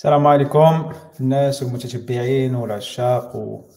[0.00, 0.92] السلام عليكم.
[1.20, 3.70] الناس والمتتبعين والعشاق و...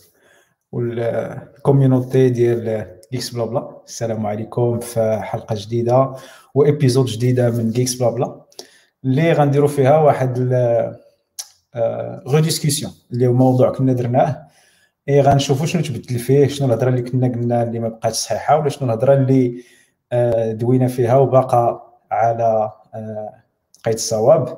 [0.71, 6.13] وال community ديال Geeks Blabla السلام عليكم في حلقة جديدة
[6.55, 8.41] و épisode جديدة من Geeks Blabla
[9.03, 10.39] اللي غنديروا فيها واحد
[12.27, 14.47] re-discussion آه، اللي هو موضوع كنا درناه.
[15.09, 18.69] إي غنشوفوا شنو تبدل فيه شنو الهضرة اللي كنا قلنا اللي ما بقاتش صحيحة ولا
[18.69, 19.63] شنو الهضرة اللي
[20.11, 23.33] آه، دوينا فيها وباقا على آه،
[23.85, 24.57] قيد الصواب.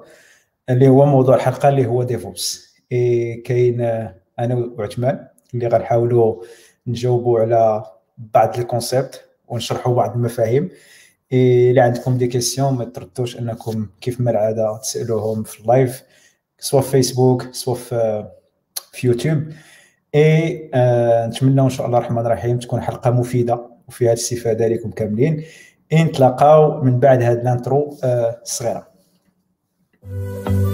[0.69, 3.81] اللي هو موضوع الحلقة اللي هو DevOps et كاين
[4.39, 6.43] أنا وعثمان اللي غنحاولوا
[6.87, 7.83] نجاوبوا على
[8.17, 10.69] بعض ال concepts ونشرحوا بعض المفاهيم.
[11.33, 16.03] إلا عندكم des questions ما تردوش أنكم كيف ما العاده تسألوهم في ال live
[16.59, 17.77] سواء في فيسبوك سواء
[18.91, 19.43] في يوتيوب.
[20.15, 25.43] إي آه نتمنى إن شاء الله الرحمن الرحيم تكون حلقة مفيدة وفيها الاستفادة لكم كاملين.
[25.93, 28.94] نتلاقاو من بعد هاد الانترو آه الصغيره
[30.07, 30.64] Thank you.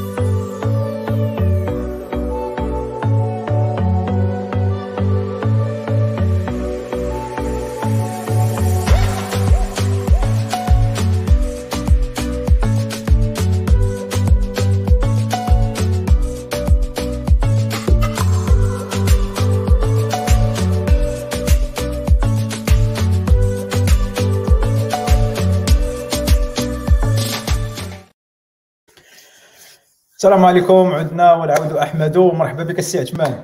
[30.21, 33.43] السلام عليكم عدنا والعود أحمد ومرحبا بك السي عثمان.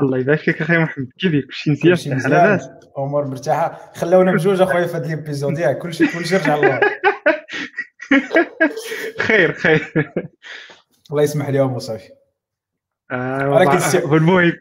[0.00, 1.08] الله يبارك فيك أخي محمد.
[1.18, 1.46] كيفك
[1.82, 2.68] كلشي مزيان على لاباس.
[2.98, 3.92] أمور مرتاحة.
[3.94, 5.78] خلونا بجوج أخويا في هذا ال épisode ياك.
[5.78, 6.80] كلشي كلشي رجع الله
[9.26, 10.12] خير خير.
[11.10, 12.08] الله يسمح لهم وصافي
[13.12, 13.78] ولكن
[14.12, 14.52] المهم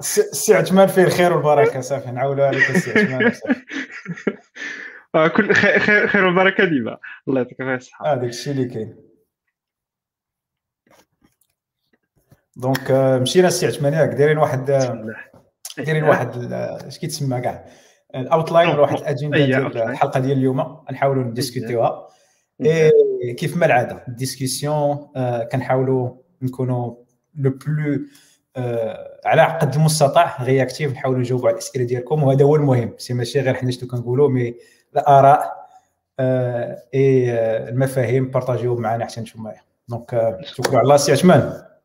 [0.00, 2.10] السي عثمان فيه الخير والبركة صافي.
[2.10, 3.32] نعاولوا عليك السي عثمان
[5.14, 6.98] آه كل خير خير والبركة ديما.
[7.28, 9.11] الله يعطيك الصحه هذاك الشيء اللي كاين.
[12.56, 14.64] donc euh, مشينا السي عثمان ياك دايرين واحد
[15.78, 17.64] دايرين واحد اش كيتسمى كاع
[18.14, 20.76] ال outline ولا واحد الاجنده ديال الحلقة ديال اليوم.
[20.92, 22.08] نحاولوا نديسكوتيوها.
[23.36, 26.10] كيف ما العادة ال discussion آه، كنحاولوا
[26.42, 26.94] نكونوا
[27.34, 28.00] le plus
[28.56, 32.22] آه، على قد المستطاع réactif نحاولوا نجاوبوا على الإسئلة ديالكم.
[32.22, 32.94] وهذا هو المهم.
[32.98, 34.54] c'est ماشي غير حنا شنو كنقولوا mais
[34.96, 35.52] الآراء
[36.20, 39.54] اي آه، المفاهيم بارطاجيو معنا حتى نتوما.
[39.88, 41.12] donc شكرا على الله سي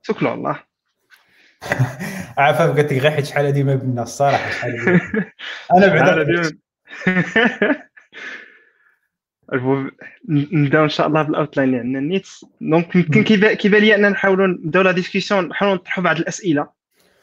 [0.07, 0.63] شكرا الله
[2.37, 5.01] عافاك قلت لك غير حيت شحال هذه ما بنا الصراحة شحال
[5.73, 6.23] أنا بعدا
[10.29, 12.27] نبدأو إن شاء الله بال outline اللي عندنا النيت
[12.61, 13.23] donc يمكن
[13.53, 16.69] كيبان لي أننا نحاولوا نبداو la discussion نحاولوا نطرحوا بعض الأسئلة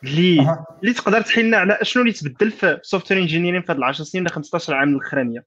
[0.04, 4.04] اللي اللي تقدر تحل لنا على شنو اللي تبدل في software engineering في هاد 10
[4.04, 5.44] سنين ولا 15 عام الأخرانية.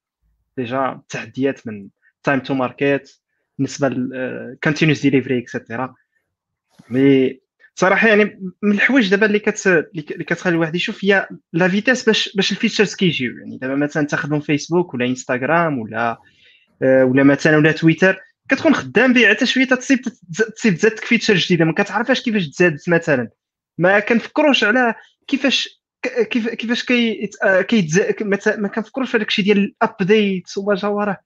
[0.57, 1.87] déjà التحديات من
[2.23, 3.21] time to market
[3.57, 5.93] بالنسبة ل continuous delivery et cetera
[6.89, 7.39] mais
[7.75, 12.35] صراحة يعني من الحوايج دابا اللي كت اللي كتخلي الواحد يشوف هي la vitesse باش
[12.35, 13.37] باش ال features كيجيو.
[13.37, 16.17] يعني دابا مثلا تخدم فيسبوك ولا انستغرام ولا
[16.83, 19.99] آه، ولا مثلا ولا تويتر كتكون خدام به حتى شوية تصيب
[20.55, 21.65] تصيب تزادك feature جديدة.
[21.65, 23.29] ما كتعرفش كيفاش تزادت مثلا.
[23.77, 24.95] ما كنفكروش على
[25.27, 25.81] كيفاش
[26.29, 27.29] كيف كيفاش كي
[28.57, 31.17] ما كنفكروش في داكشي ديال ال update وما جا وراه.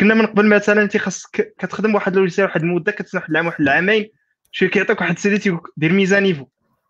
[0.00, 3.60] كنا من قبل مثلا انت خاصك كتخدم واحد logiciel واحد المدة كتسنى واحد العام واحد
[3.60, 4.08] العامين.
[4.50, 6.46] شي كيعطيك واحد السيدي تيقول دير mise à niveau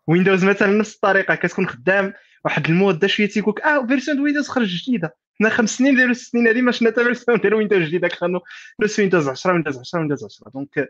[0.07, 2.13] ويندوز مثلا نفس الطريقة كتكون خدام
[2.45, 5.15] واحد المده شوية تيقول آه version ويندوز خرج جديدة.
[5.39, 8.07] حنا خمس سنين ديالو ست سنين هذه ما شفنا حتى version ديال ويندوز جديدة.
[8.07, 8.39] كانوا
[8.79, 10.89] بلس ويندوز 10 ويندوز 10 ويندوز 10 donc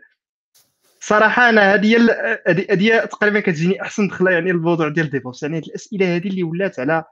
[1.00, 1.96] صراحة أنا هذه
[2.46, 7.04] هذه تقريبا كتجيني أحسن دخلة يعني الموضوع ديال DevOps يعني الأسئلة هذه اللي ولات على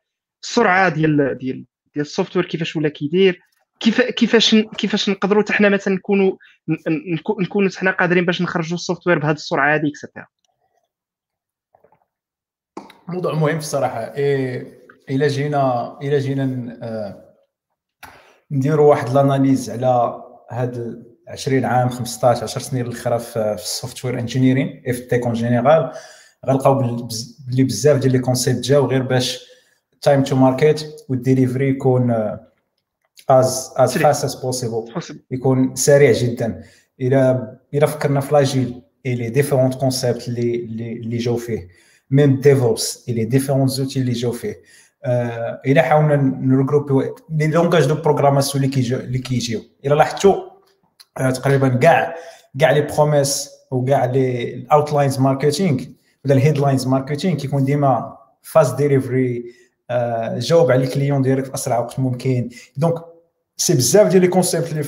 [0.42, 3.40] السرعة ديال ديال ديال ال software كيفاش ولا كيدير.
[3.80, 6.36] كيف كيفاش كيفاش نقدروا حتى حنا مثلا نكونوا
[7.28, 10.26] نكونوا حنا قادرين باش نخرجوا ال software بهذه السرعة هذه et cetera
[13.08, 14.14] موضوع مهم الصراحة.
[14.14, 14.80] إيه
[15.10, 17.34] إلا جينا إلا جينا آه،
[18.50, 24.98] نديروا واحد l'analyse على هاد 20 عام 15 10 سنين الاخرى في ال software engineering
[25.00, 25.92] et tech en général.
[26.46, 27.06] غنلقاو
[27.48, 29.38] بلي بزاف ديال les concepts جاو غير باش
[30.02, 32.49] time to market وال delivery يكون آه،
[33.30, 34.84] as as fast as possible
[35.30, 36.62] يكون سريع جدا
[37.00, 40.54] إلى إلى فكرنا في l'agile et les différents concepts اللي
[40.92, 41.68] اللي جاو فيه
[42.10, 44.62] même DevOps et les différents outils اللي جاو فيه
[45.66, 50.34] إلى حاولنا نرغروبي les langages de programmation اللي كيجيو اللي كيجيو إلى لاحظتوا
[51.16, 52.14] تقريبا كاع
[52.60, 55.80] كاع les promesses وكاع les ال outlines marketing
[56.24, 59.44] ولا ال headlines marketing كيكون ديما fast delivery
[60.36, 62.94] جاوب على ال client ديالك في اسرع وقت ممكن donc
[63.60, 64.84] c'est بزاف ديال les concepts اللي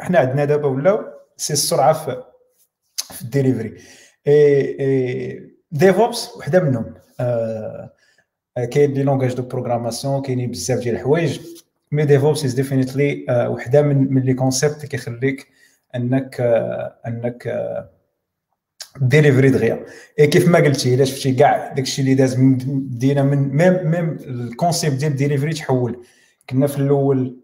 [0.00, 1.04] حنا عندنا دابا ولاو
[1.36, 2.22] c'est السرعه في
[2.96, 3.76] في الديليفري
[5.72, 6.94] DevOps وحده منهم
[8.70, 11.40] كاين les langages de programmation كاينين بزاف ديال الحوايج
[11.92, 15.46] mais DevOps is definitely وحده من من les concepts كيخليك
[15.94, 16.40] انك
[17.06, 17.68] انك
[19.00, 19.84] deliver دغيا
[20.18, 24.29] et كيف ما قلتي الا شفتي كاع داكشي اللي داز بدينا من même même ال
[24.29, 26.04] concept ديال ديليفري تحول
[26.50, 27.39] كنا في الأول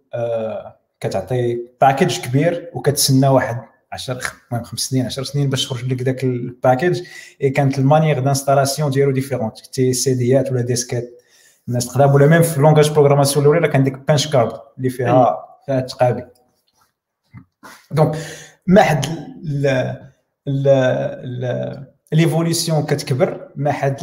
[1.00, 3.62] كتعطي package كبير وكتسنى واحد
[3.92, 4.20] 10
[4.50, 7.02] المهم خمس سنين 10 سنين باش تخرج لك داك ال package
[7.42, 11.22] et كانت ال manière d'installation ديالو différente تي سي ديات ولا ديسكات
[11.68, 15.36] الناس تقلب ولا même في langages programmation الأولى كان ديك punch card اللي فيها
[15.66, 16.26] فيها التقابي
[17.90, 18.16] donc
[18.66, 19.06] ما حد
[22.12, 23.48] l'évolution كتكبر.
[23.56, 24.00] ما حد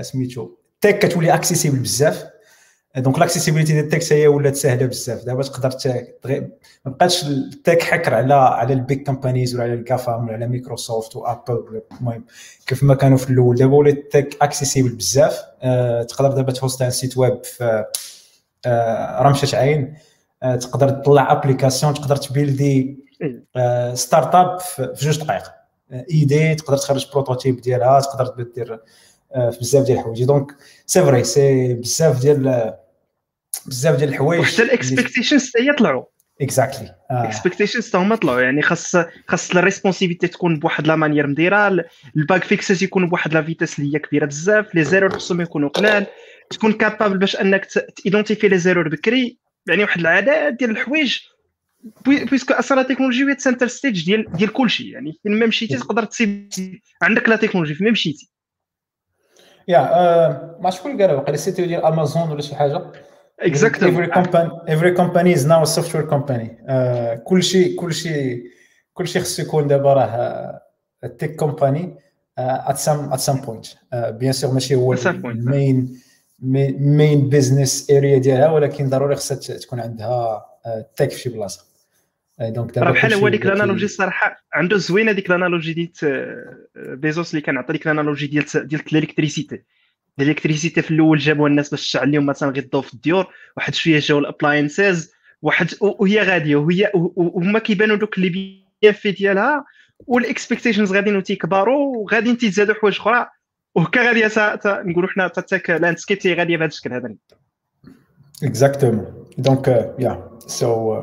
[0.00, 2.33] سميتو ال tech كتولي accessible بزاف.
[2.96, 5.24] donc l'accessibilité ديال ال tech هي ولات ساهله بزاف.
[5.24, 5.70] دابا تقدر
[6.84, 10.32] ما بقاش ال tech حكر على على ال big companies ولا على ال GAFAM ولا
[10.32, 12.24] على مايكروسوفت و Apple المهم
[12.66, 13.56] كيف ما كانوا في الأول.
[13.56, 15.40] دابا ولات ال tech accessible بزاف.
[15.62, 17.84] أه تقدر دابا ت host un site web في
[18.66, 19.94] أه رمشه عين.
[20.42, 23.04] أه تقدر تطلع application تقدر ت build ي
[23.94, 25.52] start-up في جوج دقائق.
[26.10, 28.80] idée تقدر تخرج prototype ديالها تقدر دير
[29.34, 30.24] في بزاف ديال الحوايج.
[30.24, 30.52] donc
[30.86, 32.74] c'est vrai c'est بزاف ديال
[33.66, 36.04] بزاف ديال الحوايج وحتى ال expectations حتى هي طلعوا.
[36.40, 38.40] exactly expectations حتى هما طلعوا.
[38.40, 38.96] يعني خاص
[39.28, 41.84] خاص ال responsibility تكون بواحد la manière مديرة
[42.16, 45.68] ال bug fixes يكونوا بواحد la vitesse اللي هي كبيرة بزاف les erreurs خصهم يكونوا
[45.68, 46.06] قلال.
[46.50, 51.18] تكون capable باش أنك ت identifie les erreurs بكري يعني واحد العدد ديال الحوايج.
[52.06, 56.04] puisque أصلا la technologie هي center stage ديال ديال كلشي يعني فين ما مشيتي تقدر
[56.04, 56.48] تسيب
[57.02, 58.30] عندك la technologie فين ما مشيتي.
[59.68, 59.80] yeah
[60.60, 62.92] ما شكون قال وقيلا CTO ديال امازون ولا شي حاجة؟
[63.40, 66.48] exactly every company every company is now a software company.
[67.24, 68.42] كلشي كلشي
[68.92, 70.60] كلشي خصو يكون دابا راه
[71.18, 71.96] tech company
[72.40, 73.76] at some at some point.
[73.92, 74.92] bien sûr ماشي هو
[75.24, 76.00] ال main
[76.42, 80.46] main business area ديالها ولكن ضروري خصها تكون عندها
[80.96, 81.64] tech في شي بلاصه
[82.40, 85.90] donc راه بحال هو ديك ال analogy الصراحه عنده زوينة ديك ال analogy ديال
[86.76, 89.62] بيزوس اللي كان عطى ديك ال analogy ديال ديال ال electricity.
[90.20, 93.26] ال electricity في الأول جابوها الناس باش تشعل لهم مثلا غير في الديور
[93.56, 95.12] واحد شوية جاو ال appliances
[95.42, 99.64] واحد وهي غادية وهي وهما كيبانوا دوك اللي في ديالها
[100.06, 103.26] وال expectations غاديين تيكبروا وغاديين تيزادوا حوايج أخرى.
[103.74, 104.30] وهكا غادية
[104.66, 107.14] نقولوا حنا tech landscape تي غادية بهذا الشكل هذا.
[108.42, 111.02] exactement donc yeah so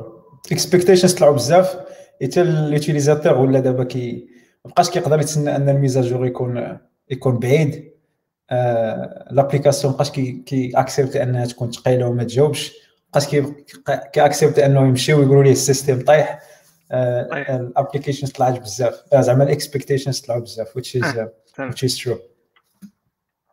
[0.52, 1.76] expectations طلعوا بزاف.
[2.24, 4.28] حتى ال utilisateur ولا دابا كي
[4.66, 6.78] مابقاش كيقدر يتسنى أن ال mise à jour يكون
[7.10, 7.92] يكون بعيد.
[9.32, 12.74] l'application مابقاش كي accept أنها تكون ثقيله وما تجاوبش
[13.06, 13.28] مابقاش
[14.14, 16.40] كي accept انه يمشيو ويقولوا ليه ال system طايح
[17.50, 19.04] ال applications طلعت بزاف.
[19.16, 21.06] زعما ال expectations طلعوا بزاف which is
[21.60, 22.18] which is true.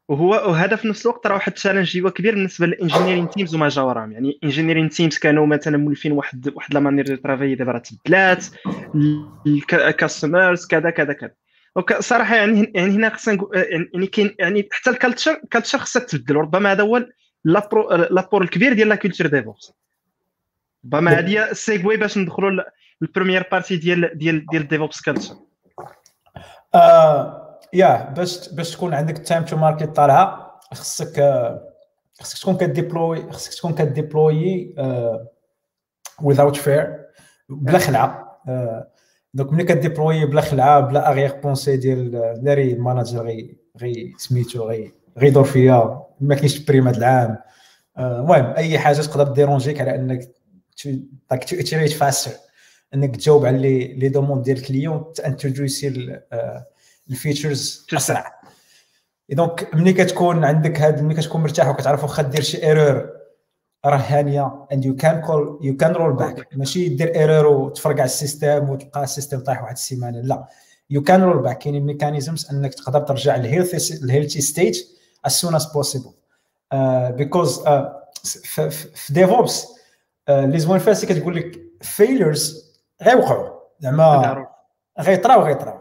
[0.09, 3.55] وهو وهذا في نفس الوقت راه واحد ال challenge هو كبير بالنسبة لل engineering teams
[3.55, 7.55] وما جا وراهم يعني engineering teams كانوا مثلا مولفين واحد واحد la manière de travail
[7.55, 8.44] دابا راه تبدلات
[9.73, 11.35] ال customers كذا كذا كذا.
[12.01, 16.37] صراحة يعني يعني هنا خصنا يعني كاين يعني حتى ال culture ال culture خصها تبدل.
[16.37, 17.07] ربما هذا هو
[18.11, 19.73] l'apport الكبير ديال la culture DevOps
[20.85, 22.63] ربما هذه ال segue باش ندخلوا
[23.00, 25.37] لل première partie ديال ديال ديال DevOps culture
[27.72, 31.44] yeah باش باش تكون عندك time to market طالعة خصك
[32.20, 34.75] خصك تكون ك deploy خصك تكون ك deploy
[36.23, 36.87] without fear
[37.49, 38.41] بلا خلعة.
[39.34, 42.11] donc ملي ك deploy بلا خلعة بلا arrière-pensée ديال
[42.43, 47.39] داري ال manager غي غي سميتو غي غيدور فيا ما كاينش prime هذا العام.
[47.99, 50.20] المهم أي حاجة تقدر dérange يك على إنك
[51.35, 52.31] like to iterate faster
[52.94, 56.19] إنك تجاوب على لي لي دوموند ديال الكليون تانتروديوسي
[57.11, 58.41] الفيتشرز أسرع.
[59.31, 63.18] donc ملي كتكون عندك هاد ملي كتكون مرتاح وكتعرف واخا دير شي error
[63.85, 68.14] راه هانية and you can call you can roll back ماشي دير error وتفرقع ال
[68.14, 70.20] system وتلقى ال system طايح واحد السيمانة.
[70.20, 70.47] لا.
[70.91, 74.77] you can roll back كاينين mechanisms أنك تقدر ترجع لل healthy ال healthy state
[75.29, 76.11] as soon as possible.
[77.10, 77.65] because
[78.25, 79.67] في DevOps
[80.29, 82.72] اللي زوين فيها كتقول لك failures
[83.03, 84.47] غيوقعوا زعما
[85.01, 85.79] غيطراو غيطراو.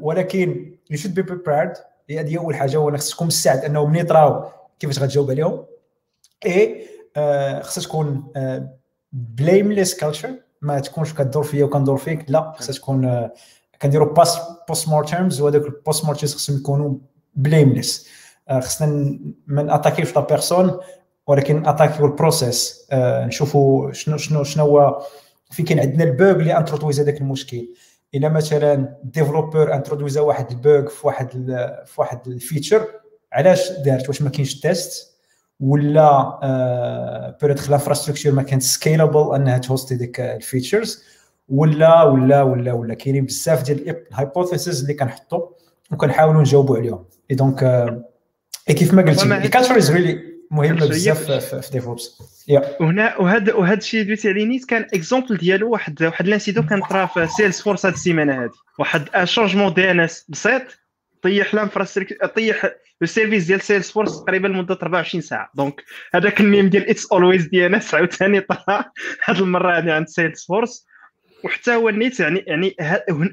[0.00, 1.72] ولكن you should be prepared
[2.10, 4.44] هذه أول حاجة هو خصك تكون مستعد انه ملي يطراو
[4.78, 5.64] كيفاش غتجاوب عليهم.
[6.46, 6.86] اي
[7.62, 8.32] خصها تكون
[9.12, 10.30] blameless culture
[10.62, 13.28] ما تكونش كدور فيا وكندور فيك لا خصها تكون
[13.82, 16.98] كنديروا post post-mortems وهذوك ال post-mortems خصهم يكونوا
[17.34, 18.08] blameless
[18.60, 20.80] خصنا ما ن attaque يوش la personne
[21.26, 25.02] ولكن attaque يو ال process نشوفوا شنو شنو شنو هو
[25.50, 27.68] في كاين عندنا ال bug اللي introduce هذاك المشكل.
[28.14, 31.30] إلا مثلا developer introduce ا واحد ال bug في واحد
[31.86, 32.86] في واحد ال feature
[33.32, 35.17] علاش دارت؟ واش ما كاينش test
[35.60, 41.04] ولا peut-être l'infrastructure ما كانت scalable أنها ت host ي ديك ال features
[41.48, 42.94] ولا ولا ولا ولا.
[42.94, 45.46] كاينين بزاف ديال ال hypotheses اللي كنحطوا
[45.92, 47.04] وكنحاولوا نجاوبوا عليهم.
[47.30, 47.88] et donc
[48.66, 52.22] كيف ما قلتي ال culture is really مهمه بزاف في DevOps
[52.80, 57.06] وهنا وهذا وهذا الشيء اللي عليه نيت كان exemple ديالو واحد واحد l'incident كان طرا
[57.06, 60.62] في Salesforce هذه السيمانة هذه واحد changement DNS بسيط.
[61.22, 62.70] طيح l'infrastructure طيح
[63.02, 65.50] ال service ديال Salesforce تقريبا لمدة 24 ساعة.
[65.54, 65.84] donc
[66.14, 68.84] هذاك الميم ديال it's always DNS عاوتاني طرا
[69.24, 70.86] هذه المرة هذه عند Salesforce
[71.44, 72.76] وحتى هو النيت يعني يعني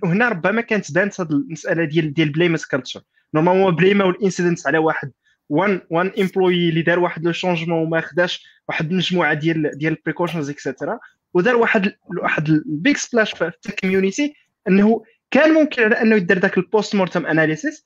[0.04, 3.02] هنا ربما كانت بانت هذه المسألة ديال ديال blameless culture
[3.34, 5.12] normalement blame ا وال incident على واحد.
[5.50, 9.98] one one employee اللي دار واحد le changement وما خداش واحد المجموعة ديال ديال ال
[9.98, 11.00] precautions et cetera
[11.34, 14.34] ودار واحد واحد ال big splash في ال community
[14.68, 17.86] إنه كان ممكن على أنه يدير ذاك ال post-mortem analysis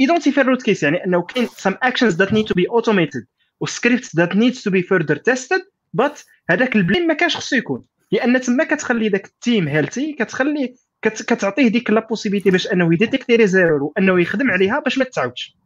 [0.00, 3.26] identify ال root cause يعني أنه كاين some actions that need to be automated
[3.60, 7.56] و script that needs to be further tested but هذاك ال blame ما كانش خصو
[7.56, 7.82] يكون.
[8.12, 12.98] لأن تما كتخلي ذاك ال team healthy كتخلي كتعطيه ديك la possibilité باش أنه ي
[12.98, 15.56] détecter les erreurs وأنه يخدم عليها باش ما تتعاودش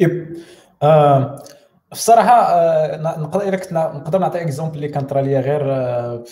[0.00, 0.36] yep.
[0.82, 1.42] آه
[1.92, 6.24] الصراحه آه نقدر نقدر نعطي exemple اللي كان طرا ليا غير آه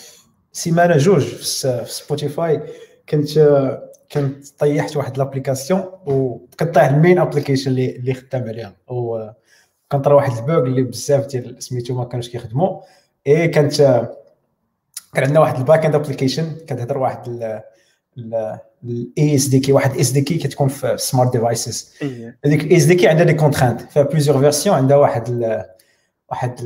[0.51, 1.43] سيمانة جوج في
[1.85, 2.61] Spotify
[3.09, 8.75] كنت آه كنت طيحت واحد l'application وكنت طيح ال main application اللي اللي خدام عليها.
[8.87, 12.81] وكان طرا واحد ال bug اللي بزاف ديال سميتو ما كانوش كيخدموا
[13.27, 13.75] اي كانت
[15.13, 17.27] كان عندنا واحد ال back-end application كتهضر واحد
[18.17, 21.93] ال eSDK واحد SDK كتكون في smart devices
[22.45, 25.65] هذيك ال eSDK عندها des contraintes فيها plusieurs versions عندها واحد ال
[26.29, 26.59] واحد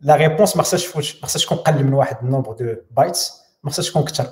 [0.00, 3.32] la réponse ما خصهاش ما خصهاش تكون قل من واحد ال nombre de bytes
[3.64, 4.26] ما خصهاش تكون كثر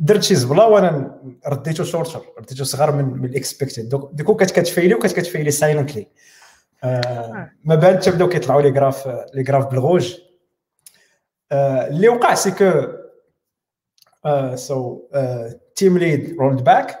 [0.00, 4.50] درت شي زبلة وأنا رديته shorter رديته صغار من من ال expected du coup كانت
[4.50, 6.06] كتفايلي وكانت كتفايلي silently
[7.64, 10.14] ما بان تبداو كيطلعوا les graphes les graphes بال rouge.
[11.52, 12.82] اللي وقع c'est que
[14.54, 15.00] so
[15.76, 16.98] team lead rolled back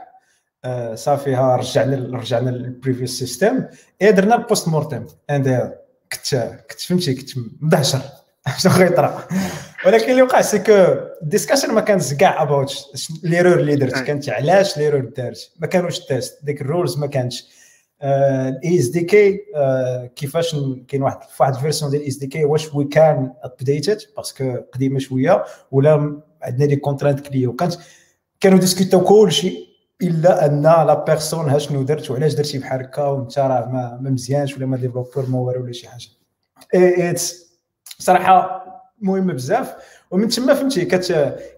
[0.94, 3.64] صافي ها رجعنا رجعنا لل previous system
[4.02, 5.78] اي درنا ال post mortem and
[6.12, 8.00] كنت كنت فهمتي كنت مدهشر.
[8.58, 9.28] شنو غيطرا؟
[9.86, 10.72] ولكن اللي وقع c'est que
[11.22, 12.74] ال discussion ما كانش كاع about
[13.22, 17.48] l'erreur اللي درت كانت علاش l'erreur دارت ما كانوش test ديك ال rules ما كانش.
[18.02, 19.40] ال eSDK
[20.16, 20.56] كيفاش
[20.88, 24.56] كاين واحد في واحد ال version ديال ال eSDK واش oui كان updated parce que
[24.72, 27.74] قديمة شوية ولا عندنا des contraintes كلي وكانت
[28.40, 29.68] كانوا ديسكوتاو كلشي
[30.02, 33.66] إلا أن la personne ها شنو درت وعلاش درتي بحال هكا وانت راه
[34.02, 36.08] ما, مزيانش ولا ما developer ما والو ولا شي حاجة.
[36.74, 37.48] it's
[37.98, 38.64] صراحة
[39.00, 39.74] مهمه بزاف.
[40.10, 40.84] ومن تما فهمتي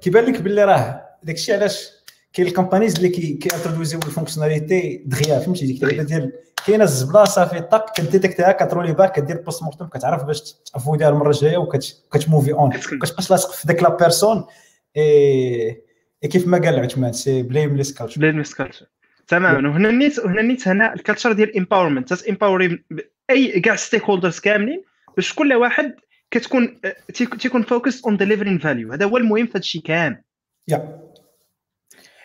[0.02, 1.90] كيبان لك باللي راه داكشي علاش
[2.32, 6.32] كاين ال companies اللي كي كيانترودوزيو ال fonctionnalité دغيا فهمتي؟ ديك اللعيبه ديال
[6.66, 11.56] كاينة الزبلة صافي طاق كديتيكتيها كترولي back كدير post mortem كتعرف باش تافويديها المرة الجاية
[11.56, 14.44] وكتموفي on كتبقاش لاصق في ديك la personne.
[14.96, 15.82] et
[16.22, 18.86] كيف ما قال عثمان c'est blameless culture blameless culture
[19.28, 19.68] تماما.
[19.68, 22.84] وهنا النيت وهنا النيت هنا ال culture ديال empowerment تامباوري
[23.30, 24.82] et كاع stakeholders كاملين
[25.16, 25.94] باش كل واحد
[26.30, 26.80] كتكون
[27.14, 30.22] تيكون focus on delivering value هذا هو المهم في هذا الشيء كامل.
[30.68, 31.00] يا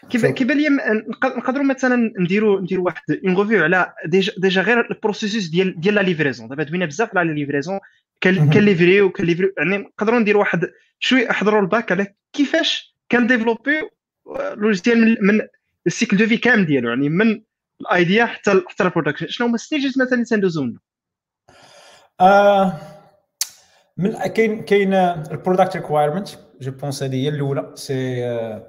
[0.09, 0.69] كيف كيبان لي
[1.23, 6.01] نقدروا مثلا نديروا نديروا واحد overview على déjà déjà غير ال processus ديال ديال la
[6.01, 7.79] livraison دابا دوينا بزاف على la livraison
[8.23, 13.81] كنليفريو كنليفريو يعني نقدروا نديروا واحد شوية احضروا ال back على كيفاش كنديفلوبي
[14.55, 15.47] logiciel من, من
[15.87, 16.89] ال cycle de vie كامل ديالو.
[16.89, 17.41] يعني من
[17.81, 20.73] ال idea حتى حتى ال production شنو هما stages مثلا اللي تندوزو
[22.21, 22.94] آه
[23.97, 26.29] من كاين كاين ال product requirement
[26.61, 27.71] je pense هذه هي الأولى.
[27.75, 28.59] c'est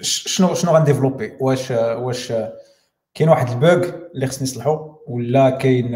[0.00, 2.32] شنو شنو غنديفلوبي؟ واش واش
[3.14, 5.90] كاين واحد ال bug اللي خصني نصلحو ولا كاين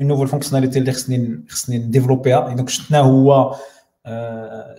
[0.00, 2.54] nouvelle fonctionnalité اللي خصني خصني نديفلوبيها.
[2.54, 3.54] donc شفنا هو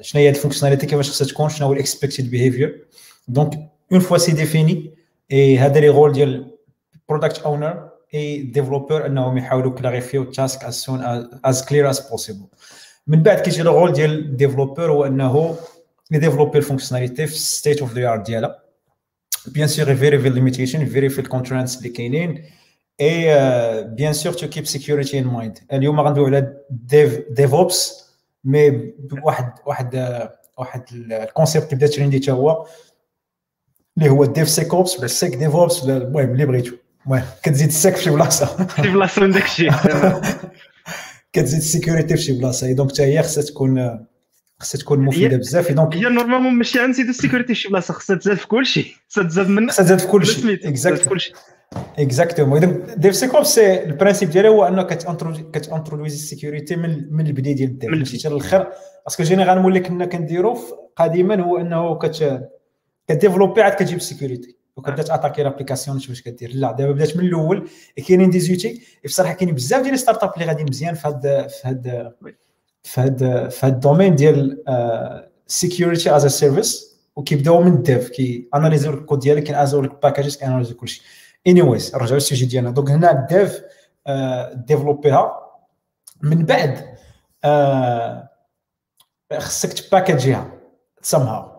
[0.02, 2.88] شنو هي ال fonctionnalité كيفاش خصها تكون؟ شنو هو ال expected behavior
[3.28, 4.96] donc une fois c'est défini
[5.32, 6.58] et هذا le rôle ديال
[7.10, 11.02] product owner et developer أنهم يحاولوا كلاريفيو ال task as soon
[11.46, 12.46] as clear as possible
[13.08, 15.56] من بعد كيجي ال rôle ديال ال developer هو أنه
[16.12, 18.60] يديفلوبي ال fonctionnalité في state of the art ديالها
[19.48, 22.46] bien sûr يفيريفي limitation يفيريفي ال contraintes اللي كاينين.
[23.02, 26.58] et bien sûr to keep security in mind اليوم غندويو على
[27.30, 28.10] DevOps
[28.44, 29.96] mais واحد واحد
[30.58, 32.68] واحد ال concept اللي بدا trendy حتى هو
[33.98, 36.76] اللي هو DevSecOps ولا SecDevOps المهم اللي بغيتو.
[37.06, 39.70] المهم كتزيد ال Sec في شي بلاصه في بلاصه من داكشي
[41.34, 44.00] كتزيد ال security في شي بلاصه donc حتى هي خصها تكون
[44.60, 48.16] خصها تكون مفيده بزاف donc هي normalement ماشي عند سيدو ال security شي بلاصه خصها
[48.16, 51.34] تزاد في كل شيء خصها تزاد من خصها تزاد في كل شيء exact
[52.00, 54.84] exactement اذا DevSecOps c'est ال principe ديالها هو انه
[55.54, 58.68] كتانترودويز ال security من من البدايه ديال ال dev ماشي حتى الآخر
[59.06, 60.58] parce que généralement اللي كنا كنديرو
[60.96, 62.50] قديما هو انه كت
[63.08, 67.70] كديفلوبي عاد كتجيب ال security وكتبدا تاتاكي l'application واش كدير لا دابا بدات من الأول
[68.08, 72.14] كاينين des outils بصراحه كاينين بزاف ديال start-up اللي غادي مزيان في هاد في هاد
[72.84, 74.64] في هاد في هاد ال domaine ديال
[75.48, 80.76] security as service وكيبداو من ال dev كي اناليزيو الكود ديالك كينازيو لك packages كياناليزيو
[80.78, 81.02] كلشي
[81.48, 83.62] anyways نرجعو لل sujet ديالنا donc هنا ال dev
[84.68, 85.32] ديفلوبيها
[86.22, 86.96] من بعد
[89.40, 90.52] خصك تباكاجيها
[91.02, 91.51] somehow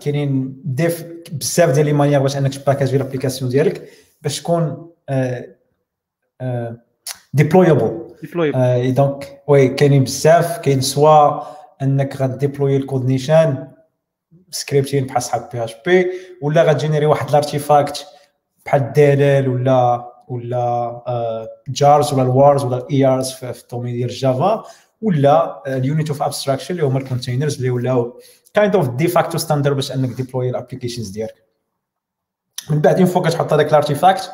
[0.00, 3.88] كاينين dev بزاف ديال les manières باش انك تباكاجي l'application ديالك
[4.22, 4.90] باش تكون
[7.34, 8.14] deployable
[8.92, 11.42] donc oui كاينين بزاف كاين soit
[11.82, 13.68] انك غاديبلوي الكود نيشان
[14.50, 16.10] scripting بحال صحاب PHP
[16.42, 18.06] ولا غتجينيري واحد artifact
[18.66, 24.08] بحال DLL ولا ولا jars ولا ال WARs ولا ال EARs في ال domaine ديال
[24.10, 24.64] Java
[25.02, 28.20] ولا ال unit of abstraction اللي هما ال containers اللي ولاو
[28.54, 31.44] kind of de facto standard باش انك ديبلوي ال applications ديالك.
[32.70, 34.30] من بعد une fois كتحط هذاك ال artifact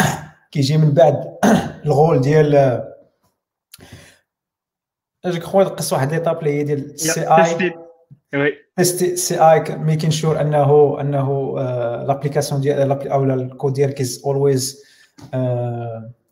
[0.52, 1.38] كيجي من بعد
[1.86, 2.82] ال rôle ديال
[5.26, 11.54] je crois نقص واحد l'étape اللي هي ديال CI test CI making sure انه انه
[12.08, 14.84] l'application ديال أو الكود ديالك as always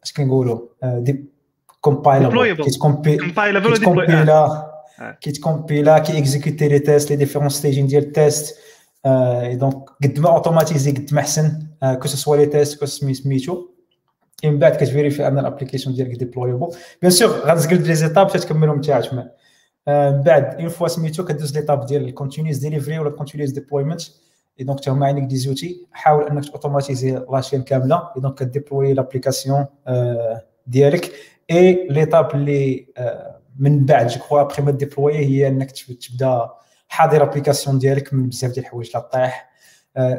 [0.02, 0.60] اش كنقولوا
[1.80, 4.75] compilable كيتكومبايلابل كيتكومبيلا
[5.20, 8.58] كيتكومبيلا كي اكزيكوتي les tests les différents staging ديال ال test
[9.52, 11.66] donc قد ما اوتوماتيزي قد ما احسن
[12.02, 13.68] que ce soit les tests que سميتو
[14.44, 16.68] من بعد كت vérifie ان ال application ديالك déployable
[17.02, 19.24] bien sûr غنزقل les étapes باش تكملهم تاعك من
[20.22, 24.02] بعد une fois سميتو كدوز l'étape ديال ال continuous delivery ولا ال continuous deployment et
[24.60, 28.44] donc تا هما عندك des outils حاول انك automatiser la chaîne كامله et donc ك
[28.44, 29.66] déployer l'application
[30.66, 31.12] ديالك
[31.50, 32.86] et l'étape اللي
[33.58, 36.50] من بعد je crois après ما déployer هي إنك تبدا
[36.88, 39.50] حاضي application ديالك من بزاف ديال الحوايج لا طيح.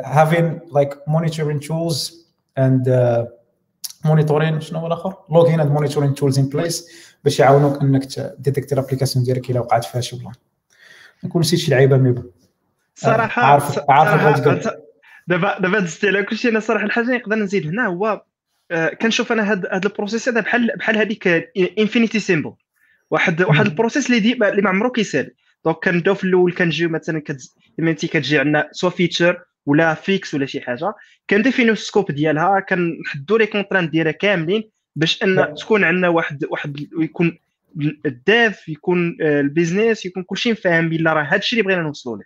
[0.04, 1.98] having like monitoring tools
[2.58, 3.26] and uh,
[4.06, 6.88] monitoring شنو هو الآخر؟ logging and monitoring tools in place
[7.24, 10.34] باش يعاونوك إنك ت détecter ال application ديالك إلا وقعت فيها شي بلان.
[11.24, 12.24] نكون نسيت شي لعيبة mais
[12.96, 14.68] صراحة عارف عارف
[15.28, 18.24] دابا دابا دزتي على كلشي أنا صراحة الحاجة اللي نقدر نزيد هنا هو
[18.72, 21.28] آه، كنشوف أنا هذا هذا ال process هذا بحال بحال هذيك
[21.80, 22.54] infinity symbol.
[23.12, 25.32] واحد واحد ال process اللي دي اللي ما عمرو كيسالي.
[25.66, 27.24] donc كنبداو في الأول كنجيو مثلا
[28.08, 30.94] كتجي عندنا soit feature ولا fix ولا شي حاجة.
[31.30, 35.36] كن définir و ال scope ديالها كنحدوا les contraintes ديالها كاملين باش أن.
[35.56, 37.38] تكون عندنا واحد واحد يكون
[38.06, 41.88] ال dev يكون آه، ال business يكون كلشي فاهم بلا راه هذا الشيء اللي بغينا
[41.88, 42.24] نوصلوا له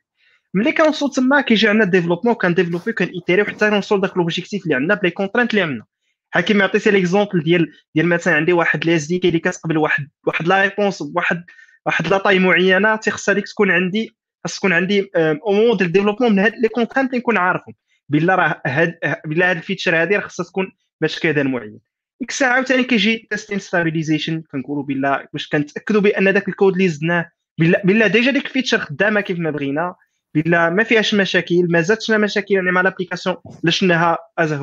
[0.53, 4.99] ملي كنوصلوا تما كيجي عندنا الديفلوبمون كنديفلوبي كنيتيريو حتى نوصلوا داك l'objectif اللي عندنا ب
[4.99, 5.83] les contraintes اللي عندنا.
[6.31, 10.47] بحال كيما عطيتي l'exemple ديال ديال مثلا عندي واحد les SD اللي كتقبل واحد واحد
[10.47, 11.43] la réponse بواحد
[11.85, 15.90] واحد la taille معينة تيخصها ليك تكون عندي خاص تكون عندي au moment ديال ال
[15.90, 17.73] développement من هاد les contraintes اللي نكون عارفهم.
[18.09, 21.79] بلا راه هاد بلا هاد ال feature هادي راه خاصها تكون باش كذا معين.
[22.19, 27.31] ديك الساعة عاوتاني كيجي test stabilisation كنقولوا بلا باش كنتأكدوا بأن داك الكود اللي زدناه
[27.59, 29.95] بلا بلا déjà ديك ال feature خدامة كيف ما بغينا
[30.35, 34.53] بلا ما فيهاش مشاكل ما زادش مشاكل يعني مع l'application لا شفناها as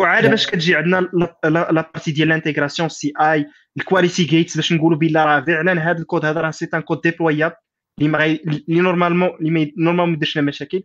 [0.00, 1.08] وعاد باش كتجي عندنا
[1.44, 5.98] la partie ديال ال intégration CI ال quality gates باش نقولوا بلا راه فعلا هذا
[5.98, 7.56] الكود هذا راه c'est un code déployable
[7.98, 10.82] اللي ما اللي normalement اللي normalement ما يديرش لنا مشاكل.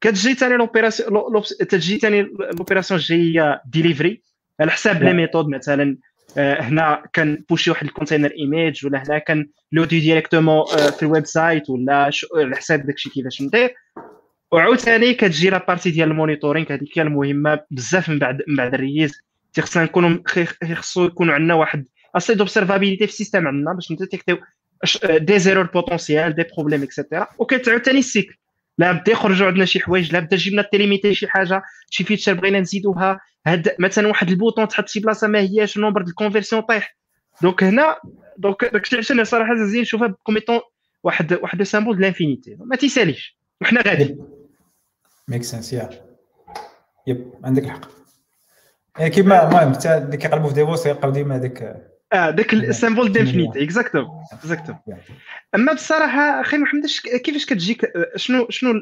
[0.00, 2.22] كتجي ثاني l'opération تجي ثاني
[2.58, 4.22] l'opération جاية ديليفري
[4.60, 5.96] على حساب les méthodes مثلا
[6.38, 11.02] آه، هنا كن pusher واحد ال container image ولا هنا كن loader directement آه، في
[11.02, 13.74] ال website ولا على حساب داكشي كيفاش ندير
[14.54, 18.74] وعاوتاني كتجي la partie ديال ال monitoring هذيك هي المهمة بزاف من بعد من بعد
[18.74, 19.12] ال release.
[19.60, 20.18] خصنا نكونوا
[20.74, 24.36] خصو يكونوا عندنا واحد assez d'observability في ال système عندنا باش ن détecter
[25.10, 28.34] و des erreurs potentielles des problèmes et cetera وكتعاود ثاني ال cycle.
[28.78, 32.60] لا بدا يخرجوا عندنا شي حوايج لا بدا جبنا telemetry شي حاجة شي feature بغينا
[32.60, 33.20] نزيدوها.
[33.46, 36.96] هاد مثلا واحد ال bouton تحط شي بلاصة ما هياش nombre ديال ال conversion طيح.
[37.42, 37.96] donc هنا
[38.38, 40.60] donc داكشي أنا صراحة زين نشوفها ب comme étant
[41.02, 43.38] واحد واحد le symbole ديال l'infinity ما تيساليش.
[43.60, 44.16] وحنا غادي
[45.28, 45.90] make sense yeah
[47.06, 47.90] yep عندك الحق.
[48.98, 53.12] يعني كيما المهم حتى اللي كيقلبوا في DevOps يلقاو ديما هذاك آه داك ال symbole
[53.12, 54.78] d'infinity exactement exactement
[55.54, 56.86] أما بصراحة أخي محمد
[57.24, 58.72] كيفاش كتجيك؟ شنو شنو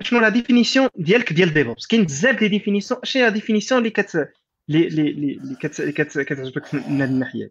[0.00, 3.90] شنو la définition ديالك ديال DevOps كاين بزاف des définitions شنو هي la définition اللي
[3.90, 4.28] كت
[4.68, 5.56] اللي اللي اللي
[5.92, 7.50] كت كتعجبك من هذه الناحية؟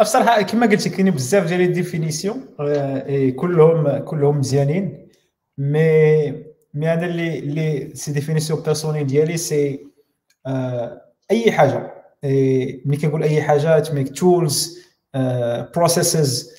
[0.00, 2.46] بصراحة كما قلت كاينين بزاف ديال les définitions
[3.36, 5.08] كلهم كلهم مزيانين
[5.58, 6.47] مي
[6.78, 9.86] مي أنا اللي اللي c'est définition personnelle ديالي c'est
[11.30, 11.94] أي حاجة.
[12.84, 14.78] ملي كنقول أي حاجة ت make tools
[15.74, 16.52] processes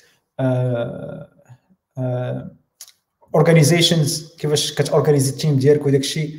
[3.34, 6.36] organizations كيفاش كت organiser ال team ديالك وداك الشيء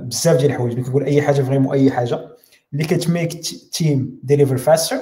[0.00, 0.74] بزاف ديال الحوايج.
[0.74, 2.28] ملي كنقول أي حاجة vraiment أي حاجة.
[2.72, 3.40] اللي كت make
[3.72, 4.96] team deliver faster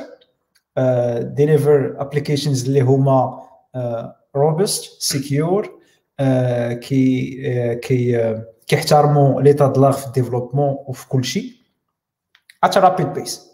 [1.20, 3.42] deliver applications اللي هما
[4.36, 5.81] robust secure
[6.80, 8.34] كي كي
[8.66, 11.52] كيحترموا l'état de l'art في ال développement وفي كل شيء
[12.64, 13.52] at rapid pace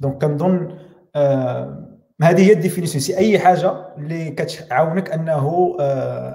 [0.00, 0.78] donc كنظن
[2.22, 3.00] هذه هي ال définition.
[3.00, 5.76] c'est أي حاجة اللي كتعاونك أنه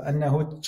[0.10, 0.60] أنه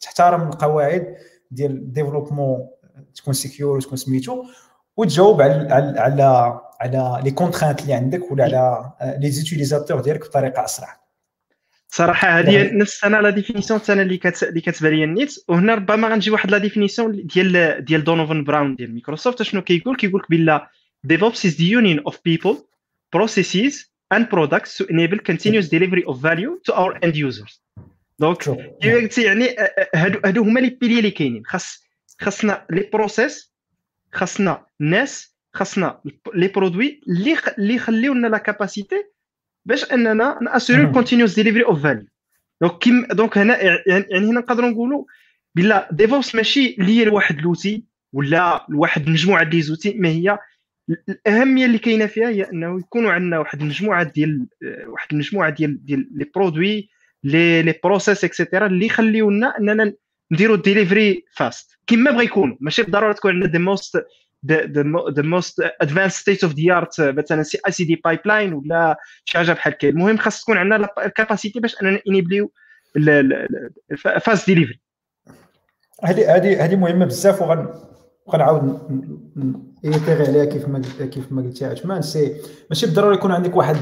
[0.00, 1.16] تحترم القواعد
[1.50, 2.68] ديال ال développement
[3.14, 4.44] تكون secure وتكون سميتو
[4.96, 10.99] وتجاوب على على على les contraintes اللي عندك ولا على les utilisateurs ديالك بطريقة أسرع.
[11.92, 14.42] صراحة هذه نفس أنا la définition أنا اللي كت...
[14.42, 15.44] اللي كتبان لي النيت.
[15.48, 20.20] وهنا ربما غنجي واحد la définition ديال ديال دونوفان براون ديال مايكروسوفت شنو كيقول؟ كيقول
[20.20, 20.70] لك بلا
[21.12, 22.56] DevOps is the union of people
[23.16, 23.74] processes
[24.14, 27.60] and products to enable continuous delivery of value to our end users.
[28.18, 28.46] donc
[29.18, 29.56] يعني
[29.94, 31.42] هادو هادو هما les piliers اللي كاينين.
[31.46, 31.84] خاص
[32.20, 33.52] خاصنا les process
[34.12, 36.00] خاصنا الناس خاصنا
[36.34, 39.04] les produits اللي اللي يخليو لنا la capacité
[39.70, 42.06] باش اننا ن assurer ال continuous delivery of value
[42.60, 45.04] donc كيم donc هنا يعني هنا نقدروا نقولوا
[45.54, 50.38] بلا DevOps ماشي lié لواحد l'outil ولا لواحد مجموعة des outils ما هي
[51.08, 54.46] الأهمية اللي كاينة فيها هي إنه يكونوا عندنا واحد المجموعه ديال
[54.86, 56.88] واحد المجموعه ديال ديال les produits
[57.24, 59.92] les les process et cetera اللي يخليو لنا إننا
[60.32, 62.58] نديروا ال delivery fast كما بغى يكون.
[62.60, 64.04] ماشي بالضرورة تكون عندنا the most
[64.46, 69.72] the most advanced state of the art مثلا CI CD pipeline ولا شي حاجة بحال
[69.72, 72.52] كده المهم خاص تكون عندنا ال capacité باش أننا ن enable
[74.20, 74.80] و fast delivery
[76.04, 77.74] هذه هذه هذه مهمة بزاف وغن
[78.26, 78.80] وغنعاود
[79.84, 82.02] itérer عليها كيف ما كيف ما قلتي عثمان.
[82.02, 82.36] c'est
[82.70, 83.76] ماشي بالضروره يكون عندك واحد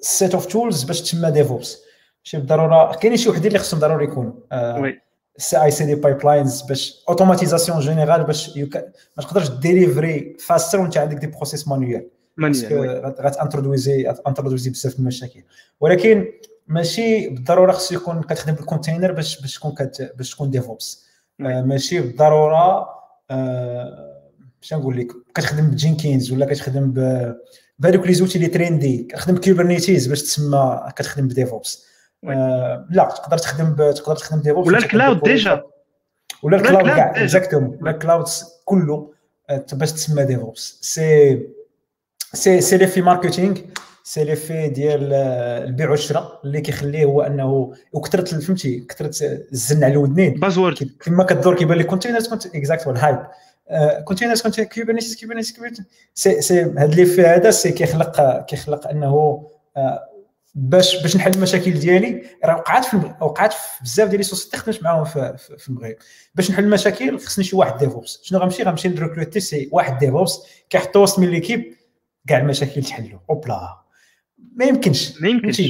[0.00, 1.82] set of tools باش تسمى DevOps
[2.24, 4.32] ماشي بالضروره كاينين شي وحدين اللي خصهم ضروري يكونوا.
[4.52, 4.94] آه
[5.40, 8.58] سي اي سي دي بايب لاينز باش automatisation générale باش
[9.16, 12.06] ما تقدرش deliver faster وانت عندك des process manuels
[13.20, 15.42] غات introduisé introduisé بزاف المشاكل.
[15.80, 16.26] ولكن
[16.66, 19.74] ماشي بالضرورة خصو يكون كتخدم بال container باش باش تكون
[20.16, 21.06] باش تكون DevOps
[21.40, 22.88] آه ماشي بالضرورة
[23.30, 24.20] آه
[24.60, 26.92] باش نقول لك؟ كتخدم ب Jenkins ولا كتخدم
[27.78, 31.86] بهذوك les outils les trendy كتخدم Kubernetes باش تسمى كتخدم ب DevOps
[32.28, 35.62] آه لا تقدر تخدم تقدر تخدم DevOps ولا ال cloud déjà.
[36.42, 38.24] ولا ال cloud كاع exactement ولا ال cloud
[38.64, 39.12] كله
[39.72, 41.40] باش تسمى DevOps c'est
[42.32, 43.56] c'est c'est l'effet marketing
[44.04, 50.40] c'est l'effet ديال البيع والشراء اللي كيخليه هو أنه وكثرت فهمتي كثرت الزن على الودنين
[50.40, 53.26] buzzword كما كدور كيبان لك containers كنت exact hype
[54.04, 59.42] containers كنت Kubernetes Kubernetes c'est c'est هذا l'effet هذا c'est كيخلق كيخلق أنه
[60.54, 64.82] باش باش نحل المشاكل ديالي راه وقعت في وقعت في بزاف ديال les sociétés خدمت
[64.82, 65.96] معاهم في, في, المغرب.
[66.34, 70.38] باش نحل المشاكل خصني شي واحد DevOps شنو غنمشي؟ غنمشي ن recruté شي واحد DevOps
[70.70, 71.74] كيحطو وسط من l'équipe
[72.28, 73.78] كاع المشاكل تحلوا hop là
[74.56, 75.20] ما يمكنش.
[75.20, 75.62] ما يمكنش.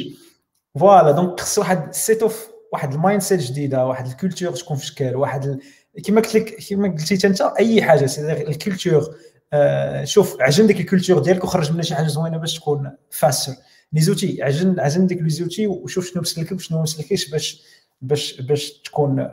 [0.78, 4.86] voilà donc خص واحد set of واحد ال mindset جديدة واحد ال culture تكون في
[4.86, 5.60] شكل واحد ال...
[6.04, 9.14] كما قلت لك كما قلتي انت أي حاجة ال culture
[9.52, 13.52] آه شوف عجن ديك ال culture ديالك وخرج منها شي حاجة زوينة باش تكون faster
[13.92, 17.62] les outils عجن عجن ديك les outils وشوف شنو مسلك وشنو ما مسلكيش باش
[18.03, 19.29] باش باش تكون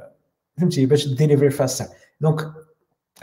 [0.57, 1.85] فهمتي؟ باش deliver faster
[2.21, 2.47] donc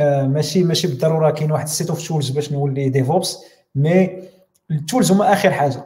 [0.01, 3.39] آه ماشي ماشي بالضرورة كاين واحد ال set of tools باش نولي DevOps
[3.75, 4.23] mais
[4.71, 5.85] ال tools هما آخر حاجة.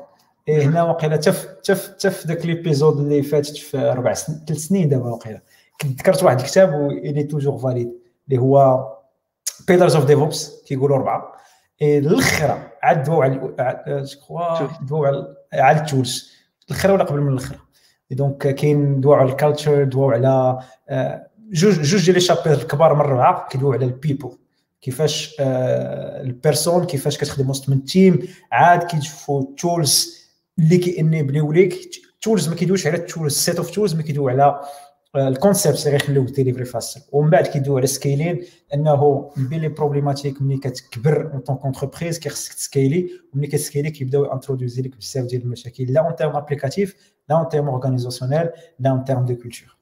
[0.48, 4.88] إيه هنا واقيلا تف تف تف ذاك l'épisode اللي فاتت في أربع سنين ثلاث سنين
[4.88, 5.18] دابا
[5.80, 7.92] كنت ذكرت واحد الكتاب وإلي toujours valide
[8.28, 8.86] اللي هو
[9.68, 11.32] pillars of DevOps كيقولوا أربعة.
[11.82, 13.52] الآخر عاد دواو على
[14.82, 16.32] دواو على على ال tools
[16.68, 17.56] الآخر ولا قبل من الآخر
[18.10, 20.58] donc كاين دواو على ال culture دواو على
[21.50, 24.30] جوج جوج ديال les chapitres الكبار من الربعه كيدواو على ال people
[24.80, 28.28] كيفاش ال personne كيفاش كتخدم وسط من ال team.
[28.52, 30.18] عاد كيشوفوا tools
[30.58, 31.74] اللي كي enable يو ليك
[32.22, 34.60] tools ما كيدويش على ال tools set of tools ما كيدوي على
[35.18, 38.42] ال concepts اللي غيخليوك deliver faster ومن بعد كيدوي على scaling
[38.74, 43.90] انه بين les problématiques ملي كتكبر en tant qu'entreprise كيخصك ت scalé وملي كت scalé
[43.90, 46.94] كيبداو introduisé لك بزاف ديال المشاكل لا en terme applicatif
[47.30, 48.48] لا en terme organisationnel
[48.80, 49.78] لا en terme de culture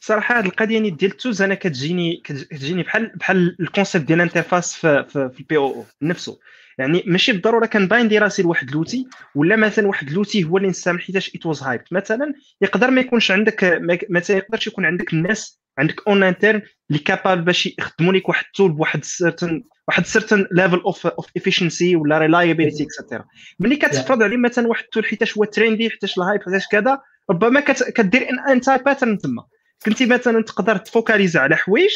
[0.00, 4.24] صراحة هذه القضية ديال ال tools أنا كتجيني كتجيني بحال بحال ال concept ديال ال
[4.24, 6.38] interface في, في, في ال POO نفسه.
[6.80, 11.00] يعني ماشي بالضرورة كن bindé راسي لواحد l'outil ولا مثلا واحد l'outil هو اللي نستعمل
[11.00, 16.08] حيتاش it was hype مثلا يقدر ما يكونش عندك مثلا يقدرش يكون عندك الناس عندك
[16.08, 20.78] en interne اللي capable باش يخدموا لك واحد ال tool بواحد certain واحد certain level
[20.80, 23.24] of of efficiency ولا reliability etcetera
[23.60, 26.98] ملي كتفرض عليه مثلا واحد ال tool حيتاش هو trendy حيتاش ال hype حيتاش كذا
[27.30, 27.60] ربما
[27.96, 29.44] كدير un anti-pattern تما.
[29.84, 31.90] كنتي مثلا تقدر ت focalisé على حوايج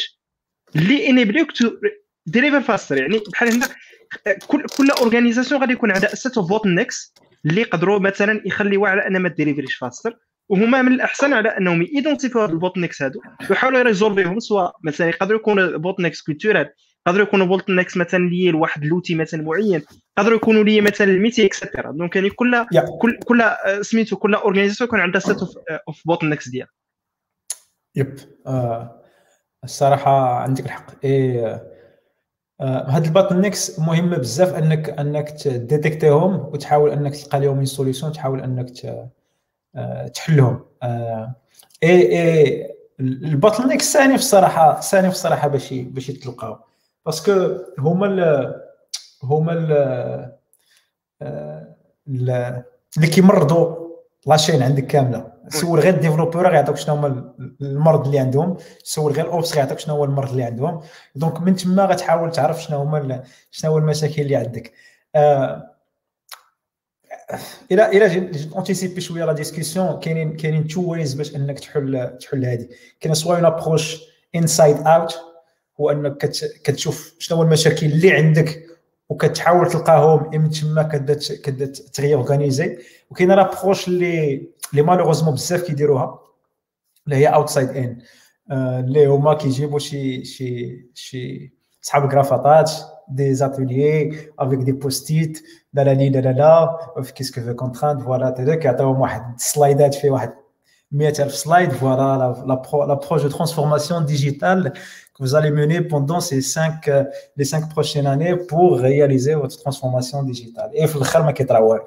[0.75, 1.71] اللي enable يوك to
[2.25, 3.67] deliver faster يعني بحال هنا
[4.47, 7.13] كل كل organisation غادي يكون عندها set of necks
[7.45, 10.17] اللي يقدروا مثلا يخليوها على ان ما deliver يش faster
[10.49, 14.23] وهما من الأحسن على أنهم ي identifié و هاد ال bottlenecks هادو ويحاولوا ي resolve
[14.23, 16.69] يهم سواء مثلا يقدروا يكونوا bottlenecks culturels
[17.07, 19.81] يقدروا يكونوا bottlenecks مثلا لي لواحد l'outil مثلا معين
[20.17, 22.65] يقدروا يكونوا liés مثلا ال métier etcetera donc يعني كل
[23.01, 23.43] كل كل
[23.81, 25.37] سميتو كل organisation يكون عندها set
[25.87, 26.67] of bottlenecks ديال
[27.95, 28.15] yep
[28.47, 29.01] آه
[29.63, 31.05] الصراحة عندك الحق.
[31.05, 31.74] اي
[32.61, 38.11] هاد ال bottlenecks مهمه بزاف انك انك ت détecté هم وتحاول انك تلقى لهم solution
[38.11, 38.85] تحاول انك
[39.75, 40.65] آه تحلهم.
[40.83, 41.35] آه
[41.83, 46.57] إي إي ال bottlenecks ثاني في الصراحة ثاني في الصراحة باش باش يتلقاو.
[47.05, 48.53] parce que هما
[49.23, 49.71] هما ال
[51.21, 51.75] آه،
[52.07, 53.89] اللي كيمرضوا
[54.27, 55.34] la chaîne عندك كاملة.
[55.49, 58.57] سول غير ال développeur غيعطيك شنو هما المرض اللي عندهم.
[58.83, 60.81] سول غير ال Ops غيعطيك شنو هو المرض اللي عندهم.
[61.15, 64.73] donc من تما غتحاول تعرف شنو هما شنو هو المشاكل اللي عندك.
[67.71, 72.67] إلى إلى anticipé شوية la discussion كاينين كاينين two ways باش إنك تحل تحل هذه
[72.99, 74.01] كاين soit une approche
[74.35, 75.15] inside out
[75.79, 76.17] هو إنك
[76.63, 78.65] كتشوف شنو هو المشاكل اللي عندك
[79.09, 82.77] وكتحاول تلقاهم من تما كتبدا كتبدا ت réorganisé
[83.09, 86.19] وكاينة l'approche اللي اللي malheureusement بزاف كيديروها
[87.05, 87.97] اللي هي outside in
[88.51, 92.71] اللي هما كيجيبوا شي شي شي صحاب cravate ات
[93.09, 96.77] des ateliers avec des post-it là là là là là
[97.15, 100.33] qu'est-ce que vous faites contraintes voilà تيدا كيعطيوهم واحد slide ات فيه واحد
[100.91, 102.43] 100000 slide voilà
[102.87, 104.71] l'approche de transformation digitale
[105.15, 107.05] que vous allez mener pendant ces cinq, euh,
[107.37, 110.71] les cinq prochaines années pour réaliser votre transformation digitale.
[110.73, 111.83] Et في الآخر ما كيطرا والو.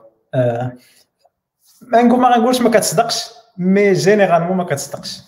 [1.82, 3.24] ما نقول ما غنقولش ما كتصدقش
[3.58, 5.18] mais généralement ما كتصدقش.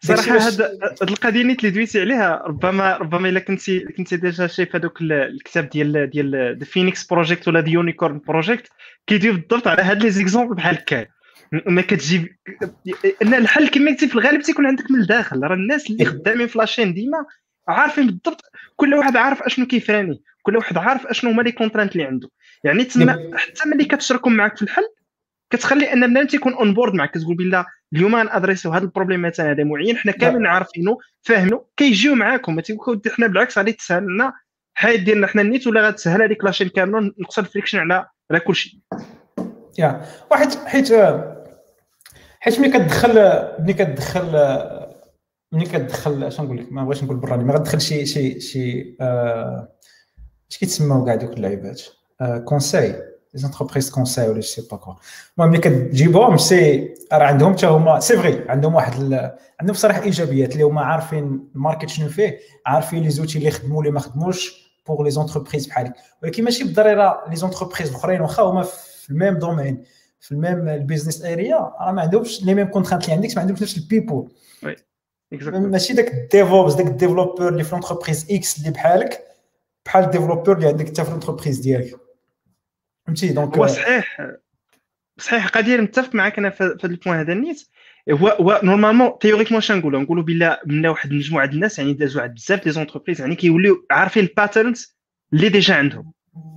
[0.00, 0.60] صراحة هاد
[1.02, 6.58] القضية اللي دويتي عليها ربما ربما إلا كنتي كنتي déjà شايف هذوك الكتاب ديال ديال
[6.58, 8.68] The Phoenix Project ولا The Unicorn Project
[9.06, 11.06] كيدير بالضبط على هاد les exemples بحال هكا.
[11.52, 12.28] ما كتجيب
[13.22, 15.42] أن الحل كما قلتي في الغالب تيكون عندك من الداخل.
[15.42, 17.26] راه الناس اللي خدامين في la chaîne ديما
[17.68, 18.42] عارفين بالضبط
[18.76, 22.28] كل واحد عارف أشنو كي freiné كل واحد عارف أشنو هما les contraintes اللي عنده.
[22.64, 24.88] يعني تما حتى ملي كتشاركوا معاك في الحل
[25.52, 29.50] كتخلي أن بنادم تيكون on board معك كتقول بلا اليوم adresser هذا ال problème مثلا
[29.50, 32.56] هذا معين حنا كاملين عارفينه فاهمينه كيجيو معاكم.
[32.56, 32.62] ما
[33.16, 34.32] حنا بالعكس غادي تسهل لنا
[34.74, 35.26] حياتنا.
[35.26, 38.80] حنا نيت ولا غتسهل هذيك la chaîne كاملة نقص ال friction على على كل شيء.
[39.78, 40.02] يا.
[40.30, 40.92] واحد حيت
[42.40, 43.14] حيت ملي كتدخل
[43.60, 44.26] ملي كتدخل
[45.52, 47.44] ملي كتدخل اش نقول لك؟ ما بغيتش نقول براني.
[47.44, 49.78] ما غتدخل شي شي شي آه
[50.50, 51.82] اش كيتسموا كاع دوك اللعيبات؟
[52.44, 52.88] conseil
[53.34, 54.94] les entreprises conseil ولا c'est pas quoi
[55.38, 58.92] المهم ملي كتجيبهم c'est راه عندهم حتى هما c'est vrai عندهم واحد
[59.60, 63.80] عندهم بصراحه ايجابيات اللي هما عارفين ال market شنو فيه عارفين les outils اللي خدموا
[63.80, 68.62] اللي ما خدموش pour les entreprises بحالك ولكن ماشي بالضروره les entreprises الاخرين واخا هما
[68.62, 69.84] في ال même domaine
[70.20, 73.40] في ال même ال business area راه ما عندهمش les mêmes contraintes اللي عندك ما
[73.40, 74.32] عندهمش نفس ال people
[75.32, 79.24] ماشي داك ال DevOps داك ال développeur اللي في l'entreprise X اللي بحالك
[79.86, 82.07] بحال ال développeur اللي عندك انت في l'entreprise ديالك
[83.08, 84.20] فهمتي؟ donc هو صحيح
[85.18, 87.68] صحيح قادر نتفق معك أنا في هذا ال point هذا نيت
[88.10, 92.22] هو هو normalement théoriquement اش نقولوا؟ نقولوا بلا منا واحد المجموعه د الناس يعني دازوا
[92.22, 94.96] عند بزاف les entreprises يعني كيوليو عارفين ال patterns
[95.32, 96.12] اللي déjà عندهم.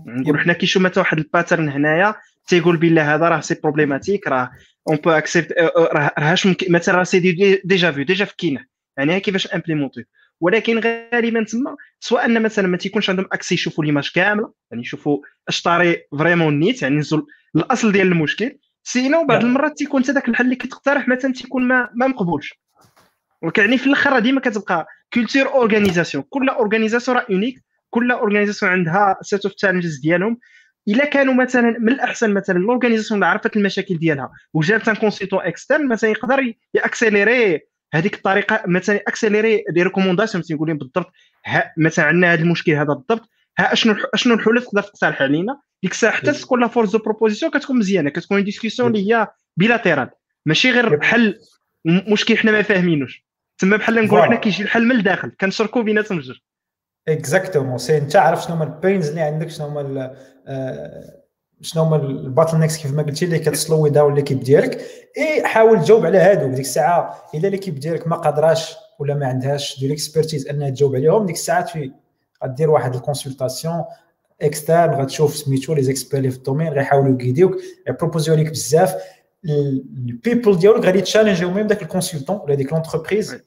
[0.06, 2.16] نقولوا حنا كيشوف مثلا واحد ال pattern هنايا
[2.48, 4.52] تيقول بلا هذا راه c'est problématique راه
[4.90, 5.54] on peut accepter
[5.94, 6.36] راه
[6.70, 7.20] مثلا راه c'est
[7.64, 8.66] déjà vu déjà فكينا
[8.98, 10.06] يعني كيفاش implémenter
[10.42, 15.20] ولكن غالبا تما سواء أن مثلا ما تيكونش عندهم accès يشوفوا l'image كاملة يعني يشوفوا
[15.48, 17.26] اش طاري vraiment نيت يعني نزل
[17.56, 21.90] الأصل ديال المشكل sinon بعض المرات تيكون حتى ذاك الحل اللي كتقترح مثلا تيكون ما,
[21.96, 22.62] ما مقبولش.
[23.42, 29.46] وكيعني في الأخر ديما كتبقى culture organisation كل organisation راه unique كل organisation عندها set
[29.46, 30.38] of challenges ديالهم.
[30.88, 35.88] إلا كانوا مثلا من الأحسن مثلا l'organisation اللي عرفت المشاكل ديالها وجابت un consultant externe
[35.88, 37.60] مثلا يقدر ي accélérer
[37.94, 41.12] هذيك الطريقة مثلا accélérer des recommandations تيقول لهم بالضبط
[41.78, 45.62] مثلا عندنا هذا المشكل هذا بالضبط ها أشنو أشنو الحلول تقدر تقترح علينا.
[45.84, 50.10] ديك الساعة حتى تكون la force de proposition كتكون مزيانة كتكون discussion اللي هي bilatérale
[50.46, 51.40] ماشي غير حل
[51.86, 53.26] مشكل حنا ما فاهمينوش.
[53.58, 56.38] تما بحال نقولوا حنا كيجي الحل من الداخل كنشركوا بيناتهم الجوج
[57.08, 60.16] exactement c'est انت عارف شنو هما ال pains اللي عندك شنو هما
[60.48, 61.21] آه،
[61.62, 64.82] شنو هما ال bottlenecks كيف ما قلتي اللي كت slow ي down l'équipe ديالك.
[65.17, 66.47] إي حاول تجاوب على هادو.
[66.47, 71.26] ديك الساعة إلا ليكيب ديالك ما قادراش ولا ما عندهاش دي ليكسبيرتيز أنها تجاوب عليهم
[71.26, 71.91] ديك الساعات في
[72.43, 73.84] غدير واحد الكونسلطاسيون
[74.41, 77.58] اكسترن غتشوف سميتو لي زيكسبير اللي في الدومين غيحاولوا يقيديوك.
[77.88, 78.95] يبروبوزيو ليك بزاف.
[79.45, 83.38] البيبل ديالك غادي تشالنجيو ميم داك الكونسلتون ولا ديك لونتربريز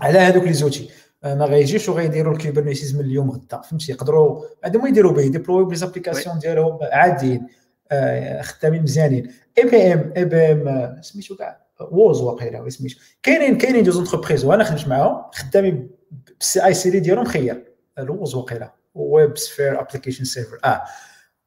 [0.00, 0.90] على هذوك لي زوتي
[1.24, 6.78] ما غايجيوش وغيديروا الكيبرنيتيز من اليوم غدا فهمتي؟ يقدروا عندهم يديروا به يديبلويو بليزابليكاسيون ديالهم
[6.82, 7.46] عاديين
[7.92, 9.30] آه، خدامين مزيانين.
[9.58, 12.98] اي بي إم اي بي إم سميتو كاع ووز واقيلا سميتو.
[13.22, 15.90] كاينين كاينين دوز انتربريز وأنا خدمت معاهم خدامين
[16.38, 17.64] بالسي اي سي دي ديالهم خير.
[17.98, 20.82] الووز واقيلا ويب سفير أبليكيشن سيرفر آه,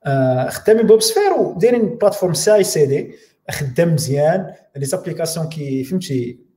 [0.05, 3.15] آه خدامين بويب سفير ودايرين بلاتفورم سي اي سي دي
[3.51, 4.53] خدام مزيان.
[4.75, 6.50] لي زابليكاسيون كي فهمتي؟ آه،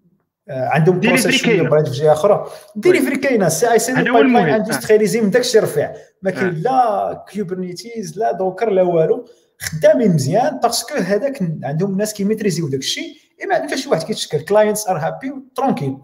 [0.48, 2.46] عندهم بروسيس شوية بغيت في جهة أخرى.
[2.76, 3.48] ديليفري كاينة.
[3.48, 5.94] سي آي سي دي بايب لاين اندسترياليزي من داك الشيء رفيع.
[6.22, 6.50] ما كاين آه.
[6.50, 9.28] لا Kubernetes لا Docker لا والو.
[9.60, 13.88] خدامين مزيان parce que هذاك عندهم ناس كي maîtriser و داك الشيء إما عندك شي
[13.88, 15.96] واحد كيتشكل clients are happy tranquille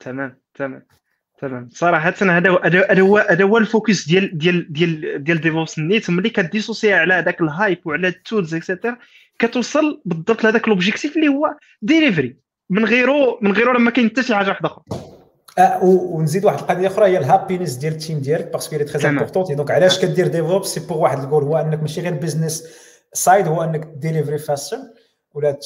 [0.00, 0.86] تمام تمام
[1.40, 1.68] تمام.
[1.72, 6.10] صراحة هذا هذا هو هذا هو ال focus ديال ديال ديال ديال DevOps نيت.
[6.10, 8.98] ملي ك dissocier على هذاك ال hype وعلى ال tools et cetera
[9.38, 12.36] كتوصل بالضبط لهذاك l'objectif اللي هو ديليفري
[12.70, 14.84] من غيرو من غيرو ما كاين حتى شي حاجة واحدة أخرى.
[15.58, 18.84] آه ونزيد واحد القضية أخرى هي ال happiness ديال ال team ديالك parce que هي
[18.84, 22.64] très importante donc علاش كدير DevOps c'est pour واحد الجول هو أنك ماشي غير business
[23.12, 24.78] side هو أنك deliver ي faster
[25.34, 25.58] ولا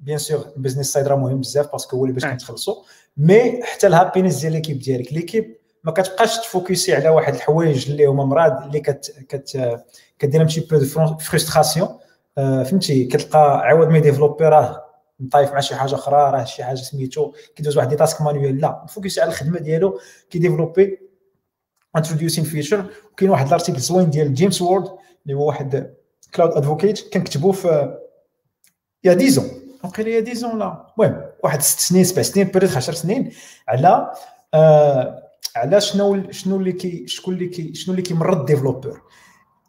[0.00, 2.74] bien sûr ال business side راه مهم بزاف parce que هو اللي باش كتخلصوا
[3.16, 7.34] mais حتى ال happiness ديال l'équipe ديالك l'équipe ما كتبقاش ت focus ي على واحد
[7.34, 9.80] الحوايج اللي هما مراد اللي كت كت
[10.18, 11.88] كدير un peu de frustration
[12.36, 14.89] فهمتي؟ كتلقى عوض ما développer راه
[15.20, 19.18] مطايف مع شي حاجة أخرى راه شي حاجة سميتو كيدوز واحد تاسك مانويل لا فوكس
[19.18, 20.98] على الخدمة ديالو كيديفلوبي
[21.96, 25.94] انتروديوسين فيتشر وكاين واحد الارتيكل زوين ديال جيمس وورد اللي هو واحد
[26.34, 27.98] كلاود ادفوكيت كنكتبو في
[29.04, 29.44] يا ديزون
[29.84, 33.32] وقيلا يا ديزون لا المهم واحد ست سنين سبع سنين بريد 10 سنين
[33.68, 34.12] على
[34.54, 35.22] آه
[35.56, 39.00] على شنو شنو اللي كي شكون اللي كي شنو اللي كيمرض ديفلوبر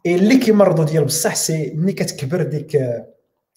[0.06, 2.82] اللي كيمرضو ديال بصح سي ملي كتكبر ديك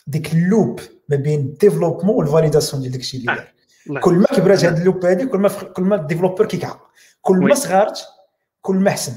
[0.08, 5.06] ديك اللوب ما بين الديفلوبمون والفاليداسيون ديال داكشي اللي دار كل ما كبرات هذه اللوب
[5.06, 6.90] هذه كل ما كل ما الديفلوبر كيكعق.
[7.22, 7.98] كل ما صغارت
[8.62, 9.14] كل ما احسن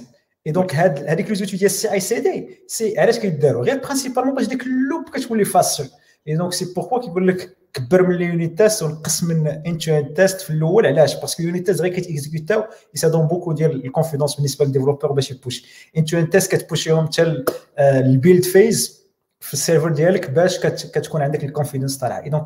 [0.47, 3.79] اي دونك هاد هذيك لي زوتي ديال السي اي سي دي سي علاش كيداروا غير
[3.79, 5.85] برينسيبالمون باش ديك اللوب كتولي فاستر
[6.29, 10.41] اي دونك سي بوركوا كيقول لك كبر من اليونيت تيست ونقص من انتو اند تيست
[10.41, 10.87] في الأول.
[10.87, 15.65] علاش؟ باسكو اليونيت تيست غير كيتيكزيكوتاو يسادون بوكو ديال الكونفيدونس بالنسبة للديفلوبر باش يبوش
[15.97, 17.45] end-to-end test كت push يهم حتى
[17.79, 18.98] ال build phase
[19.41, 22.29] في ال server ديالك باش كتكون عندك ال confidence طالعة.
[22.29, 22.45] donc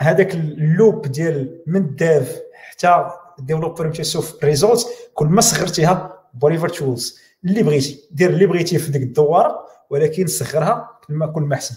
[0.00, 6.24] هذاك ال loop ديال من ال dev حتى ال developer يشوف result كل ما صغرتيها
[6.34, 11.42] whatever tools اللي بغيتي دير اللي بغيتي في ديك الدواره ولكن صغرها كل ما كل
[11.42, 11.74] ما أحسن.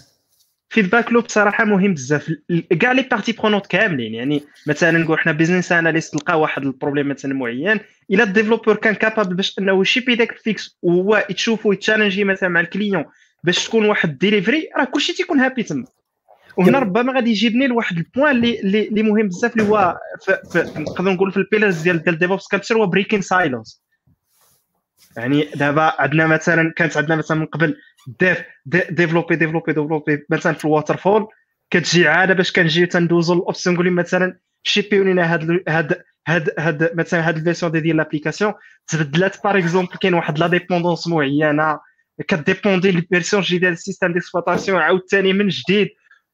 [0.68, 2.32] feedback loop صراحة مهم بزاف.
[2.80, 4.14] كاع les parties prenantes كاملين.
[4.14, 8.76] يعني مثلا نقول حنا business analyst لقى واحد ال problème مثلا معين إلا ال developer
[8.76, 13.04] كان capable باش أنه يشيبي داك ال fix وهو يتشوفو يتشالنجي مثلا مع ال client
[13.44, 15.84] باش تكون واحد ديليفري راه كلشي تيكون happy تما.
[16.56, 19.98] وهنا ربما غادي يجيبني لواحد ال point اللي اللي مهم بزاف اللي هو
[20.56, 23.82] نقدر نقول في ال pillars ديال ديال DevOps culture هو breaking silos
[25.16, 27.76] يعني دابا عندنا مثلا كانت عندنا مثلا من قبل
[28.20, 31.28] dev ديفلوبي ديفلوبي ديفلوبي مثلا في ال waterfall
[31.70, 34.38] كتجي عادة باش كنجي تندوزو ال Ops يعني نقول لهم مثلا
[34.92, 38.52] لنا هاد هاد هاد هاد مثلا هاد ال version ديال l'application
[38.86, 41.78] تبدلات par exemple كاين واحد la dépendance معينة.
[42.28, 45.88] كديبوندي ال version الجديدة ديال ال système d'exploitation عاوتاني من جديد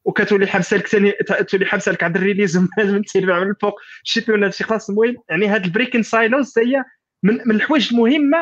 [0.05, 1.11] وكتولي حابسه لك ثاني
[1.47, 3.79] تولي حابسه لك عند ال release من تيرفع من الفوق.
[4.03, 6.83] شي ولا شي خلاص المهم يعني هاد ال breaking silos هي
[7.23, 8.37] من, من الحوايج المهمة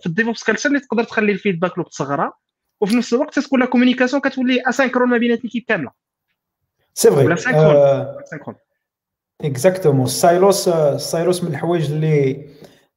[0.00, 2.32] في ال DevOps culture اللي تقدر تخلي ال feedback loop تصغرها
[2.80, 5.90] وفي نفس الوقت تكون la communication كتولي asynchrone ما بين l'équipe كاملة.
[6.94, 8.54] سي ولا synchrone
[9.40, 12.44] exactement silos silos من الحوايج اللي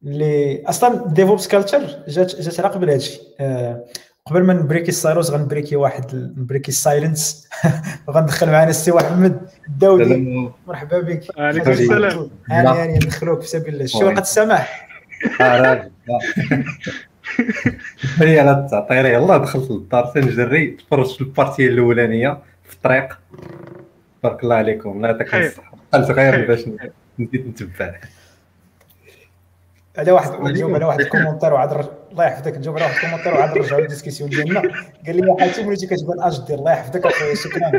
[0.04, 3.84] اللي أصلا DevOps culture جات جات على قبل هادشي أه
[4.26, 7.50] قبل ما نبريكي ال silos غنبريكي واحد نبريكي ال silence.
[8.10, 10.50] غندخل معنا السي محمد الداودي.
[10.68, 11.40] مرحبا بك.
[11.40, 12.30] عليكم السلام.
[12.50, 13.86] هاني هاني ندخلوك في سبيل الله.
[13.86, 14.90] شو وقت السماح؟
[18.18, 23.20] هي على التأخير يلاه دخلت للدار تنجري تفرجت في ال partie الأولانية في الطريق.
[24.24, 24.92] بارك الله عليكم.
[24.92, 26.60] الله يعطيك الصحه قلت غير باش
[27.20, 28.00] نزيد نتبع.
[29.98, 32.58] على واحد نجاوب على واحد ال commentaire وعاد الله يحفظك.
[32.58, 34.62] نجاوب على واحد الكومونتير وعاد نرجعوا للديسكسيون ديالنا.
[35.08, 37.72] قال لي حاتم وليتي كتبان اجدير الله يحفظك أخويا شكرا.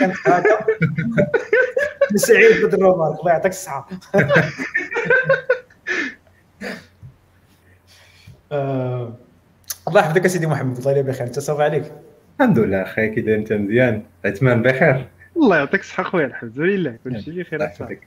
[0.00, 0.66] كانت هكا.
[2.14, 3.88] سعيد بدر الله يعطيك الصحة.
[8.52, 9.12] آه،
[9.88, 10.76] الله يحفظك سيدي محمد.
[10.76, 11.26] الله يبارك بخير.
[11.26, 11.92] أنت صافي عليك؟
[12.40, 12.82] الحمد لله.
[12.82, 14.02] أخي كي داير أنت مزيان.
[14.24, 15.08] عثمان بخير.
[15.36, 16.98] الله يعطيك الصحة خويا الحمد لله.
[17.04, 17.54] كلشي بخير.
[17.54, 18.00] الله يحفظك.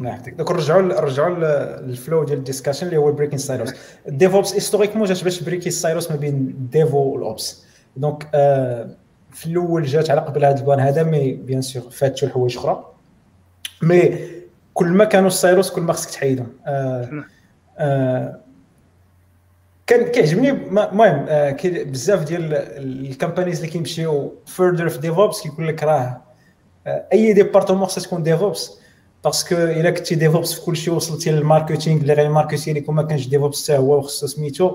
[0.00, 1.34] يحفظك donc نرجعوا نرجعوا
[1.80, 3.74] لل flow ديال ال discussion اللي هو breaking silos
[4.08, 7.64] ال DevOps historiquement جات باش بريكي silos ما بين ال Dev و ال Ops
[7.96, 8.88] donc آه
[9.30, 12.84] في الأول جات على قبل هذا ال plan هذا mais bien sûr فاتوا الحوايج أخرى.
[13.82, 14.18] mais
[14.74, 16.52] كل ما كانوا ال silos كل ما خصك تحيدهم.
[16.66, 17.24] آه
[17.78, 18.40] آه
[19.86, 21.26] كان كيعجبني المهم
[21.64, 26.20] بزاف ديال ال companies اللي كيمشيو further في DevOps كيقول لك راه
[26.86, 28.78] أي département خصها تكون DevOps
[29.24, 33.02] parce que الا كنتي DevOps في كل شيء وصلتي لل marketing اللي غير marketing وما
[33.02, 34.74] كانش DevOps حتى هو وخصو سميتو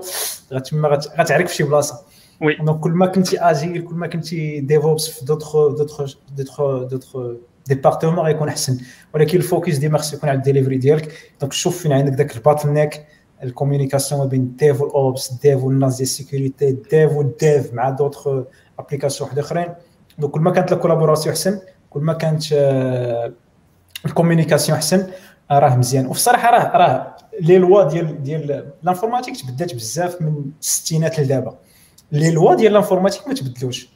[0.64, 0.88] تما
[1.18, 2.02] غتعرف في شي بلاصه
[2.40, 7.16] oui donc كل ما كنتي agile كل ما كنتي DevOps في d'autres d'autres d'autres d'autres
[7.66, 8.78] départements غيكون احسن
[9.14, 12.39] ولكن ال focus ديما خصو يكون على الديليفري ديالك donc شوف فين عندك داك ال
[12.39, 13.06] bottleneck ال
[13.42, 17.37] communication ما بين Dev و ال Ops Dev والناس ديال ال sécurité Dev و ال
[17.37, 18.28] Dev مع d'autres
[18.78, 19.68] applications واحد اخرين
[20.18, 22.42] donc كل ما كانت la collaboration احسن كل ما كانت
[24.06, 25.06] ال communication احسن
[25.50, 26.06] راه مزيان.
[26.06, 31.58] وفي الصراحة راه راه لي لوا ديال ديال l'informatique تبدلات بزاف من الستينات لدابا.
[32.12, 33.88] لي لوا ديال l'informatique ما تبدلوش.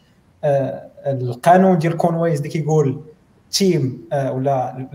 [0.44, 3.00] آه القانون ديال Conway's اللي كيقول
[3.50, 4.86] team آه ولا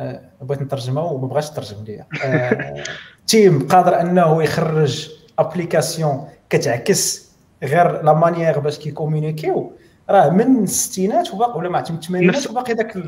[0.00, 2.06] آه بغيت نترجمها وما بغاش ترجم ليا.
[2.24, 2.82] آه
[3.28, 7.32] team قادر أنه يخرج application كتعكس
[7.62, 9.72] غير la manière باش كيكومونيكيو.
[10.10, 12.98] راه من الستينات وباقي ولا ما عرفت من الثمانينات وباقي داك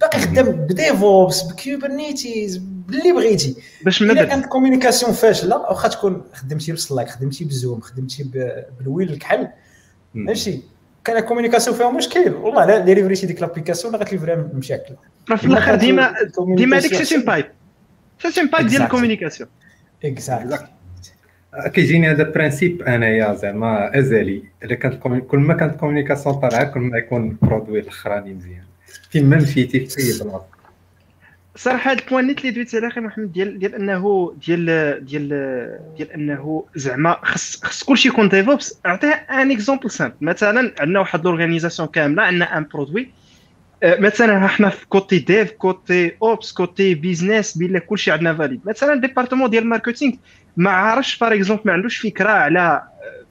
[0.00, 3.56] باقي خدام ب DevOps ب Kubernetes باللي بغيتي.
[3.84, 8.30] باش إلا كانت ال communication فاشلة واخا تكون خدمتي ب Slack خدمتي ب Zoom خدمتي
[8.78, 9.48] بالويل الكحل
[10.14, 10.60] ماشي.
[11.04, 12.34] كان الكوميونيكاسيون فيها مشكل.
[12.34, 14.94] والله لا ديليفريتي ديك لابليكاسيون غتليفريها بمشاكل
[15.36, 16.14] في الآخر ديما
[16.56, 17.46] ديما هذيك سي بايب
[18.28, 19.48] سي بايب ديال الكوميونيكاسيون
[20.04, 20.64] اكزاكت
[21.74, 26.98] كيجيني هذا برانسيب أنايا زعما ازلي إلا كانت كل ما كانت كوميونيكاسيون طالعة كل ما
[26.98, 28.64] يكون البرودوي الأخراني مزيان.
[29.10, 30.46] فين ما مشيتي في اي بلاصة.
[31.56, 34.66] صراحة هذا البوان اللي دويت عليه أخي محمد ديال ديال انه ديال
[35.04, 35.28] ديال
[35.96, 41.24] ديال أنه زعما خص خص كلشي يكون DevOps أعطيه un exemple simple مثلا عندنا واحد
[41.24, 43.08] l'organisation كاملة عندنا un produit
[43.84, 49.50] مثلا إحنا في côté dev côté ops côté business بلا كلشي عندنا validé مثلا département
[49.50, 50.14] ديال ال marketing
[50.60, 52.82] ما عارفش par exemple ما عندوش فكرة على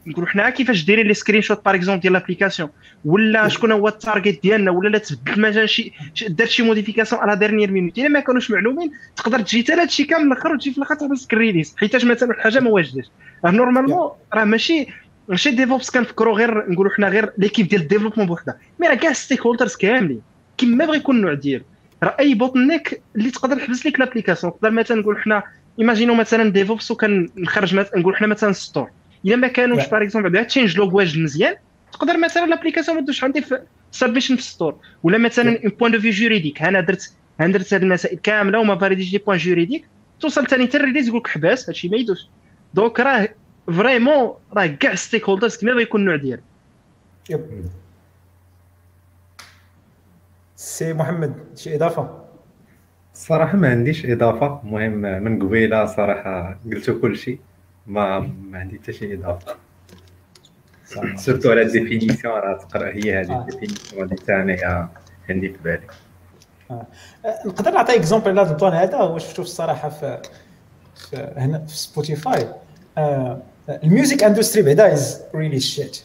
[0.07, 2.69] نقولوا حنا كيفاش دايرين les screenshots par exemple ديال l'application
[3.05, 5.93] ولا شكون هو ال target ديالنا ولا لا تبدل مثلا شي
[6.27, 10.31] دارت شي modification على dernière minute إلا ما كانوش معلومين تقدر تجي حتى هادشي كامل
[10.31, 13.05] الآخر وتجي في الآخر تحبس ال release حيتاش مثلا حاجة ما واجداش
[13.45, 14.87] راه normalement راه ماشي
[15.27, 18.57] ماشي DevOps كنفكروا غير نقولوا حنا غير l'équipe ديال ال développement بوحدها.
[18.79, 20.21] mais راه كاع stakeholders كاملين.
[20.57, 21.63] كيما بغى يكون النوع ديالو.
[22.03, 25.43] راه أي bottleneck اللي تقدر تحبس لك l'application تقدر مثلا نقول حنا
[25.79, 28.89] imaginons مثلا DevOps وكنخرج نقول حنا مثلا store
[29.25, 31.55] الا ما كانوش par exemple عندها changelog واجد مزيان
[31.93, 33.61] تقدر مثلا l'application ما تدوش عندي في
[33.91, 37.83] submission في store ولا مثلا un point de vue juridique أنا درت أنا درت هذه
[37.83, 39.87] المسائل كاملة وما فاليديش des points juridiques
[40.19, 42.19] توصل ثاني حتى ال release يقول لك حباس هادشي ما يدوش.
[42.73, 43.29] donc راه
[43.67, 46.41] vraiment راه كاع stakeholders بغا يكون النوع ديالو.
[50.55, 52.28] سي محمد شي إضافة؟
[53.19, 54.61] الصراحه ما عنديش إضافة.
[54.63, 54.91] المهم
[55.23, 57.39] من قبيلة صراحة قلتوا كل شيء.
[57.87, 59.55] ما ما عندي حتى شي إضافة.
[61.15, 64.57] surtout على ال définition راه تقرأ هي هذه ال définition اللي ثاني
[65.29, 65.81] عندي في بالي.
[66.71, 66.85] آه.
[67.45, 70.21] نقدر نعطي exemple على هذا البلان هذا؟ هو شفتو الصراحة في,
[71.37, 72.47] هنا في سبوتيفاي
[72.97, 73.41] آه.
[73.83, 76.03] ال music industry بعدا is really shit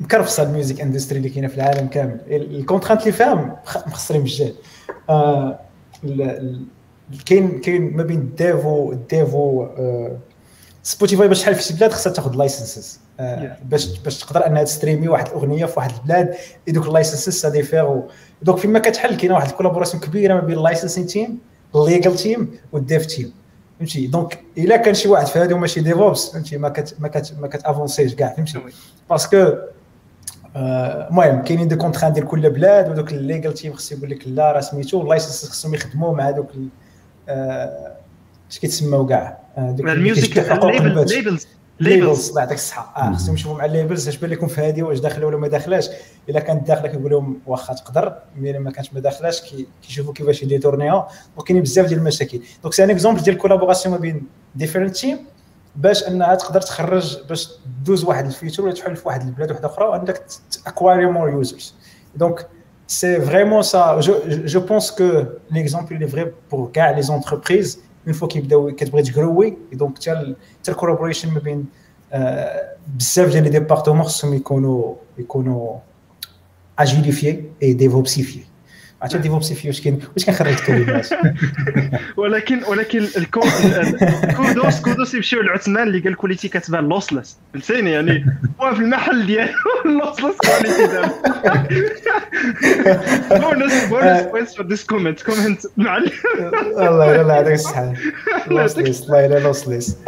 [0.00, 2.20] مكرفصة ال music industry اللي كاينة في العالم كامل.
[2.28, 4.54] ال contraintes اللي فيها مخسرين
[5.10, 5.63] آه
[7.26, 9.66] كاين كاين ما بين ال défaut ال défaut
[10.82, 13.00] سبوتيفاي باش تحل في شي بلاد خصها تاخذ licenses
[13.64, 16.34] باش باش تقدر أنها ت streamي واحد الأغنية في واحد البلاد
[16.68, 18.08] دوك ال licenses ça diffère
[18.42, 21.38] donc فيما كتحل كاينة واحد ال collaboration كبيرة ما بين ال licensing team
[21.74, 23.32] ال legal team وال dev team
[23.78, 27.34] فهمتي؟ donc إلا كان شي واحد في هذه ماشي DevOps فهمتي؟ ما كت ما كت
[27.40, 28.58] ما كت avanceيش كاع فهمتي؟
[29.10, 29.46] parce que
[30.56, 34.52] المهم كاينين des contraintes ديال كل بلاد ودوك ال legal team خصو يقول لك لا
[34.52, 36.50] راه سميتو ال license خصهم يخدموا مع دوك
[38.50, 40.38] اش كيتسموا كاع دوك ال music
[41.12, 41.46] labels
[41.80, 43.08] labels الله يعطيك الصحة.
[43.08, 45.48] آه خصهم يشوفوا مع ال labels اش بان لكم في هذه واش داخلة ولا ما
[45.48, 45.88] داخلاش
[46.28, 49.42] إلا كانت داخلة كيقول لهم واخا تقدر mais ما كانتش ما داخلاش
[49.82, 52.40] كيشوفوا كيفاش يديتورنيها وكاينين بزاف ديال المشاكل.
[52.62, 55.18] donc c'est un exemple ديال collaboration ما بين different team
[55.76, 57.48] باش انها تقدر تخرج باش
[57.84, 60.22] دوز واحد ال feature ولا تحل في واحد البلاد واحدة أخرى وعندك
[60.66, 61.74] acquérer more users
[62.16, 62.48] donc
[62.86, 68.28] c'est vraiment ça je pense que l'exemple اللي vrai pour كاع les entreprises من فوا
[68.28, 71.66] كيبداو كتبغي تجروي دونك حتى حتى الكولابوريشن ما بين
[72.86, 75.78] بزاف ديال لي ديبارتمون خصهم يكونوا يكونوا
[76.78, 78.40] اجيليفي اي ديفوبسيفي
[79.04, 81.08] عرفتي ديفوبسيفي واش كاين واش كنخرج الكلمات
[82.16, 83.06] ولكن ولكن
[84.36, 88.26] كودوس كودوس يمشيو لعثمان اللي قال كوليتي كتبان لوسلس فهمتيني؟ يعني
[88.60, 89.52] هو في المحل ديالو
[90.00, 91.14] لوسلس كواليتي دابا.
[93.40, 96.10] bonus bonus points for this comment comment معلم.
[96.78, 97.92] الله يلا هذاك الصحه
[98.46, 99.98] لوسلس الله يلا لوسلس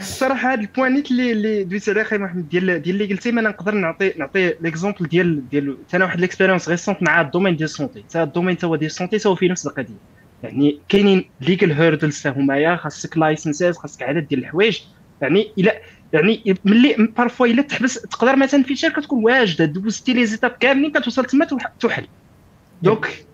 [0.00, 3.42] الصراحة هذا ال point اللي اللي دويت عليه أخي محمد ديال ديال اللي قلتي ما
[3.42, 7.70] نقدر نعطي نعطي l'exemple ديال ديال أنا واحد l'expérience récente مع ال domaine ديال ال
[7.70, 9.94] santé حتى ال domaine تا هو ديال ال santé هو في نفس القضية.
[10.42, 14.80] يعني كاينين legal hurdles هما خاصك licenses خاصك عدد ديال الحوايج.
[15.22, 15.80] يعني الا
[16.12, 20.92] يعني ملي parfois إلا تحبس تقدر مثلا في شركه تكون واجدة دوزتي les étapes كاملين
[20.92, 21.46] كتوصل تما
[21.80, 22.06] تحل
[22.82, 23.26] دونك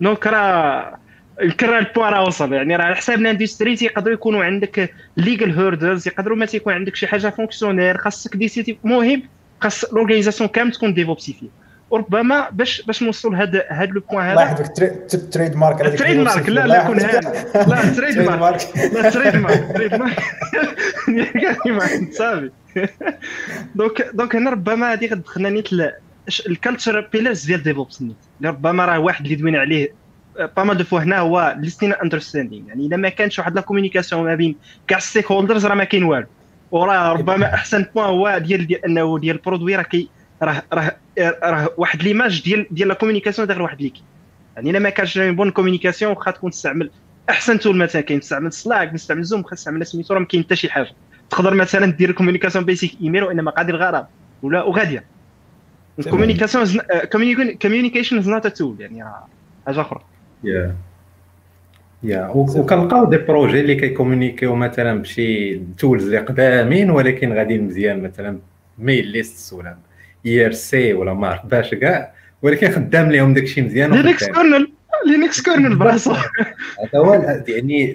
[0.00, 0.98] دونك راه
[1.42, 2.52] الكرة البوان راه وصل.
[2.52, 7.06] يعني راه على حساب الاندستري تيقدروا يكونوا عندك ليغال هيردرز يقدروا ما تيكون عندك شي
[7.06, 9.22] حاجة فونكسيونير خاصك ديسيتي مهم
[9.60, 11.48] خاص لورغانيزاسيون كامل تكون ديفوبسيفي
[11.90, 14.32] وربما باش باش نوصلوا لهذا هذا لو بوان هذا.
[14.32, 16.48] الله يحفظك تريد مارك تريد مارك.
[16.48, 17.20] لا لا كون هذا.
[17.54, 18.60] لا تريد مارك.
[18.92, 19.72] لا تريد مارك.
[19.74, 20.18] تريد مارك.
[22.18, 22.50] صافي.
[23.74, 25.68] donc donc هنا ربما هذه غتدخلنا نيت
[26.46, 28.14] ال culture pillars ديال DevOps اللي
[28.44, 30.05] ربما راه واحد اللي دوينا عليه
[30.56, 34.24] pas mal de fois هنا هو listen understanding يعني الا ما كانش واحد la communication
[34.24, 34.56] ما بين
[34.88, 36.26] كاع ال stakeholders راه ما كاين والو.
[36.70, 40.08] وراه ربما أحسن point هو ديال ديال أنه ديال ال produit راه كي
[40.42, 44.02] راه راه راه واحد l'image ديال ديال la communication داخل واحد l'équipe
[44.56, 46.90] يعني الا ما كانش bonne communication واخا تكون تستعمل
[47.30, 50.70] أحسن tool مثلا كاين تستعمل سلاك تستعمل زوم تستعمل سميتو راه ما كاين حتى شي
[50.70, 50.90] حاجة.
[51.30, 54.06] تقدر مثلا دير communication basique email وانما قاعد الغرض
[54.42, 55.04] ولا وغادية.
[56.10, 56.66] communication
[57.62, 59.04] communication is not a tool يعني
[59.66, 60.00] حاجة أخرى.
[60.44, 60.76] yeah
[62.02, 68.02] yeah وكنلقاو des projets اللي كي communiquيو مثلا بشي tools اللي قدامين ولكن غاديين مزيان
[68.02, 68.38] مثلا
[68.78, 69.76] mail list ولا
[70.26, 72.12] IRC ولا ما عرف باش كاع
[72.42, 74.72] ولكن خدام لهم داكشي مزيان لينكس kernel
[75.06, 76.12] لينكس كورنل براسو.
[76.12, 76.24] هذا
[76.96, 77.92] هو يعني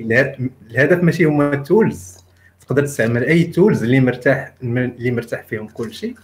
[0.72, 2.18] الهدف ماشي هما التولز
[2.62, 6.16] تقدر تستعمل أي تولز اللي مرتاح اللي مرتاح فيهم كل شيء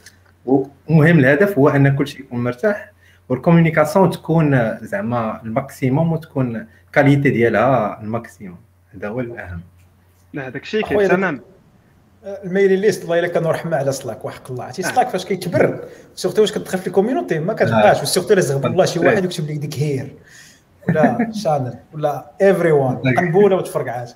[0.46, 2.92] ومهم الهدف هو أن كل شيء يكون مرتاح.
[3.30, 8.58] والكوميونيكاسيون تكون زعما الماكسيموم وتكون كاليتي ديالها الماكسيموم
[8.96, 9.62] هذا هو الاهم
[10.34, 11.42] لا هذاك الشيء كاين تمام
[12.24, 15.80] الميلي ليست الله الا كانوا رحمه على سلاك وحق الله عرفتي سلاك فاش كيكبر
[16.16, 19.58] سورتو واش كتدخل في الكوميونيتي ما كتبقاش وسورتو الا زغب الله شي واحد يكتب لك
[19.58, 20.16] ديك هير
[20.90, 24.10] ولا channel ولا everyone قنبوله وتفرق عاد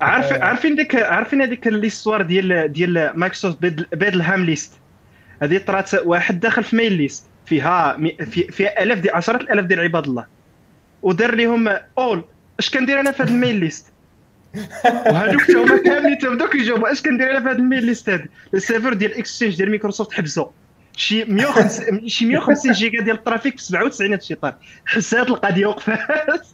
[0.00, 4.72] عارفين ديك عارفين هذيك l'histoire ديال ديال مايكروسوفت Bedlam list
[5.42, 9.80] هذه طرات واحد داخل في mail list فيها في فيها الاف ديال عشرات الالاف ديال
[9.80, 10.26] عباد الله.
[11.02, 12.24] ودار لهم أول
[12.58, 13.86] اش كندير أنا في هذا ال mail list
[15.10, 18.60] وهذوك هما كاملين تبداو كيجاوبوا اش كندير أنا في هذا ال mail list هذا ال
[18.60, 20.46] server ديال Exchange ديال مايكروسوفت حبسوا
[20.96, 24.52] شي 150 شي 150 جيجا ديال ال traffic في 97 الشيطان.
[24.86, 26.46] حسات القضية وقفات.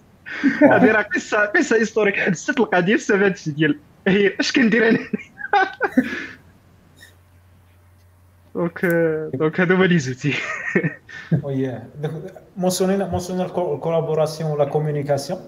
[0.73, 3.79] هذه راه قصه قصة هيستوريك حسات القضية في ديال
[4.09, 4.99] هي اش كندير أنا؟
[8.59, 8.87] دونك
[9.35, 10.35] دونك هادو هما لي زوتي
[11.43, 11.79] وي
[12.57, 15.41] مونسيونينا مونسيونينا الكولابوراسيون ولا كومونيكاسيون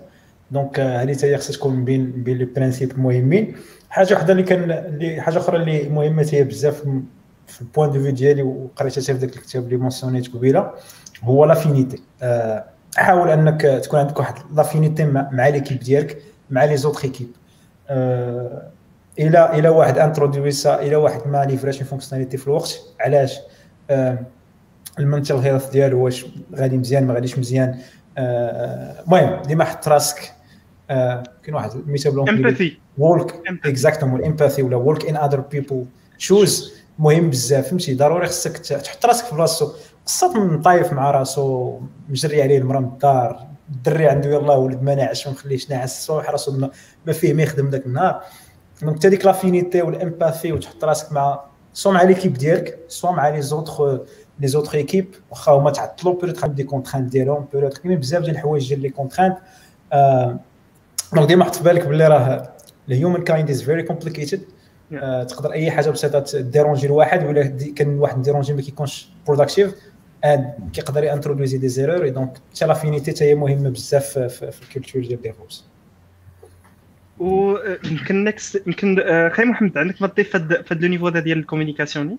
[0.50, 3.56] دونك هذه حتى هي خصها تكون بين بين لي برانسيب مهمين.
[3.90, 6.84] حاجة وحدة اللي كان اللي حاجة أخرى اللي مهمة هي بزاف
[7.46, 10.70] في البوان دو في ديالي وقريتها في ذاك الكتاب اللي مونسيونيت قبيلة
[11.22, 12.02] هو لافينيتي
[12.96, 17.28] حاول أنك تكون عندك واحد لافينيتي مع ليكيب ديالك مع لي زوتر ايكيب
[19.18, 22.80] إلى إلى واحد انترودويسا إلى واحد ما ليفراش فونكسيوناليتي في الوقت.
[23.00, 23.38] علاش؟
[24.98, 27.78] المنتل هيلث ديالو واش غادي مزيان ما غاديش مزيان؟
[28.18, 30.32] المهم ديما حط راسك
[30.88, 35.84] كاين واحد المثال امباثي وولك اكزاكتومون امباثي ولا وولك ان اذر بيبل
[36.18, 39.72] شوز مهم بزاف فهمتي؟ ضروري خصك تحط راسك في بلاصتو
[40.06, 44.94] قصات من طايف مع راسو مجري عليه المرا من الدار الدري عنده يلاه ولد ما
[44.94, 46.68] ناعش ما نخليش ناعس الصباح راسو
[47.06, 48.22] ما فيه ما يخدم ذاك النهار.
[48.82, 51.40] donc انت ديك l'affinité وال empathy وتحط راسك مع
[51.74, 54.00] soit مع l'équipe ديالك soit مع les autres
[54.40, 58.68] les autres équipes واخا هما تعطلوا peut-être des contraintes ديالهم بيريت كاينين بزاف ديال الحوايج
[58.68, 59.36] ديال les contraintes
[61.12, 62.52] donc ديما حط في بالك باللي راه
[62.88, 64.40] ال humankind is very complicated
[65.28, 67.42] تقدر اي حاجة بسيطه déranger لواحد ولا
[67.76, 69.74] كان واحد déranger ما كيكونش productive
[70.72, 75.02] كيقدر ي introduire des erreurs donc حتى l'affinité حتى هي مهمه بزاف في ال culture
[75.02, 75.64] ديال DevOps
[77.20, 78.96] ويمكن next يمكن
[79.32, 82.18] خاي محمد عندك ما تضيف في هذا ال niveau ديال ال communication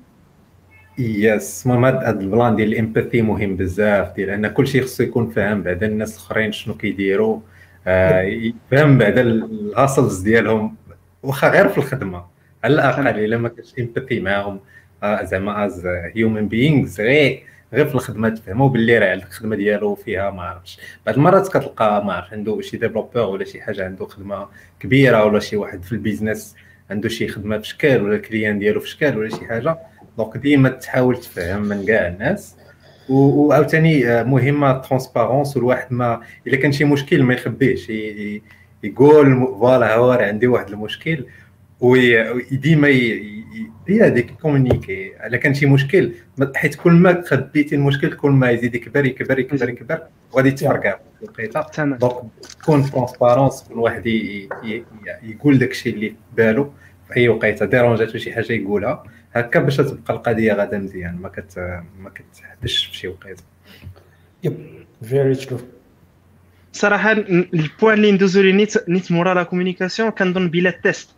[0.98, 5.32] yes المهم هذا ال plan ديال ال empathy مهم بزاف ديال أن كلشي خصو يكون
[5.32, 7.40] فاهم بعدا الناس الآخرين شنو كيديروا.
[7.88, 10.76] آه يفهم بعدا ال hassles ديالهم
[11.24, 12.26] واخا غير في الخدمة.
[12.64, 14.60] على الأقل إلا ما كانش empathy معاهم.
[15.04, 17.44] آه، زعما as human beings غير.
[17.74, 20.80] غير في الخدمة تفهموا باللي راه الخدمه ديالو فيها ما عرفتش.
[21.06, 24.48] بعض المرات كتلقى ما عرف عنده شي développeur ولا شي حاجة عنده خدمة
[24.80, 26.56] كبيرة ولا شي واحد في ال business
[26.90, 29.78] عنده شي خدمة في شكل ولا ال client ديالو في شكل ولا شي حاجة.
[30.18, 32.56] donc ديما تحاول تفهم من كاع الناس.
[33.10, 37.92] وعاوتاني آه، مهمة transparence والواحد ما إلا كان شي مشكل ما يخبيهش.
[38.84, 41.26] يقول voilà هو راه عندي واحد المشكل.
[41.80, 42.88] وديما
[43.88, 46.14] هي هذيك communiquer الا كان شي مشكل
[46.56, 51.86] حيت كل ما خبيتي المشكل كل ما يزيد يكبر يكبر يكبر يكبر وغادي تفرقع الوقيته.
[51.86, 52.22] donc
[52.62, 54.08] تكون transparence كل واحد
[55.24, 56.72] يقول داك الشيء اللي في بالو.
[57.08, 59.04] في أي وقيته dérange اتو شي حاجة يقولها.
[59.34, 63.44] هكا باش تبقى القضية غادا مزيان ما كت ما كتحبسش في شي وقيته.
[64.44, 64.58] yep
[65.04, 65.60] very true
[66.74, 71.10] صراحة ال point اللي ندوزو نيت نيت مورا la communication كنظن بلا test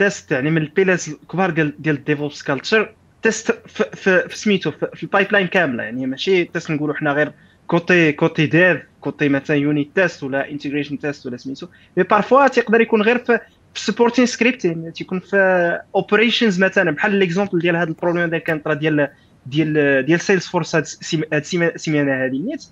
[0.00, 4.70] test يعني من ال pillars الكبار ديال ديال ال DevOps culture test في, في سميتو
[4.70, 5.82] في ال pipeline كاملة.
[5.82, 7.32] يعني ماشي test نقولوا حنا غير
[7.66, 11.66] côté côté dev côté مثلا unit test ولا integration test ولا سميتو.
[11.96, 13.40] mais parfois تيقدر يكون غير في
[13.74, 16.90] supporting scripting تيكون في operations مثلا.
[16.90, 19.08] بحال l'exemple ديال هذا ال problème اللي كان طرا ديال
[19.46, 20.86] ديال ديال Salesforce هاد
[21.32, 22.64] السيمانه هذه نيت؟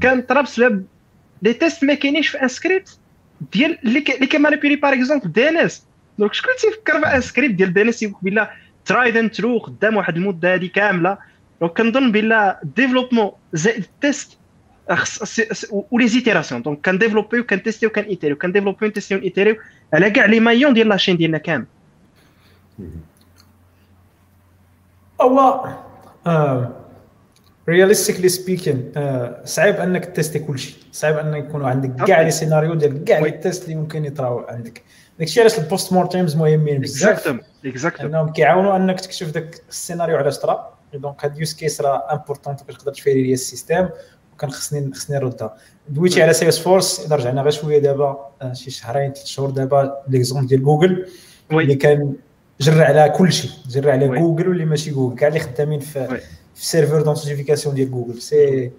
[0.00, 0.84] كان طرا بسبب
[1.42, 2.98] les tests ما كاينينش في un script
[3.52, 5.87] ديال اللي كي manipuler par exemple DNS
[6.18, 8.50] donc شكون تيفكر في سكريبت ديال DNS يقول بلا
[8.84, 11.18] tried and true خدام واحد المدة هذه كاملة.
[11.60, 14.38] donc كنظن بلا développement زائد ال test
[15.90, 16.62] و les itérations.
[16.62, 19.56] دونك كنديفلوبيو كنتيستيو كنيتيريو كنديفلوبيو نتيستيو نيتيريو
[19.94, 21.64] على كاع les maillons ديال la chaîne ديالنا كامل
[25.20, 25.68] هو
[27.68, 28.92] realistically speaking
[29.44, 30.74] صعيب أنك tester كل شيء.
[30.92, 34.82] صعيب ان يكونوا عندك كاع les scénarios ديال كاع les tests اللي ممكن يطراو عندك.
[35.18, 37.40] داكشي علاش ال post mortems مهمين بزاف.
[37.64, 42.56] exactement أنهم كيعاونوا أنك تكتشف داك السيناريو علاش طرا donc هاد use case راه important
[42.66, 43.88] باش تقدر ت fiabiliser ال système
[44.34, 45.56] وكان خصني خصني نردها.
[45.88, 50.46] دويتي على Salesforce إذا رجعنا غير شوية دابا آه، شي شهرين ثلاث شهور دابا l'exemple
[50.46, 51.06] ديال جوجل
[51.52, 52.14] اللي كان
[52.60, 53.50] جرى على كل شيء.
[53.68, 56.06] جرى على جوجل واللي ماشي جوجل كاع اللي خدامين في
[56.54, 58.70] في ال serveur d'authentification ديال جوجل سي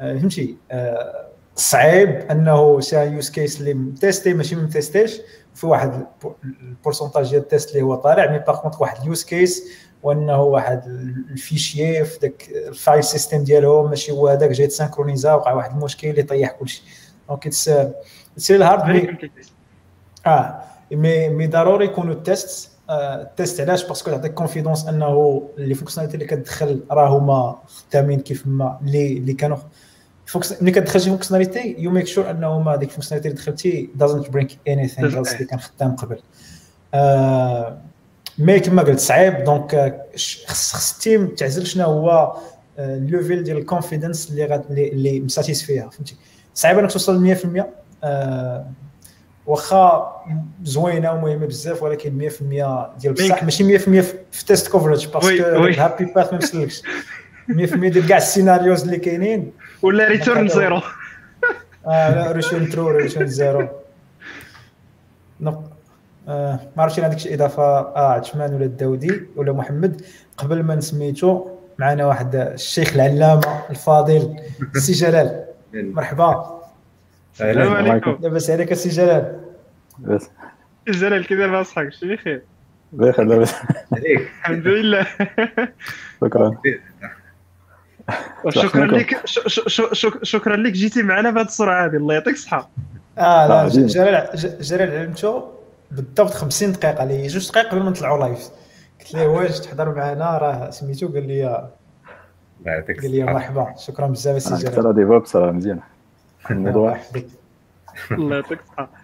[0.00, 1.26] آه، فهمتي؟ آه،
[1.56, 5.20] صعيب أنه شي use case اللي tester ماشي ما teste يش
[5.54, 6.06] في واحد
[6.62, 9.64] ال pourcentage ديال ال test اللي هو طالع mais par contre واحد ال use case
[10.02, 10.82] وأنه واحد
[11.30, 15.34] ال fichier في ذاك ال file system ديالهم ماشي هو هذاك جاي ت synchronise ا
[15.34, 16.82] وقع واحد المشكل اللي طيح كلشي.
[17.28, 19.18] donc it's it's hard
[20.26, 20.60] آه
[20.92, 25.74] مي مي ضروري يكونوا ال test ال test علاش؟ parce que تعطيك confidence أنه les
[25.74, 29.56] fonctionnalités اللي كتدخل راه هما خدامين كيف ما اللي اللي كانوا
[30.60, 34.30] ملي كتدخل شي fonctionnalité you make sure أنه ما ديك ال fonctionnalité اللي دخلتي doesn't
[34.30, 36.18] break anything اللي كان خدام قبل.
[38.38, 39.96] mais كما قلت صعيب donc
[40.46, 42.36] خص خص ال team تعزل شنو هو
[42.78, 46.16] ال level ديال ال confidence اللي غاد اللي م satisfy ها فهمتي؟
[46.54, 47.62] صعيب إنك توصل 100%
[49.46, 50.12] واخا
[50.62, 52.42] زوينة ومهمة بزاف ولكن 100%
[53.00, 53.82] ديال بصح ماشي 100%
[54.30, 56.82] في test coverage parce que happy path ما مسلكش.
[57.50, 59.52] 100% ديال كاع ال scenarios اللي كاينين
[59.86, 60.80] ولا return zero
[61.86, 63.68] آه لا return true return zero
[65.40, 65.68] ما
[66.78, 70.02] عرفتش هذيك شي إضافة آه عثمان ولا الداودي ولا محمد
[70.36, 74.36] قبل ما نسميتو معنا واحد الشيخ العلامة الفاضل
[74.76, 75.44] السي جلال.
[75.74, 76.60] مرحبا.
[77.32, 78.18] السلام عليكم.
[78.20, 79.40] لاباس عليك السي جلال.
[80.02, 80.30] لاباس
[80.88, 82.42] جلال كي داير اصحابك شنو بخير
[82.92, 83.54] بخير لاباس.
[83.92, 85.06] عليك الحمد لله.
[86.20, 86.58] شكرا.
[88.48, 89.22] شكرا لك
[90.22, 91.96] شكرا لك جيتي معنا بهذه السرعة هذه.
[91.96, 92.70] الله يعطيك الصحة.
[93.18, 94.28] آه لا جلال
[94.60, 95.42] جلال علمتو
[95.90, 97.04] بالضبط 50 دقيقة.
[97.04, 98.48] لي جوج دقائق قبل ما نطلعوا live
[99.00, 101.68] قلت له واش تحضر معنا؟ راه سميتو قال لي
[102.66, 103.74] قال لي مرحبا.
[103.78, 105.80] شكرا بزاف السي جلال ترى DevOps راه مزيان.
[106.50, 107.00] الموضوع
[108.10, 108.88] الله يعطيك الصحة.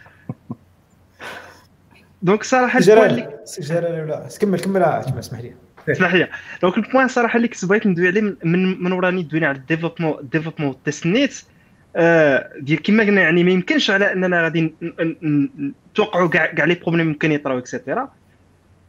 [2.22, 5.54] donc صراحة جلال جلال ولا كمل كمل اسمح لي.
[5.88, 6.28] اسمح لي
[6.62, 9.63] donc ال point صراحة اللي كنت بغيت ندوي عليه من من وراني دوينا على ال
[9.63, 10.74] développement ال développement
[11.06, 11.42] نيت
[12.60, 14.74] ديال كما قلنا يعني ما يمكنش على أننا غادي
[15.92, 18.12] نتوقعوا كاع كاع les problèmes ممكن يطراو et cetera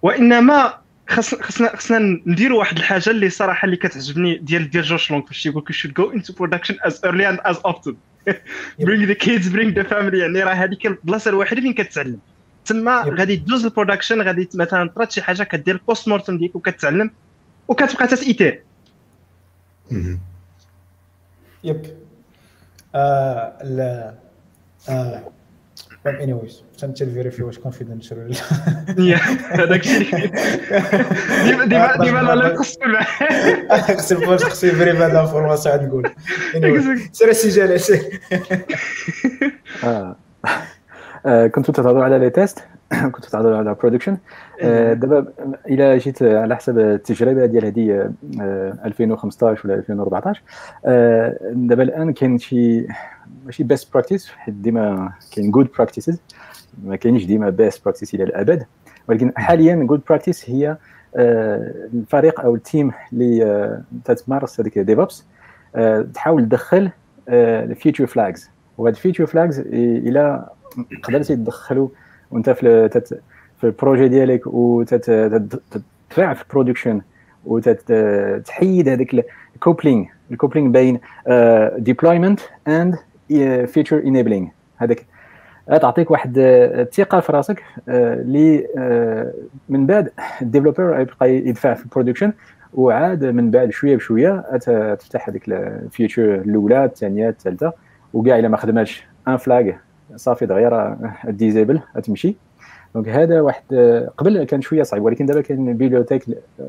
[0.01, 0.73] وإنما
[1.09, 5.63] خاصنا خاصنا نديروا واحد الحاجة اللي صراحة اللي كتعجبني ديال ديال جوش لونغ فاش يقول
[5.71, 7.95] should go into production as early and as often.
[8.87, 12.19] Bring the kids bring the family يعني راه هذيك البلاصة الوحيدة فين كتعلم.
[12.65, 17.11] تما غادي تدوز ال production غادي مثلا طرات شي حاجة كدير ال post-mortem ديالك وكتعلم
[17.67, 18.63] وكتبقى تتايتير
[21.63, 21.85] يب.
[22.95, 24.13] آه لا
[24.89, 25.23] آه
[26.05, 28.35] اني ويز انت تفيريفي واش كونفيدنشال
[29.49, 30.31] هذاك الشيء
[31.43, 32.77] ديما ديما ديما لا نقص
[33.97, 35.87] خصني باش خصني يفري هاد لافورماسيون عاد
[36.55, 37.79] نقول سير السي جلال
[41.25, 42.59] كنتو تهضروا على لي تيست؟
[43.13, 44.17] كنتو تهضروا على production
[44.93, 45.25] دابا
[45.67, 48.11] إلى جيت على حسب التجربة ديال هذه
[48.85, 50.41] 2015 ولا 2014
[51.53, 52.87] دابا الآن كاين شي
[53.45, 56.21] ماشي best practice حيت ديما كاين good practices
[56.83, 58.65] ما كاينش ديما best practice إلى الأبد
[59.09, 60.77] ولكن حاليا good practice هي
[61.15, 65.25] الفريق أو ال team اللي تتمارس هذيك DevOps
[66.13, 66.89] تحاول تدخل
[67.29, 70.45] ال feature flags وهاد ال feature flags إلى
[71.03, 71.87] قدرتي تدخلوا
[72.31, 72.89] وانت في
[73.57, 77.01] في ال projet ديالك وتدفع في ال production
[77.45, 80.99] وتحيد هذاك ال coupling ال coupling بين
[81.77, 82.95] deployment and
[83.67, 84.47] feature enabling
[84.77, 85.05] هذاك
[85.67, 88.67] تعطيك واحد الثقة في راسك اللي
[89.69, 90.09] من بعد
[90.41, 92.33] ال developer يبقى يدفع في ال production
[92.73, 94.57] وعاد من بعد شوية بشوية
[94.95, 97.73] تفتح هذيك ال feature الأولى الثانية الثالثة
[98.13, 99.71] وكاع إلا ما خدماتش un flag
[100.15, 102.35] صافي دغيا disable تمشي
[102.95, 103.63] donc هذا واحد
[104.17, 106.25] قبل كان شوية صعيب ولكن دابا كاين bibliothèque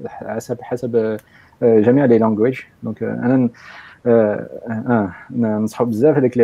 [0.06, 1.18] حسب حسب
[1.62, 3.48] جميع les langages donc أنا
[4.06, 6.38] آه ننصحوا بزاف هذاك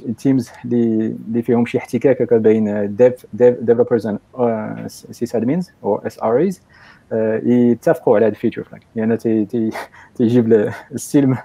[0.00, 4.18] ال teams اللي اللي فيهم شي احتكاك بين dev developers and
[4.86, 6.62] sysadmins أو SREs
[7.44, 9.18] يتفقوا على هذا ال feature flag لأن
[10.14, 11.36] تيجيب السلم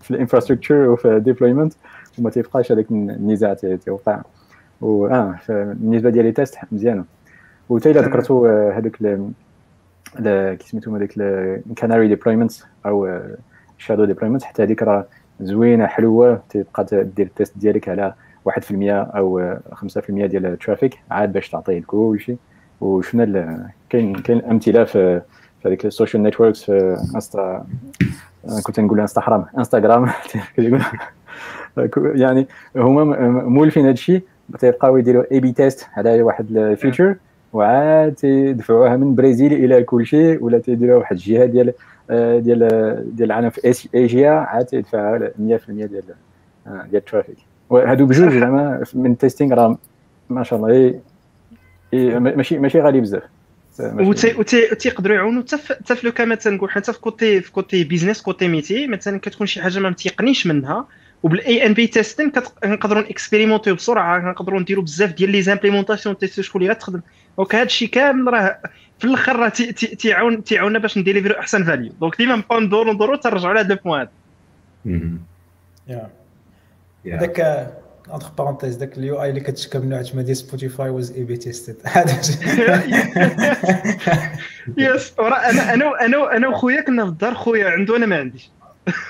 [0.00, 1.74] في ال infrastructure وفي ال deployment.
[2.18, 4.22] وما تيبقاش هذاك النزاع تيوقع
[4.82, 7.04] آه بالنسبة ديال les tests مزيانة.
[7.68, 8.96] وتا إلا ذكرتو هذوك
[10.56, 13.20] كي سميتهم هذيك ال canary deployments أو
[13.78, 15.06] shadow deployment حتى هذيك راه
[15.40, 16.42] زوينة حلوة.
[16.50, 18.14] تبقى دير ال test ديالك على
[18.48, 22.36] 1% أو 5% ديال ال traffic عاد باش تعطيه كلشي
[22.80, 25.22] وشفنا كاين كاين أمثلة في
[25.62, 27.66] في هذيك ال social networks في إنستا
[28.62, 30.10] كنت نقول إنستغرام إنستغرام.
[31.96, 32.46] يعني
[32.76, 34.22] هما مولفين هذا الشيء
[34.58, 37.16] تيبقاو يديروا A/B test على واحد ال feature
[37.52, 41.72] وعاد تيدفعوها من بريزيل إلى كل شيء ولا تيديروها واحد الجهة ديال
[42.10, 42.58] ديال
[43.16, 45.30] ديال العالم في ايجيا عاد تيدفعها 100%
[45.68, 45.88] ديال
[46.66, 47.36] ديال ال traffic.
[47.70, 49.78] وهادو بجوج زعما من ال testing راه
[50.30, 51.00] ما شاء الله
[52.18, 53.22] ماشي ماشي غالي بزاف.
[54.38, 58.86] وتيقدروا يعاونوا حتى في لو كان تنقول حتى في côté في côté business côté métier
[58.86, 60.86] مثلا كتكون شي حاجة ما متيقنيش منها
[61.22, 66.22] وبال A/B testing كنقدروا ن expérimenter و بسرعة كنقدروا نديروا بزاف ديال les implémentations ت
[66.22, 67.00] test شكون اللي غتخدم.
[67.36, 68.58] donc هذا الشيء كامل راه
[68.98, 72.92] في الأخر راه تيعاون تيعاوننا باش ن délivrer و أحسن value donc ديما نبقاو ندورو
[72.92, 74.08] ندورو تنرجعوا لهذا ال point
[75.88, 76.10] هذا
[77.06, 77.40] هذاك
[78.10, 81.76] اونتر بارونتيز داك اليو اي اللي كتشكى منه عتما ديال سبوتيفاي واز اي بي تيستد
[84.78, 88.50] يس أنا أنا أنا أنا وخويا كنا في الدار خويا عنده أنا ما عنديش.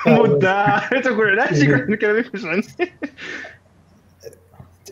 [0.07, 0.78] مدة.
[1.05, 2.68] تقول علاش يقول لك ما يكونش عندي.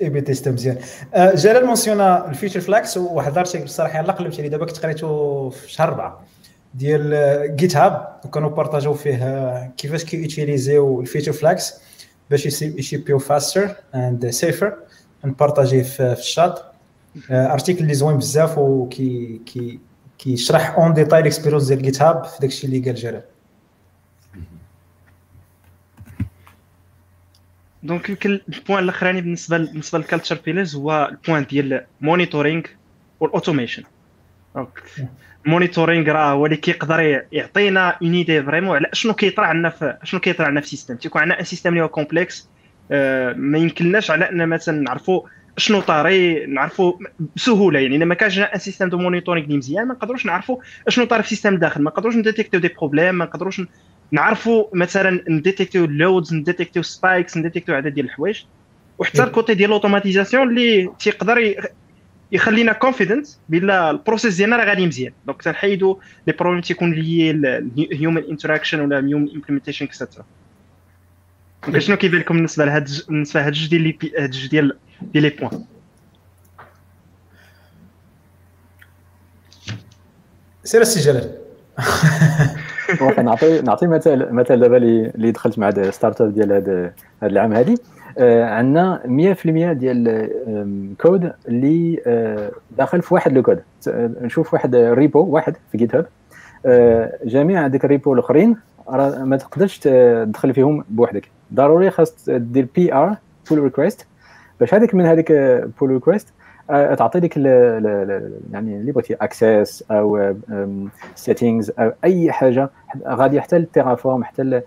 [0.03, 0.79] اي بي تيست مزيان.
[1.15, 4.49] آه، جلال مونسيونا الفيتشر فلاكس وواحد الارتيكل الصراحه يلاه قلبت عليه.
[4.49, 6.25] دابا كنت قريته في شهر 4
[6.75, 11.75] ديال جيت هاب وكانوا بارطاجوا فيه كيفاش كيوتيليزيو الفيتشر فلاكس
[12.31, 14.75] باش يشيبيو فاستر اند سيفر
[15.25, 16.61] نبارطاجيه في الشات.
[17.31, 19.79] article اللي زوين بزاف وكي كي
[20.19, 23.23] كيشرح en détail ال expérience ديال GitHub في داكشي اللي قال جلال.
[27.89, 32.63] donc يمكن ال point الأخراني بالنسبة بالنسبة لل culture pillars هو ال point ديال monitoring
[33.21, 33.83] وال automation
[35.47, 40.21] monitoring راه هو اللي كيقدر يعطينا une idée vraiment على شنو كيطرا عندنا في شنو
[40.21, 42.49] كيطرا عندنا في système تيكون عندنا un système اللي هو complexe
[42.91, 45.21] آه ما يمكنناش على ان مثلا نعرفوا
[45.57, 46.93] شنو طاري نعرفوا
[47.37, 47.81] بسهولة.
[47.81, 50.57] يعني ما كانش un système de monitoring اللي مزيان ما نقدروش نعرفوا
[50.89, 53.63] شنو طاري في ال système الداخل ما نقدروش ن détecter و des problèmes ما نقدروش
[54.11, 58.43] نعرفوا مثلا نديتيكتيو اللودز نديتيكتيو سبايكس نديتيكتيو عدد ديال الحوايج.
[58.99, 61.55] وحتى ال côté ديال ال automatisation اللي تيقدر
[62.33, 65.13] يخلينا confident بلا ال process ديالنا راه غادي مزيان.
[65.27, 65.95] donc تنحيدوا
[66.27, 70.25] les problèmes تيكون لي ال human interaction ولا human implementation et cetera
[71.67, 75.31] donc شنو كيبان لكم بالنسبة لهاد بالنسبة لهاد جوج ديال هاد جوج ديال ديال les
[75.31, 75.65] points
[80.65, 81.39] سير السي جلال.
[83.19, 87.77] نعطي نعطي مثال مثال دابا اللي دخلت مع startup ديال هذا العام هذه
[88.19, 90.09] آه، عندنا 100% ديال
[90.49, 93.61] الكود اللي آه، داخل في واحد le code
[94.23, 96.07] نشوف واحد repo واحد في GitHub
[96.67, 98.57] آه، جميع هذيك ال repo الأخرين
[99.19, 101.29] ما تقدرش تدخل فيهم بوحدك.
[101.55, 103.17] ضروري خاص دير PR
[103.51, 104.07] pull request
[104.61, 105.33] باش هذيك من هذيك
[105.81, 106.29] pull request
[106.69, 110.35] تعطي لك يعني اللي بغيتي access أو
[111.15, 112.71] settings أو أي حاجة.
[113.07, 114.61] غادي حتى ال Terraform حتى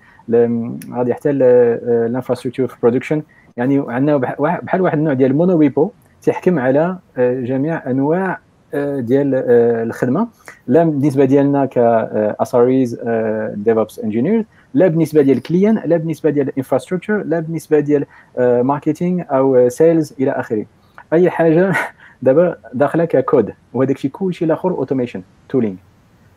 [0.92, 3.22] غادي حتى ال infrastructure في production
[3.58, 5.90] يعني عندنا بحال واحد النوع ديال ال mono repo
[6.22, 8.40] تحكم على جميع أنواع
[8.74, 9.36] ديال
[9.88, 10.28] الخدمة.
[10.68, 13.00] لا بالنسبة ديالنا كاساريز
[13.54, 18.06] DevOps engineer لا بالنسبة ديال ال client لا بالنسبة ديال ال infrastructure لا بالنسبة ديال
[18.38, 20.66] marketing أو sales إلى آخره.
[21.14, 21.74] أي حاجة.
[22.22, 25.76] دابا داخلة ككود وهذاك الشيء كلشي الآخر automation tooling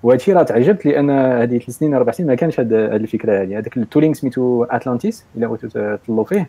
[0.03, 3.59] وهذا الشيء راه تعجبت لأن هذه ثلاث سنين أربع سنين ما كانش هذه الفكرة هذه.
[3.59, 6.49] هذاك ال tooling سميتو اتلانتيس إلا بغيتو تطلوا فيه.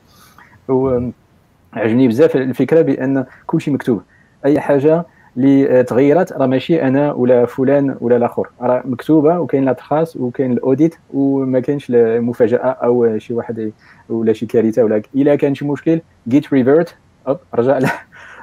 [1.74, 4.02] عجبني بزاف الفكرة بأن كلشي مكتوب.
[4.46, 5.06] أي حاجة
[5.38, 8.50] اللي تغيرت راه ماشي أنا ولا فلان ولا الآخر.
[8.62, 13.72] راه مكتوبة وكاين لا تخاص وكاين ال audit وما كاينش مفاجأة أو شي واحد
[14.10, 16.96] ولا شي كارثة ولا إلا كان شي مشكل git revert
[17.56, 17.80] رجع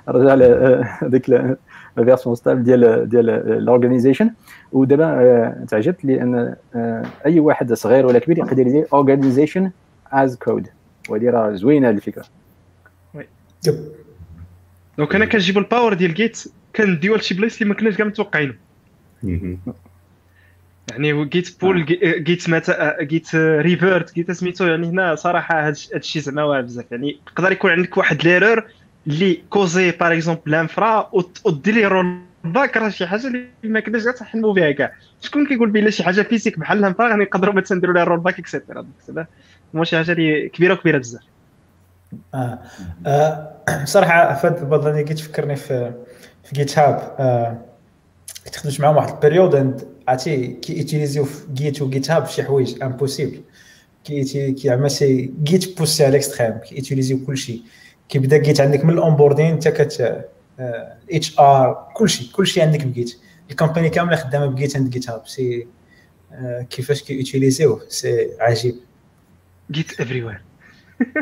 [0.09, 0.35] رجع
[1.03, 1.57] هذيك la
[1.97, 4.31] version stable ديال ديال ال organization
[4.73, 9.71] ودابا آه، تعجبت لأن آه، أي واحد صغير ولا كبير يقدر يدير organization
[10.13, 10.69] as code
[11.09, 12.25] وهذه راه زوينة الفكرة.
[13.15, 13.29] oui.
[14.99, 16.45] donc أنا كنجيب ال power ديال Git
[16.77, 18.57] كنديو لشي بلايص اللي ما كناش كاع متوقعينهم
[20.91, 21.85] يعني git pull
[22.25, 26.93] git متا git revert جيت سميتو يعني هنا صراحة هذا الشيء زعما واعر بزاف.
[26.93, 28.65] يعني يقدر يكون عندك واحد l'erreur
[29.07, 31.11] اللي causé par exemple l'infra
[31.45, 35.47] ودير لي roll back راه شي حاجة اللي ما كناش كاع تحلموا بها كاع شكون
[35.47, 38.39] كيقول بلا شي حاجة physique بحال ال infra غادي نقدروا مثلا نديروا لها roll back
[38.39, 38.87] et cetera
[39.77, 41.23] هو شي حاجة اللي كبيرة وكبيرة بزاف.
[42.35, 42.59] آه.
[43.07, 43.57] آه.
[43.85, 45.93] صراحة فهاد البلطه اللي تفكرني في
[46.45, 47.65] في جيت هاب آه.
[48.45, 53.41] كنت خدمت معاهم واحد البيريود عرفتي كي يوتيليزيو في جيت وجيت هاب شي حوايج امبوسيبل
[54.05, 57.63] كي كي عما سي جيت بوسي على الاكستريم كي يوتيليزيو كلشي.
[58.09, 60.25] كيبدا جيت عندك من الأونبوردين حتى كت
[60.59, 63.19] الاتش ار كلشي كلشي عندك بجيت
[63.51, 65.67] الكومباني كاملة خدامة بجيت عند جيت هاب سي
[66.71, 68.75] كيفاش كي utiliseيوه c'est عجيب.
[69.71, 70.43] Git everywhere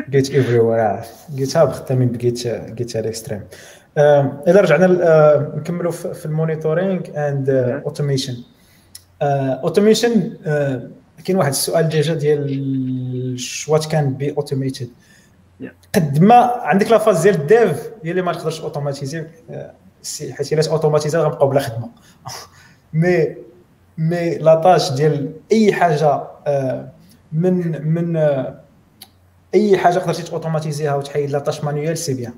[0.09, 0.99] Git everywhere
[1.35, 3.41] GitHub خدامين ب Git Git على ال extrême
[4.47, 4.87] اذا رجعنا
[5.55, 7.49] نكملوا في ال monitoring and
[7.85, 8.37] automation
[9.21, 10.33] automation
[11.25, 14.89] كاين واحد السؤال déjà ديال what can be automated
[15.95, 19.25] قد ما عندك la phase ديال ال dev هي اللي ما تقدرش automatisي
[20.31, 21.89] حيت إلا automatisي غنبقاو بلا خدمة.
[22.93, 23.35] mais
[23.97, 26.23] mais la tâche ديال أي حاجة
[27.31, 28.17] من من
[29.55, 32.33] أي حاجة قدرتي automatisيها وتحيد la tâche manuelle c'est bien.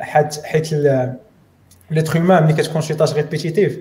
[0.00, 0.72] حيت حيت
[1.90, 3.78] l'être humain ملي كتكون شي tâche répétitive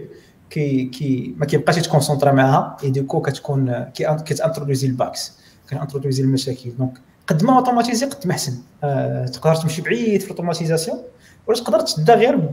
[0.49, 5.37] كي كي ما كيبقاش يت concentra معاها et du coup كتكون كيتانترودوزي الباكس
[5.69, 6.71] كانترودوزي المشاكل.
[6.77, 6.93] donc
[7.27, 8.53] قد ما automatisي قد ما أحسن.
[8.83, 11.03] آه تقدر تمشي بعيد في ال automatisation
[11.47, 12.49] ولا تقدر تبدا غير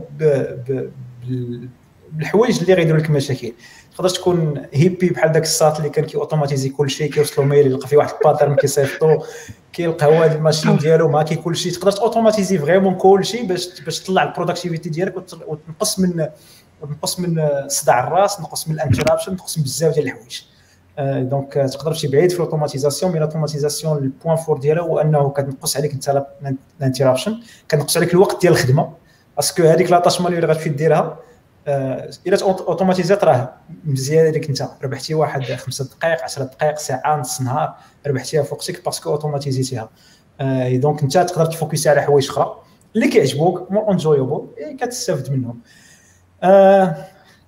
[2.11, 3.53] بالحوايج اللي غيديروا لك مشاكل
[3.95, 7.87] تقدر تكون هيبي بحال داك الساط اللي كان كي اوتوماتيزي كل شيء كيوصلوا ميل يلقى
[7.87, 9.23] فيه واحد الباترن كيصيفطو
[9.73, 11.71] كيلقى هو هذا الماشين ديالو معاكي كل شيء.
[11.71, 15.15] تقدر اوتوماتيزي فريمون كل شيء باش باش تطلع البروداكتيفيتي ديالك
[15.47, 16.27] وتنقص من
[16.83, 20.41] نقص من صداع الراس نقص من الانترابشن نقص من بزاف ديال الحوايج.
[20.99, 25.93] دونك تقدر تمشي بعيد في الأوتوماتيزاسيون مي الأوتوماتيزاسيون البوان فور ديالها هو أنه كتنقص عليك
[25.93, 26.25] أنت
[26.79, 28.93] ال interruption كتنقص عليك الوقت ديال الخدمة.
[29.35, 31.17] parce que هذيك la tâche manuelle اللي غتمشي ديرها
[31.67, 34.69] إلا automatisات راه مزيان لك أنت.
[34.83, 37.75] ربحتي واحد خمسة دقائق 10 دقائق ساعة نص نهار
[38.07, 39.89] ربحتيها في وقتك parce que automatisيتيها.
[40.71, 42.55] donc أنت تقدر ت focusي على حوايج أخرى.
[42.95, 44.47] اللي كيعجبوك more enjoyable
[44.79, 45.59] كتستافد منهم.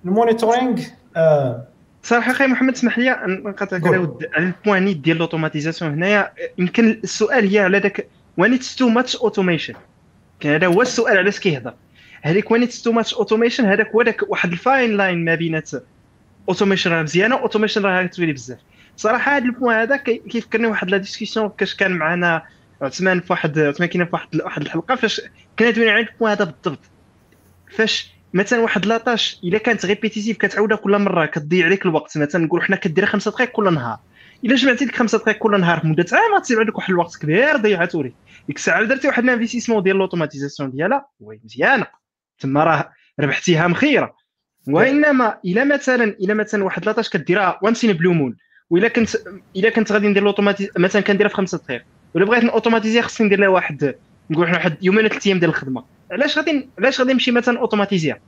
[0.04, 0.80] ال monitoring
[2.08, 4.08] صراحة أخي محمد اسمح لي نقاطعك على
[4.38, 9.16] ال point ديال ال automatisation هنايا يمكن السؤال هي على ذاك when it's too much
[9.16, 9.74] automation
[10.40, 11.74] كان هذا هو السؤال علاش كيهضر؟
[12.22, 15.70] هذيك when it's too much automation هذاك هو ذاك واحد ال fine line ما بينات
[16.48, 18.58] automation راه مزيانة automation راه تولي بزاف.
[18.96, 22.42] صراحة هذا ال point هذا كيفكرني واحد la discussion كاش كان معنا
[22.82, 25.20] عثمان في واحد عثمان كاين في واحد واحد الحلقة فاش
[25.58, 26.80] كنا دوينا على ال point هذا بالضبط.
[27.76, 32.18] فاش مثلا واحد la tâche إلا كانت répétitive كتعاودها كل مرة كتضيع عليك الوقت.
[32.18, 33.98] مثلا نقول حنا كدير خمسة دقائق كل نهار.
[34.44, 38.04] إلا جمعتي لك خمسة دقائق كل نهار مدة عام غتصيب عندك واحد الوقت كبير ضيعته
[38.04, 38.14] لك
[38.46, 41.86] ديك الساعة درتي واحد ال investissement ديال l'automatisation ديالها oui مزيانة.
[42.38, 44.14] تما راه ربحتيها مخيرة.
[44.68, 48.36] وإنما إلا مثلا إلا مثلا واحد la tâche كديرها once in blue moon
[48.70, 49.08] وإلا كنت
[49.56, 51.82] إلا كنت غادي ندير l'automatise مثلا كنديرها في خمسة دقائق
[52.14, 53.94] ولا بغيت نautomatisي خصني ندير لها واحد
[54.30, 55.97] نقول واحد يومين ثلاث أيام ديال الخدمة.
[56.10, 58.20] علاش غادي علاش غادي نمشي مثلا automatisيها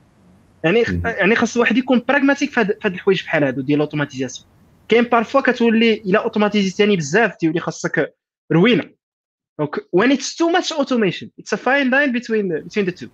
[0.63, 4.47] يعني يعني خاص الواحد يكون pragmatique في هاد الحوايج بحال هادو ديال ال automatisation
[4.89, 8.13] كاين parfois كتولي إلا automatisيتيني بزاف تيولي خاصك
[8.51, 8.83] روينة.
[9.59, 13.09] donc when it's too much automation it's a fine line between between the two.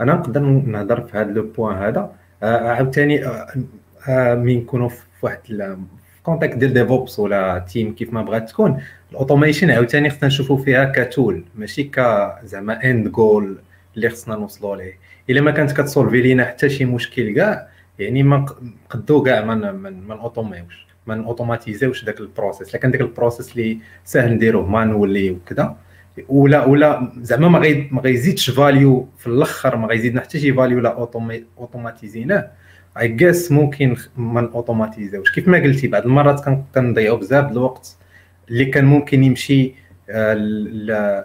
[0.00, 2.16] أنا نقدر نهضر في هذا le point هذا.
[2.42, 3.46] عاوتاني آه،
[4.08, 5.76] آه، من نكونوا في واحد
[6.22, 8.82] context ديال DevOps ولا team كيف ما بغات تكون.
[9.12, 12.00] ال automation عاوتاني خصنا نشوفوا فيها ك tool ماشي ك
[12.44, 13.58] زعما end goal
[13.96, 14.98] اللي خصنا نوصلوا ليه
[15.30, 18.46] الا ما كانت كتسولفي لينا حتى شي مشكل كاع يعني ما
[18.86, 19.54] نقدو كاع ما
[20.06, 24.66] ما automisيوش ما automatisيوش داك ال processus الا كان داك ال processus اللي ساهل نديروه
[24.66, 25.76] مانولي وكذا
[26.28, 30.80] ولا ولا زعما ما غي ما غيزيدش valeur في الآخر ما غيزيدنا حتى شي valeur
[30.80, 31.08] لا
[31.58, 32.50] automatisيناه
[32.98, 36.40] et juste ممكن ما automatisيوش كيف ما قلتي بعض المرات
[36.74, 37.96] كنضيعوا بزاف الوقت
[38.50, 39.74] اللي كان ممكن يمشي
[40.10, 41.24] آه،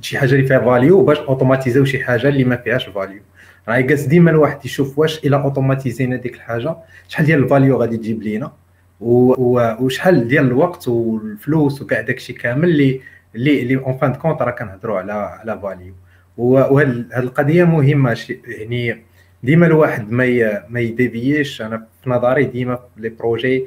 [0.00, 3.20] شي حاجة اللي فيها valeur باش automatisيو شي حاجة اللي ما فيهاش valeur
[3.68, 6.76] راهي juste ديما الواحد يشوف واش إلا automatisينا ديك الحاجة
[7.08, 8.52] شحال ديال ال valeur غادي تجيب لينا؟
[9.00, 13.00] وشحال ديال الوقت والفلوس وكاع داكشي كامل اللي
[13.34, 15.94] اللي اللي en fin de compte راه كنهضروا على على valeur
[16.36, 19.04] وهاد القضية مهمة يعني
[19.42, 20.26] ديما الواحد ما
[20.68, 23.66] ما يdévieيش أنا في نظري ديما les projets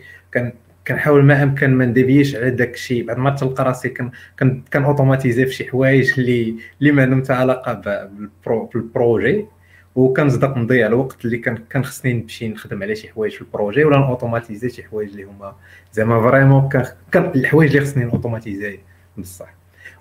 [0.92, 3.06] كنحاول ما أمكن ما نdévieيش على داك الشيء.
[3.06, 4.12] بعد ما تلقى راسي كان
[4.72, 9.46] كان automatiser في شي حوايج اللي اللي ما عندهم علاقة بال pro بال projet.
[9.96, 13.84] وكنصدق نضيع الوقت اللي كان كان خصني نمشي نخدم على شي حوايج في ال projet
[13.84, 15.56] ولا نautomatiser شي حوايج اللي هما
[15.94, 16.70] زعما vraiment
[17.12, 18.80] كان الحوايج اللي خصني نautomatiser
[19.18, 19.54] بصح.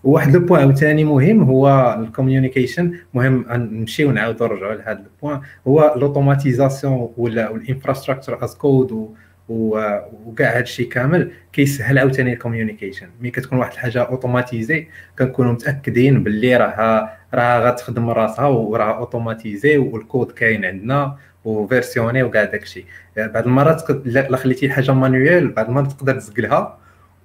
[0.04, 2.92] وواحد le point ثاني مهم هو ال communication.
[3.14, 9.14] مهم نمشيو ونعاودو نرجعوا لهذا ال point هو l'automatisation ولا ال infrastructure as code
[9.50, 14.86] وكاع هذا الشيء كامل كيسهل عاوتاني ال communication ملي كتكون واحد الحاجة automatisée
[15.18, 22.22] كنكونوا متأكدين باللي راه راه غتخدم راسها وراه automatisé وال code كاين عندنا و versionné
[22.22, 22.84] وكاع داك الشيء
[23.16, 26.79] بعض المرات الا خليتي الحاجة manuelle بعض المرات تقدر تزقلها.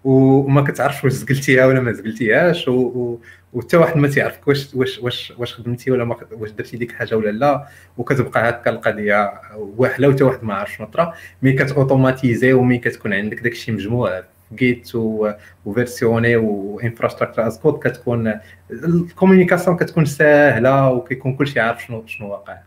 [0.06, 2.70] وما كتعرفش واش زقلتيها ولا ما زقلتيهاش
[3.54, 7.16] وحتى واحد ما تيعرفك واش واش واش واش خدمتي ولا ما واش درتي ديك الحاجة
[7.16, 11.14] ولا لا وكتبقى هكا القضية واحلة وحتى واحد ما عرف شنو طرا.
[11.42, 14.24] mais كتautomatiser ومي كتكون عندك داك الشيء مجموع
[14.56, 14.92] Git
[15.66, 18.34] و versionné و infrastructure as code كتكون
[18.72, 22.58] ال communication كتكون ساهلة وكيكون كلشي عارف شنو شنو واقع.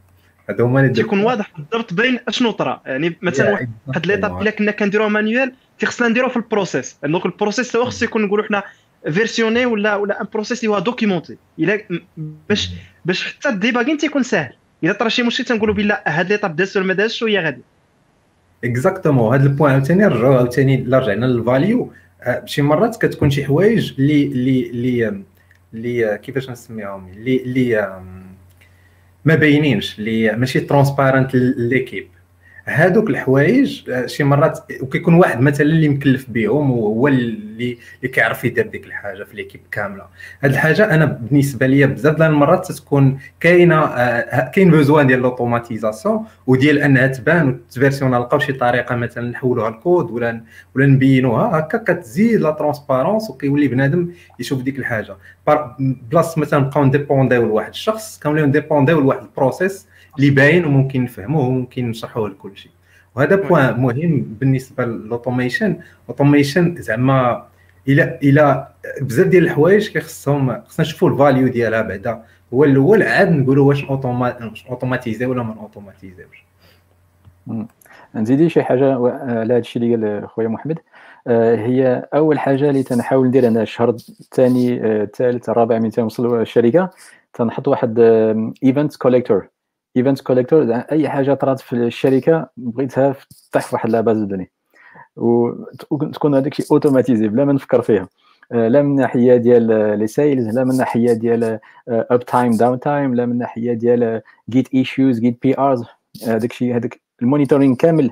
[0.51, 4.71] هذا هما اللي تيكون واضح بالضبط بين أشنو طرا يعني مثلا واحد l'étape الا كنا
[4.71, 5.53] كنديروها manuelle
[5.87, 6.97] خصنا نديروها في ال processus.
[7.05, 8.63] donc ال processus هو خصو يكون نقولوا حنا
[9.11, 11.81] versionné ولا ولا un processus اللي هو documenté إلا
[12.49, 12.71] باش
[13.05, 14.53] باش حتى ال debugging تيكون ساهل.
[14.85, 17.63] اذا طرا شي مشكل تنقولوا بلا هاد l'étape دازت ولا ما دازش وهي غادي
[18.65, 21.93] exactement هذا ال point عاوتاني نرجعوا عاوتاني الا رجعنا لل valeur
[22.23, 25.23] آه، شي مرات كتكون شي حوايج اللي اللي اللي
[25.75, 28.01] اللي كيفاش نسميهم؟ اللي اللي
[29.25, 32.09] ما باينينش اللي ماشي transparentes l'équipe
[32.69, 38.45] هادوك الحوايج آه، شي مرات وكيكون واحد مثلا اللي مكلف بهم وهو اللي اللي كيعرف
[38.45, 40.05] يدير ديك الحاجة في l'équipe كاملة.
[40.41, 46.25] هاد الحاجة أنا بالنسبة ليا بزاف ديال المرات تكون كاينة آه، كاين besoin ديال l'automatisation
[46.47, 50.41] وديال أنها تبان وتversionner نلقاو شي طريقة مثلا نحولوها الكود ولا
[50.75, 55.17] ولا نبينوها هكا كتزيد la transparence وكيولي بنادم يشوف ديك الحاجة.
[55.79, 59.87] بلاصة مثلا نبقاو نdépendيو لواحد الشخص كنوليو نdépendيو لواحد ل processus
[60.19, 62.73] اللي باين وممكن نفهموه وممكن نشرحوه لكل شيء.
[63.15, 65.77] وهذا point مهم بالنسبة لل automation
[66.09, 67.47] automation زعما
[67.89, 68.69] إلى إلى
[69.01, 72.23] بزاف ديال الحوايج كيخصهم خصنا نشوفوا ال valeur ديالها بعدا.
[72.55, 73.85] هو الأول عاد نقولوا واش
[74.71, 76.45] automatiser ولا ما automatisيوش
[78.15, 80.79] نزيدي شي حاجة على هذا الشيء اللي قال خويا محمد.
[81.27, 86.41] آه، هي أول حاجة اللي تنحاول ندير أنا الشهر الثاني آه، الثالث الرابع من تنوصل
[86.41, 86.91] الشركة
[87.35, 87.99] تنحط واحد
[88.65, 89.49] event collector
[89.99, 93.17] event collector أي حاجة طرات في الشركة بغيتها
[93.51, 94.51] تطيح في واحد la base de données
[95.91, 98.09] وتكون هذاك الشيء automatisé بلا ما نفكر فيها.
[98.53, 99.67] آه، لا من ناحية ديال
[99.99, 105.43] les sales لا من ناحية ديال uptime downtime لا من ناحية ديال Git issues Git
[105.43, 105.85] PRs
[106.27, 108.11] هذاك الشيء هذاك ال monitoring كامل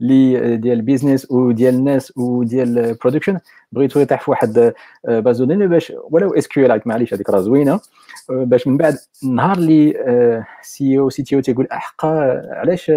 [0.00, 3.38] اللي ديال ال business وديال الناس وديال ال production
[3.72, 4.72] بغيتو يطيح في واحد
[5.04, 7.80] base de données باش ولو SQL معليش هذيك راه زوينة.
[8.28, 12.92] باش من بعد النهار اللي CEO CTO تيقول احقا علاش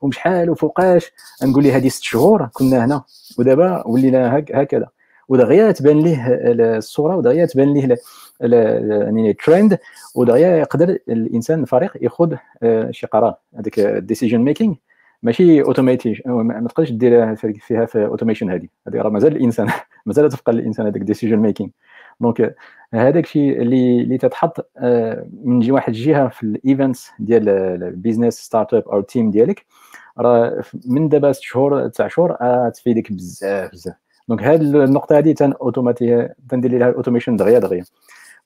[0.00, 3.02] ومشحال وفوقاش؟ نقول ليه هذه ست شهور كنا هنا
[3.38, 4.88] ودابا ولينا هكذا.
[5.28, 6.26] ودغيا تبان ليه
[6.76, 7.96] الصورة ودغيا تبان ليه
[8.40, 9.78] يعني الترند
[10.14, 12.34] ودغيا يقدر الإنسان الفريق ياخذ
[12.90, 13.34] شي قرار.
[13.54, 14.74] هذاك ال decision making
[15.22, 19.68] ماشي اوتوماتيك ما تقدرش دير فيها في automation هذه هذه راه مازال الإنسان
[20.06, 21.68] مازال تبقى الإنسان هذاك decision making
[22.20, 22.56] donc
[22.94, 27.48] هذاك الشيء اللي اللي تتحط آه، من جي واحد الجهه في ال events ديال
[27.82, 29.66] ال business startup أو team ديالك.
[30.18, 32.36] راه من دابا ست شهور تسع شهور
[32.70, 33.94] تفيدك بزاف بزاف.
[34.28, 37.84] donc هذه النقطة هذه تن automati تندير لها ال automation دغيا دغيا.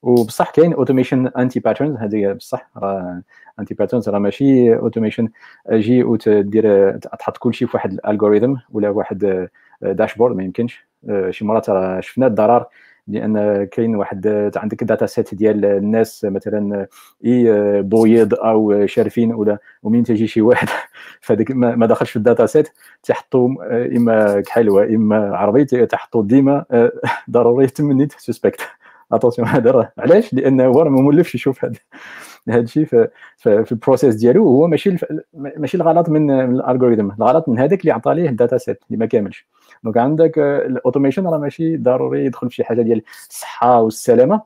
[0.03, 3.23] وبصح كاين automation anti-patterns هذه بصح راه
[3.61, 5.29] anti-patterns راه ماشي automation
[5.73, 9.49] جي وتدير تحط كل شيء في واحد ل algorithm ولا واحد
[9.83, 10.87] dashboard ما يمكنش.
[11.31, 12.67] شي مرات راه شفنا الضرر.
[13.11, 16.87] لأن كاين واحد عندك dataset ديال الناس مثلا
[17.25, 20.69] إما بويض أو شارفين ولا ومين تجي شي واحد.
[21.21, 22.69] فهذاك ما دخلش في الداتا سيت
[23.03, 23.49] تحطوا
[23.97, 26.65] إما كحلوة إما عربي تحطوا ديما
[27.31, 28.61] ضروري تمنيت سسبكت
[29.13, 31.75] اتونسيون هذا راه علاش؟ لأن هو ما مولفش يشوف هذا
[32.49, 33.09] هذا الشيء في,
[33.47, 34.97] البروسيس ديالو هو ماشي
[35.35, 39.47] ماشي الغلط من الالغوريثم الغلط من هذاك اللي عطى ليه الداتا سيت اللي ما كاملش.
[39.85, 44.43] دونك عندك الأوتوميشن راه ماشي ضروري يدخل في شي حاجة ديال الصحة والسلامة.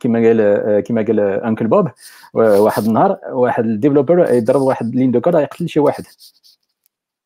[0.00, 1.88] كما قال كما قال أنكل بوب
[2.34, 6.04] واحد النهار واحد ال developer يضرب واحد ligne de code يقتل شي واحد.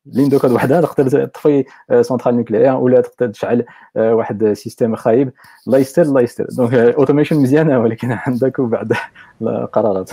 [0.05, 1.65] ligne de code وحده تقدر تطفي
[2.01, 3.65] centrale nucléaire ولا تقدر تشعل
[3.95, 5.33] واحد system خايب.
[5.67, 8.93] الله يستر الله يستر donc automation مزيانة ولكن عندك بعد
[9.41, 10.11] القرارات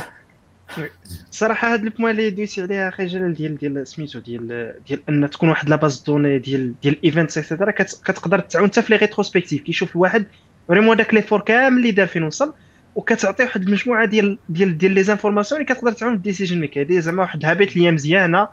[1.30, 5.30] صراحة هاد ال point اللي دويتي عليها أخي جلال ديال ديال سميتو ديال ديال أن
[5.30, 8.82] تكون واحد la base de données ديال ديال ال events et cetera كتقدر تعاون حتى
[8.82, 10.26] في les rétrospectives كيشوف الواحد
[10.68, 12.54] vraiment داك l'effort كامل اللي دار فين وصل
[12.94, 16.78] وكتعطي واحد المجموعة ديال ديال ديال les informations اللي كتقدر تعاون في ال decision make
[16.78, 18.48] هذه زعما واحد ال habit اللي مزيانة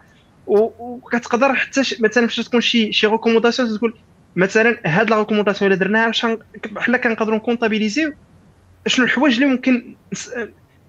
[0.47, 3.93] وكتقدر حتى مثلا فاش تكون شي شي recommandation تقول
[4.35, 6.11] مثلا هاد la recommandation اللي درناها
[6.77, 8.13] حنا كنقدروا ن comptabiliser و
[8.87, 9.95] شنو الحوايج اللي ممكن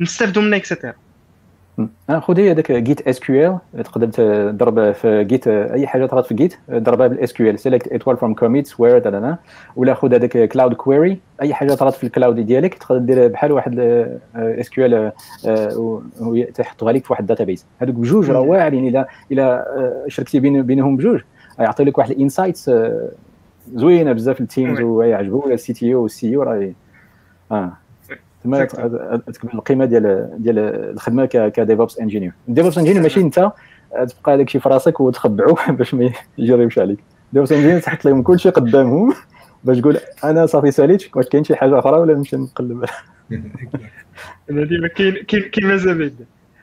[0.01, 0.95] نستافدوا منها et cetera
[2.20, 7.07] خذ هي هذاك Git SQL تقدر تضرب في Git أي حاجة طرات في Git ضربها
[7.07, 9.39] بال SQL select étoile from commits where دانا
[9.77, 13.79] ولا خذ هذاك CloudQuery أي حاجة طرات في ال cloud ديالك تقدر دير بحال واحد
[14.37, 15.12] SQL
[16.55, 19.64] تحطها لك في واحد ال database هذوك بجوج راه واعرين إلا إلا
[20.09, 21.20] شركتي بين بينهم بجوج.
[21.59, 22.70] يعطي لك واحد ال insights
[23.74, 26.72] زوينة بزاف ال teams ويعجبوا ال CTO وال CEO راه
[27.53, 27.72] آه.
[28.47, 28.64] تما
[29.32, 33.53] تكمل القيمه ديال ديال الخدمة ك DevOps engineer ال DevOps engineer ماشي أنت
[33.90, 36.99] تبقى هذاك الشيء في راسك وتخبعو باش ما يجربش عليك.
[37.32, 39.14] ديفوبس انجينير تحط لهم كل شيء قدامهم
[39.64, 42.84] باش تقول أنا صافي ساليت واش كاين شي حاجة أخرى ولا نمشي نقلب؟
[44.51, 46.12] أنا ديما كاين كاين مازال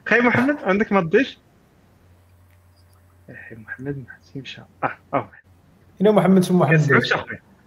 [0.05, 1.37] خاي محمد عندك ما تضيف
[3.29, 4.61] أخي محمد ما مشى.
[4.83, 5.29] آه آه.
[6.01, 7.01] هنا محمد ثم محمد؟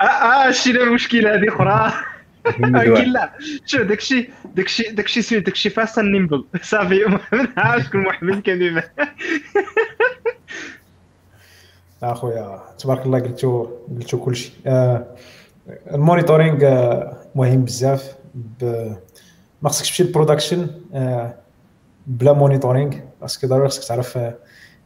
[0.00, 1.92] آه آه شتينا المشكلة هذه أخرى؟
[3.06, 3.32] لا.
[3.66, 7.04] شوف داكشي داكشي داكشي سميت داكشي فاست نيمبل صافي.
[7.04, 8.82] محمد عارف شكون محمد كان
[12.02, 13.66] أخويا تبارك الله قلتو
[13.96, 15.16] قلتو كلشي آه
[15.92, 18.14] ال monitoring آه مهم بزاف.
[19.62, 21.34] ما خصكش تمشي لل production آه
[22.06, 22.92] بلا monitoring.
[23.20, 24.18] parce que ضروري خصك تعرف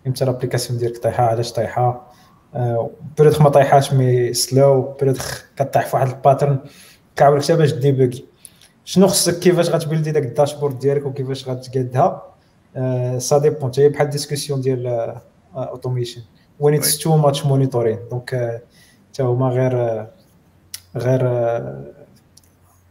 [0.06, 2.12] إمتى l'application ديالك طايحة علاش طايحة.
[3.18, 6.58] peut-être ما طايحاش mais slow peut-être كطيح في واحد ال pattern
[7.20, 8.24] كعاونك حتى باش debug ي
[8.84, 12.34] شنو خصك؟ كيفاش غت build ي داك ال dashboard ديالك وكيفاش غتقادها؟
[13.18, 15.14] ça dépend حتى بحال discussion ديال
[15.54, 16.22] automation
[16.60, 18.60] when it's too much monitoring donc
[19.12, 20.06] حتى هما غير
[20.96, 21.22] غير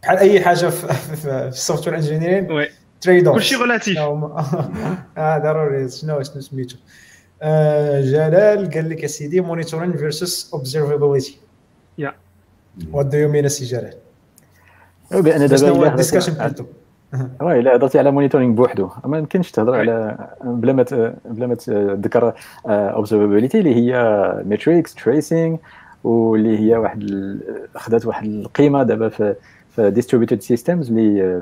[0.03, 2.67] بحال أي حاجة في ال software engineering
[3.01, 5.89] trade-off كلشي relatif آه ضروري.
[5.89, 6.75] شنو شنو سميتو؟
[8.11, 11.37] جلال قال لك يا سيدي monitoring versus observability
[11.97, 12.13] yeah.
[12.91, 13.93] what do you mean si جلال؟
[15.11, 16.63] بأن دابا discussion plutôt
[17.41, 20.85] oui الا هضرتي على monitoring بوحدو ما يمكنش تهضر على بلا ما
[21.25, 22.33] بلا ما تذكر
[22.65, 25.57] observability اللي هي metrics tracing
[26.03, 27.03] واللي هي واحد
[27.75, 29.35] أخذت واحد القيمة دابا في
[29.69, 31.41] في distributed systems اللي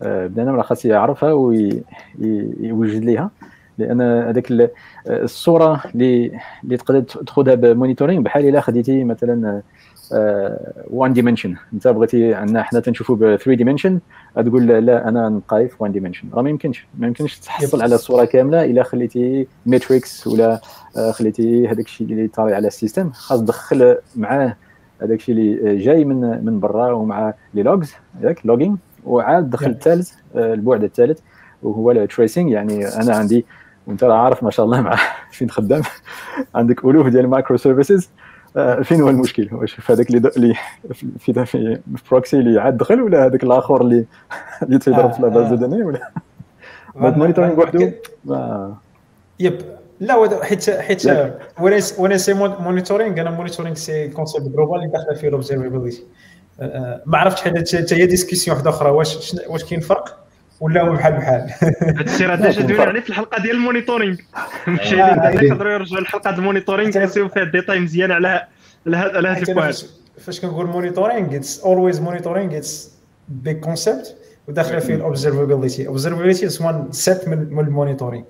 [0.00, 3.30] بنادم راه خاص يعرفها ويوجد ليها.
[3.78, 4.70] لأن هذاك
[5.06, 9.62] الصورة اللي اللي تقدر تاخذها ب monitoring بحال إلا خديتي مثلا
[10.10, 14.00] 1 dimension انت بغيتي عندنا حنا تنشوفوا ب 3 dimension
[14.36, 16.86] تقول لا أنا نبقى في 1 dimension راه ما يمكنش.
[16.98, 20.60] ما يمكنش تحصل على الصورة كاملة إلا خليتي metrics ولا
[21.12, 24.56] خليتي هذاك الشيء اللي طاري على ال system خاص تدخل معاه
[25.02, 30.12] هذاك الشيء اللي جاي من من برا ومع les logs ياك logging وعاد دخل الثالث
[30.36, 31.18] البعد الثالث
[31.62, 33.46] وهو ال tracing يعني أنا عندي
[33.86, 34.96] وأنت راه عارف ما شاء الله مع
[35.32, 35.82] فين خدام.
[36.54, 38.10] عندك ألوف ديال ال microservices
[38.82, 40.54] فين هو المشكل؟ واش في هذاك اللي
[40.94, 41.78] في في
[42.10, 44.04] proxy اللي عاد دخل ولا هذاك الآخر اللي
[44.62, 46.10] اللي تيضرب في la base de données ولا؟
[47.00, 47.92] هذا ال monitoring وحده؟
[49.40, 49.58] yep.
[50.00, 51.02] لا حيت حيت
[51.98, 56.04] وأنا c'est monitoring أنا monitoring c'est concept global اللي داخلة فيه ال observability
[57.06, 58.90] ما عرفتش حتى هي discussion واحدة أخرى.
[58.90, 60.23] واش واش كاين فرق؟
[60.60, 61.50] ولا هو بحال بحال.
[61.88, 64.16] هذا الشيء راه déjà دوينا عليه في الحلقة ديال ال monitoring.
[64.68, 68.46] مشي نقدروا يرجعوا لحلقه ال monitoring كنسيو فيها ديتاي مزيان على
[68.84, 69.72] لا لا هذا
[70.18, 72.92] فاش كنقول monitoring it's always monitoring it's
[73.28, 74.16] big concept
[74.48, 78.24] وداخلة فيه ال observability ال observability it's one set من ال monitoring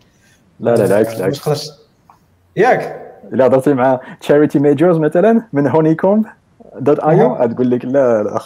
[0.61, 1.73] لا لا العكس العكس
[2.57, 3.01] ياك.
[3.33, 8.39] الا هضرتي مع Charity Majors مثلا من Honeycomb.io تقول لك لا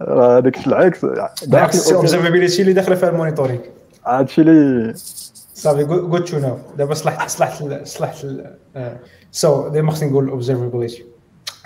[0.00, 1.04] الاخ هذاك العكس
[1.46, 3.60] بالعكس ال observability اللي داخلة فيها ال monitoring.
[4.06, 4.92] هادشي اللي
[5.54, 8.26] صافي good to know دابا صلحت صلحت صلحت
[9.32, 11.04] so ديما خصني نقول ال observability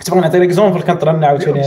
[0.05, 1.61] تبغى نعطي l'exemple كنطرنا عاوتاني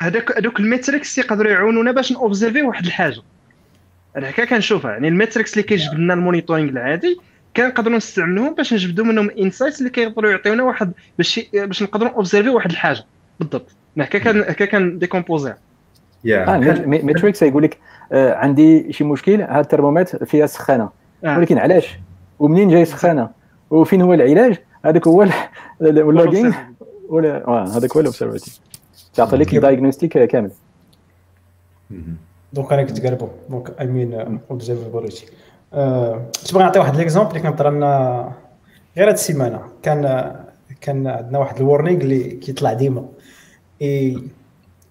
[0.00, 3.20] هذاك هذوك ال metrics يقدروا يعاونونا باش ن observe ي واحد الحاجة.
[4.16, 4.90] أنا هكا كنشوفها.
[4.90, 7.20] يعني ال metrics اللي كيجبد لنا ال monitoring العادي
[7.56, 12.48] كنقدروا نستعملوهم باش نجبدوا منهم insights اللي كيقدروا يعطيونا واحد باش باش نقدروا observe ي
[12.48, 13.04] واحد الحاجة.
[13.40, 13.70] بالضبط.
[13.98, 15.54] هكا كان هكا كان décomposer
[16.26, 17.78] آه metrics يقول لك
[18.12, 20.88] آه عندي شي مشكل هذا الترمومتر فيها سخانة.
[21.24, 21.38] آه.
[21.38, 21.98] ولكن علاش؟
[22.38, 23.30] ومنين جاي سخانة؟
[23.70, 25.26] وفين هو العلاج؟ هذاك هو
[25.80, 26.54] ال logging
[27.08, 28.60] ولا هذاك هو ال observability
[29.14, 30.50] تعطي لك ال diagnostic كامل.
[32.52, 35.26] donc أنا كنت قالبو donc I mean observability
[36.44, 37.70] تبغى نعطي واحد l'exemple اللي كان طرا
[38.96, 39.60] غير هاد السيمانة.
[39.82, 40.32] كان
[40.80, 43.06] كان عندنا واحد ال warning اللي كيطلع ديما.
[43.82, 44.18] اي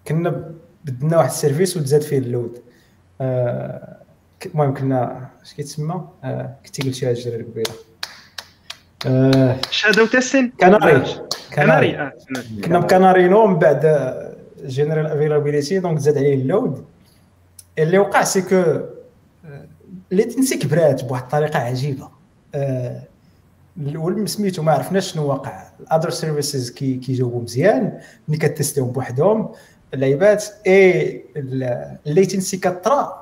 [0.07, 0.51] كنا
[0.85, 2.61] بدلنا واحد ال service وتزاد فيه ال load.
[3.21, 3.97] آه،
[4.45, 7.73] المهم كنا اش كيتسمى؟ آه، كنتي قلتي هاد الجرير قبيله
[9.69, 11.03] shadow testing canary.
[11.55, 12.11] canary
[12.63, 14.13] كنا بكنارينو من بعد
[14.65, 16.85] general availability donc زاد عليه ال load.
[17.79, 18.63] اللي وقع c'est que
[20.09, 22.09] latency كبرات بواحد الطريقة عجيبة.
[23.77, 27.99] الأول سميتو ما عرفناش شنو واقع ال other services كي كيجاوبوا مزيان.
[28.27, 29.51] ملي كتستيهم بوحدهم.
[29.93, 31.25] اللعيبات اي
[32.07, 33.21] الليتنسي كطرا.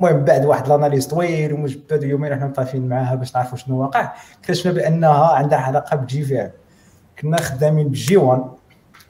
[0.00, 4.12] المهم بعد واحد لاناليز طويل ومجبد ويومين إحنا مطافين معاها باش نعرفوا شنو واقع.
[4.40, 6.50] اكتشفنا بأنها عندها علاقة بجي في
[7.18, 8.42] كنا خدامين بجي 1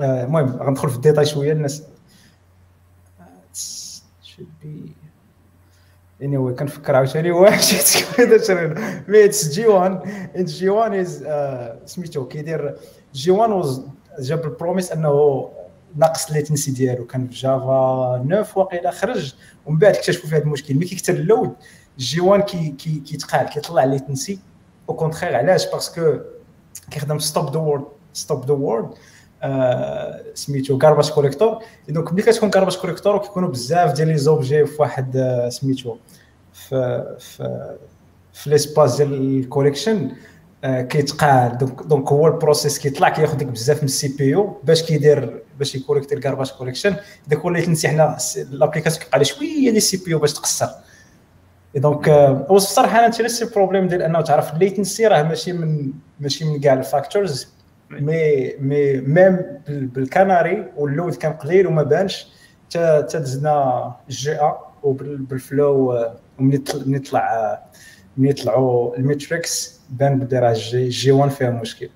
[0.01, 1.53] المهم غندخل في الديتاي شوية.
[1.53, 1.83] الناس
[6.23, 7.31] اني anyway, كنفكر عاوتاني.
[7.41, 7.97] واش
[9.09, 10.03] مي اتس جي 1
[10.37, 11.27] G1 is
[11.87, 12.77] سميتو كيدير
[13.15, 13.83] G1
[14.21, 15.49] جاب ال promise أنه
[15.97, 17.07] ناقص ال latency ديالو.
[17.07, 19.35] كان في Java 9 واقيلا خرج.
[19.67, 20.75] ومن بعد اكتشفوا فيه هذا المشكل.
[20.75, 21.53] ملي كيكثر ال
[21.99, 24.39] load G1 كي كي كيتقال كيطلع ال latency
[24.89, 26.19] au contraire علاش؟ parce que
[26.91, 28.95] كيخدم stop the world stop the world
[30.35, 31.59] سميتو garbage collector
[31.89, 35.97] donc ملي كتكون garbage collector كيكونوا بزاف ديال les objets في واحد آه، سميتو
[36.53, 37.77] في في
[38.33, 40.11] في ليسباس ديال الكوليكشن
[40.65, 41.59] آه، كيتقال.
[41.59, 45.75] دونك دونك هو البروسيس كيطلع كياخذ لك بزاف من السي بي يو باش كيدير باش
[45.75, 48.17] يكوليكتي الكارباج كوليكشن داك هو اللي تنسي حنا
[48.51, 50.69] لابليكاسيون كيبقى شوية ديال السي بي يو باش تقصر.
[51.77, 56.61] دونك هو الصراحه أنا تنسي البروبليم ديال انه تعرف الليتنسي راه ماشي من ماشي من
[56.61, 57.49] كاع الفاكتورز
[57.91, 62.27] مي مي ميم بالكناري واللود كان قليل وما بانش
[62.67, 65.95] حتى دزنا الجي ا وبالفلو
[66.39, 66.59] وملي
[67.11, 67.59] طلع
[68.17, 71.89] ملي طلعوا الميتريكس بان بلي راه جي 1 فيها مشكل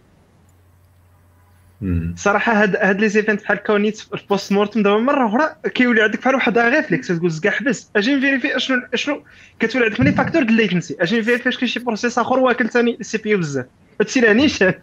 [2.16, 6.18] صراحة هاد هاد لي زيفنت بحال كونيت في البوست مورتم دابا مرة أخرى كيولي عندك
[6.18, 7.90] بحال واحد ريفليكس تقول زكا حبس.
[7.96, 9.22] أجي نفيريفي اشنو أشنو
[9.60, 12.96] كتولي عندك ملي فاكتور ديال الليتنسي أجي نفيريفي واش كاين شي بروسيس اخر واكل ثاني
[13.00, 13.66] السي بي يو بزاف.
[14.00, 14.74] هادشي لا نيشان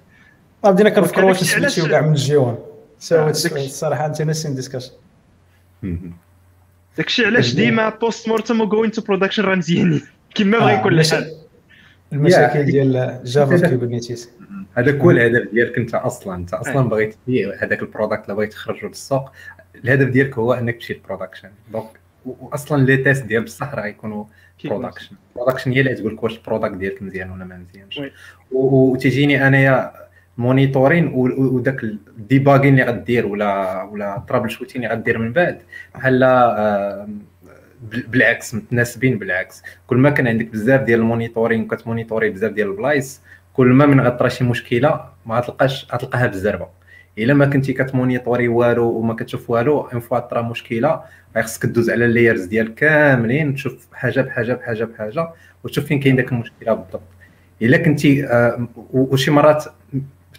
[0.63, 2.57] بدينا كنفكروا واش نسميتيو كاع من ال G1
[3.55, 4.91] الصراحه interesting discussion
[6.97, 10.01] داكشي علاش ديما post mortem و going to production راه مزيانين.
[10.35, 11.35] كما بغا يكون الحال.
[12.13, 14.29] المشاكل ديال Java Kubernetes
[14.73, 16.35] هذاك هو الهدف ديالك انت أصلا.
[16.35, 19.31] انت أصلا بغيت تبيع هذاك ال product اللي بغيت تخرجه للسوق.
[19.83, 24.25] الهدف ديالك هو انك تمشي لل production donc واصلا les tests ديال بصح راه يكونوا
[24.65, 28.01] production production هي اللي تقول لك واش ال product ديالك مزيان ولا ما مزيانش.
[28.51, 29.91] وتيجيني انايا
[30.37, 35.61] monitoring وداك ال debugging اللي غدير ولا ولا troubleshooting اللي غدير من بعد.
[35.95, 36.19] بحال
[37.81, 39.63] بالعكس متناسبين بالعكس.
[39.87, 43.21] كل ما كان عندك بزاف ديال ال monitoring وكت monitorer بزاف ديال البلايص
[43.53, 46.67] كل ما من غطرى شي مشكلة ما غتلقاش غتلقاها بالزربه
[47.17, 51.01] إلا ما كنتي كت monitorer والو وما كتشوف والو une fois طرا مشكلة
[51.37, 55.29] خصك دوز على ال layers ديال كاملين تشوف حاجة بحاجة بحاجة بحاجة
[55.63, 57.01] وتشوف فين كاين داك المشكلة بالضبط.
[57.61, 59.65] إلا كنتي آه وشي مرات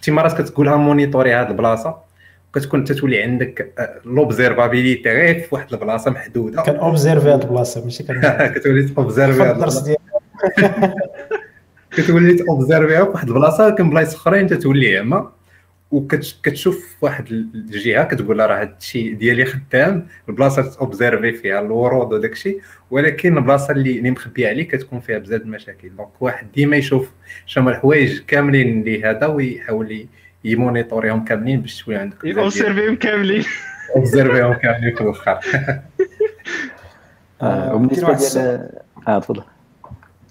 [0.01, 2.10] شي مرات كتقولها monitorer هاد البلاصة
[2.55, 3.73] كتكون تتولي عندك
[4.05, 6.63] l'observabilité غير في واحد البلاصة محدودة.
[6.67, 8.03] كان observer هاد البلاصة ماشي
[8.55, 9.97] كتولي observer هاد البلاصة.
[11.97, 15.33] كتولي ت observer ها في واحد البلاصة كان بلايص أخرين تتولي عما
[15.91, 22.13] وكتشوف واحد الجهة كتقول لها راه هذا الشيء ديالي خدام البلاصة ت observer فيها الورود
[22.13, 22.61] وداك الشيء.
[22.91, 25.97] ولكن البلاصة اللي اللي مخبية عليك كتكون فيها بزاف المشاكل.
[25.97, 27.11] donc واحد ديما يشوف
[27.47, 30.07] شنو الحوايج كاملين اللي هذا ويحاول
[30.45, 33.45] ي monitorer هم كاملين باش شوية عندك observer هم كاملين.
[33.97, 35.39] observer هم كاملين في الأخر.
[37.75, 38.71] وبالنسبة ديال
[39.09, 39.43] آه تفضل.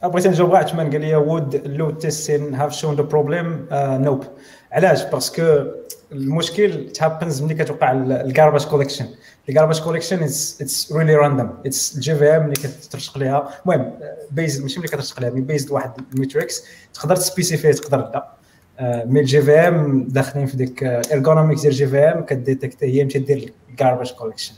[0.04, 4.24] بغيت نجاوب غير عثمان قال لي would load testing have shown the problem nope
[4.72, 5.64] علاش؟ parce que
[6.12, 9.06] المشكل it happens ملي كتوقع ال garbage collection
[9.50, 13.50] ال garbage collection it's really random it's ال JVM اللي كترشق ليها.
[13.66, 13.94] المهم
[14.32, 16.66] based ماشي ملي كترشق ليها mais based واحد ال metrics.
[16.94, 18.39] تقدر ت spécifier تقدر لا.
[18.82, 23.54] mais ال JVM داخلين في ديك ergonomics ديال ال JVM ك detect هي مشات دير
[23.70, 24.54] ال garbage collection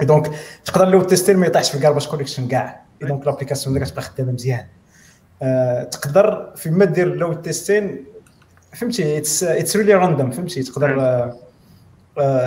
[0.00, 0.30] donc
[0.64, 2.82] تقدر load tester ما يطيحش في ال garbage collection كاع.
[3.02, 4.66] donc l'application اللي كتبقى خدامة مزيان.
[5.90, 8.04] تقدر فيما دير load testing
[8.72, 10.96] فهمتي؟ it's it's really random فهمتي؟ تقدر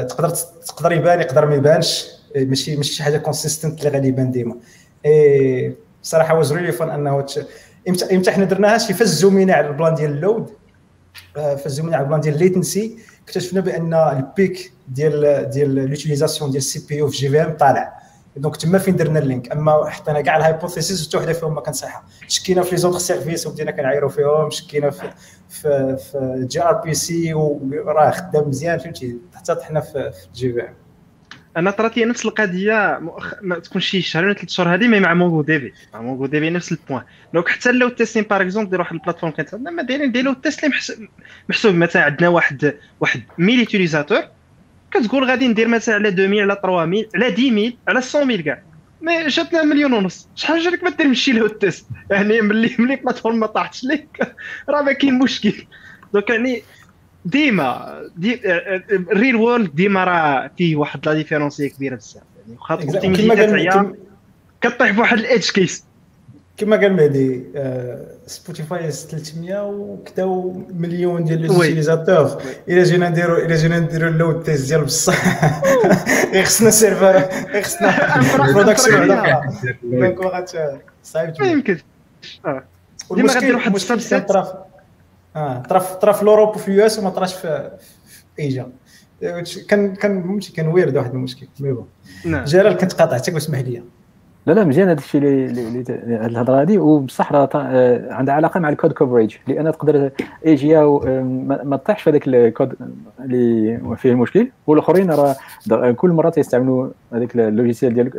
[0.10, 0.30] تقدر
[0.68, 2.08] تقدر يبان يقدر ما يبانش.
[2.36, 4.56] ماشي ماشي شي حاجة consistent اللي غادي يبان ديما.
[5.06, 7.26] it صراحة was really fun أنه
[7.90, 10.50] إمتى إمتى حنا درناها؟ شي فاش زومينا على ال plan ديال ال load
[11.36, 16.52] فاش زومينا على ال plan ديال ال latency اكتشفنا بأن ال pic ديال ديال l'utilisation
[16.52, 18.04] ديال ال CPU في JVM طالع.
[18.38, 21.62] donc تما فين درنا ال link؟ أما حطينا كاع ال hypothesis حتى وحده فيهم ما
[21.62, 25.10] كان صحيحه شكينا في les autres services وبدينا كنعايروا فيهم شكينا في
[25.50, 30.52] في, في جي ار بي سي وراه خدام مزيان فهمتي؟ حتى طحنا في, في جي
[30.52, 30.70] بي
[31.58, 33.34] أنا طرات لي نفس القضية مؤخ...
[33.42, 35.72] ما تكون شي شهرين ولا ثلاث شهور هذه مي مع مونغو ديفي.
[35.94, 37.04] مع مونغو ديفي نفس البوان.
[37.34, 40.64] دونك حتى لو تيستين باغ اكزومبل دير واحد البلاتفورم كانت عندنا ما دايرين نديرو التيست
[40.64, 40.76] اللي
[41.50, 44.24] محسوب مثلا عندنا واحد واحد 1000 يوتيليزاتور
[44.92, 46.58] كتقول غادي ندير مثلا على 2000 على
[47.14, 48.62] 3000 على 10000 على 100000 كاع.
[49.02, 50.28] مي جاتنا مليون ونص.
[50.36, 54.34] شحال جالك ما دير مشي له التيست يعني ملي ملي بلاتفورم ما طاحتش ليك.
[54.70, 55.54] راه ما كاين مشكل.
[56.14, 56.64] donc يعني
[57.26, 58.42] ديما the
[58.92, 62.24] real world ديما راه فيه واحد la différence كبيرة بزاف.
[62.48, 63.94] يعني واخا كما
[64.62, 65.86] كطيح بواحد ال edge case
[66.58, 67.44] كما قال مهدي
[68.28, 74.44] Spotify 300 وكداو مليون ديال les utilisateurs الا جينا نديرو الا جينا نديرو ال load
[74.44, 75.16] test ديال بصح.
[76.46, 77.30] خصنا serveur
[77.62, 79.08] خصنا production
[79.84, 80.46] donc واخا
[81.04, 81.80] صعيب ما يمكنش
[83.12, 84.32] ديما غدير واحد ال subset
[85.36, 87.72] آه طرا طرا في l'Europe وفي ال US وما طراش في
[88.40, 88.68] إيجا.
[89.70, 91.88] كان كان فهمتي كان ويرد واحد المشكل mais bon.
[92.26, 93.84] جلال كنت قاطعتك واسمح لي
[94.46, 97.50] لا لا مزيان هذا الشيء اللي هذه الهضرة هذه وبصح راه
[98.14, 100.12] عندها علاقة مع ال code coverage لأن تقدر
[100.46, 100.84] ايجيا
[101.64, 102.76] ما تطيحش في هذاك الكود
[103.20, 104.50] اللي فيه المشكل.
[104.68, 105.36] والآخرين راه
[105.92, 108.10] كل مرة تيستعملوا هذاك ال logiciel ديال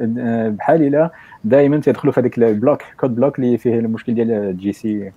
[0.53, 1.11] بحال إلا
[1.45, 5.13] دائما تيدخلوا في هذاك ال block code block اللي فيه المشكل ديال GC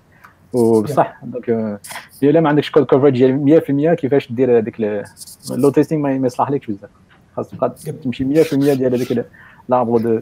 [0.54, 1.80] وبصح donc
[2.24, 3.62] الا ما عندكش code coverage ديال
[3.96, 5.04] 100% كيفاش دير هذاك
[5.52, 6.90] ال load testing ما يصلحلكش بزاف.
[7.36, 9.26] خاص تبقى تمشي 100% ديال هذاك
[9.70, 10.20] l'arbre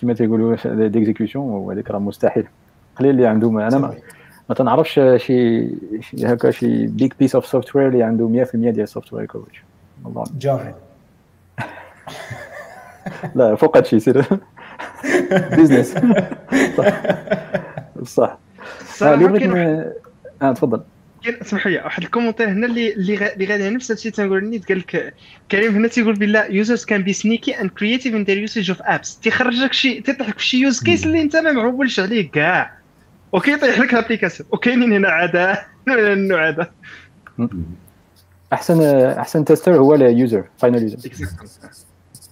[0.00, 2.46] كما تيقولوا d'exécution وهذاك راه مستحيل.
[2.96, 3.94] قليل اللي عندهم أنا ما,
[4.48, 5.68] ما تنعرفش شي
[6.24, 9.54] هكا شي big piece of software اللي عنده 100% ديال ال software coverage
[10.38, 10.74] جافا
[13.34, 14.24] لا فوق هادشي سير.
[15.56, 15.94] بيزنس
[16.76, 17.02] صح.
[18.04, 18.38] صح.
[19.02, 19.52] اللي بغيت
[20.42, 20.80] آه تفضل.
[21.28, 25.14] اسمح لي واحد ال commentaire هنا اللي اللي غادي نفس الشيء تنقول نيت قال لك
[25.50, 29.18] كريم هنا تيقول بالله يوزرز كان بي سنيكي اند كرييتيف ان ذير يوسج اوف ابس
[29.18, 32.72] تيخرج لك شي تيطيح لك في شي يوز كيس اللي انت ما معولش عليه كاع.
[33.32, 35.66] وكيطيح لك الابليكاسيون وكاينين هنا عادة.
[35.88, 36.70] النوع هذا
[38.52, 40.98] أحسن أحسن tester هو ال user final user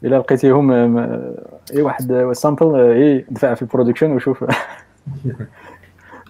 [0.04, 0.72] إلا لقيتيهم
[1.74, 4.44] اي واحد sample اي دفع في ال production وشوف.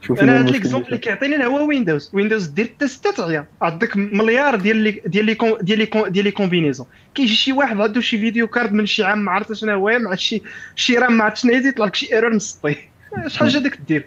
[0.06, 4.56] شوف أنا هذا l'exemple اللي كيعطيني هو Windows Windows دير ال test تعيا عندك مليار
[4.56, 8.46] ديال les ديال les ديال les ديال les combinaisons كيجي شي واحد عنده شي video
[8.46, 10.42] card من شي عام ما عرفت شنو هو مع شي
[10.76, 12.76] شي RAM ما عرفت شنو يطلع لك شي error مسطي.
[13.26, 14.06] شحال جا داك دير؟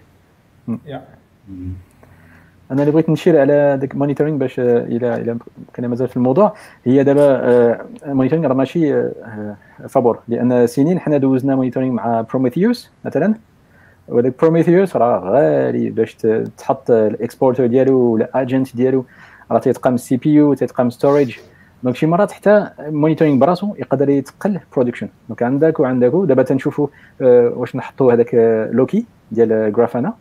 [2.72, 5.38] أنا اللي بغيت نشير على داك monitoring باش إلى إلى
[5.74, 6.56] كان مازال في الموضوع.
[6.86, 9.04] هي دابا monitoring راه ماشي
[9.90, 13.36] فابور لأن سنين حنا دوزنا monitoring مع Prometheus مثلا.
[14.08, 16.18] وهذاك Prometheus راه غالي باش
[16.58, 19.06] تحط ال exporter ديالو ولا agent ديالو.
[19.52, 21.38] راه تيتقام ال CPU تيتقام storage
[21.84, 26.12] donc شي مرات حتى monitoring براسو يقدر يتقل production donc عندك وعندك.
[26.14, 26.88] دابا تنشوفوا
[27.22, 28.36] واش نحطوا هذاك
[28.72, 30.14] لوكي ديال Grafana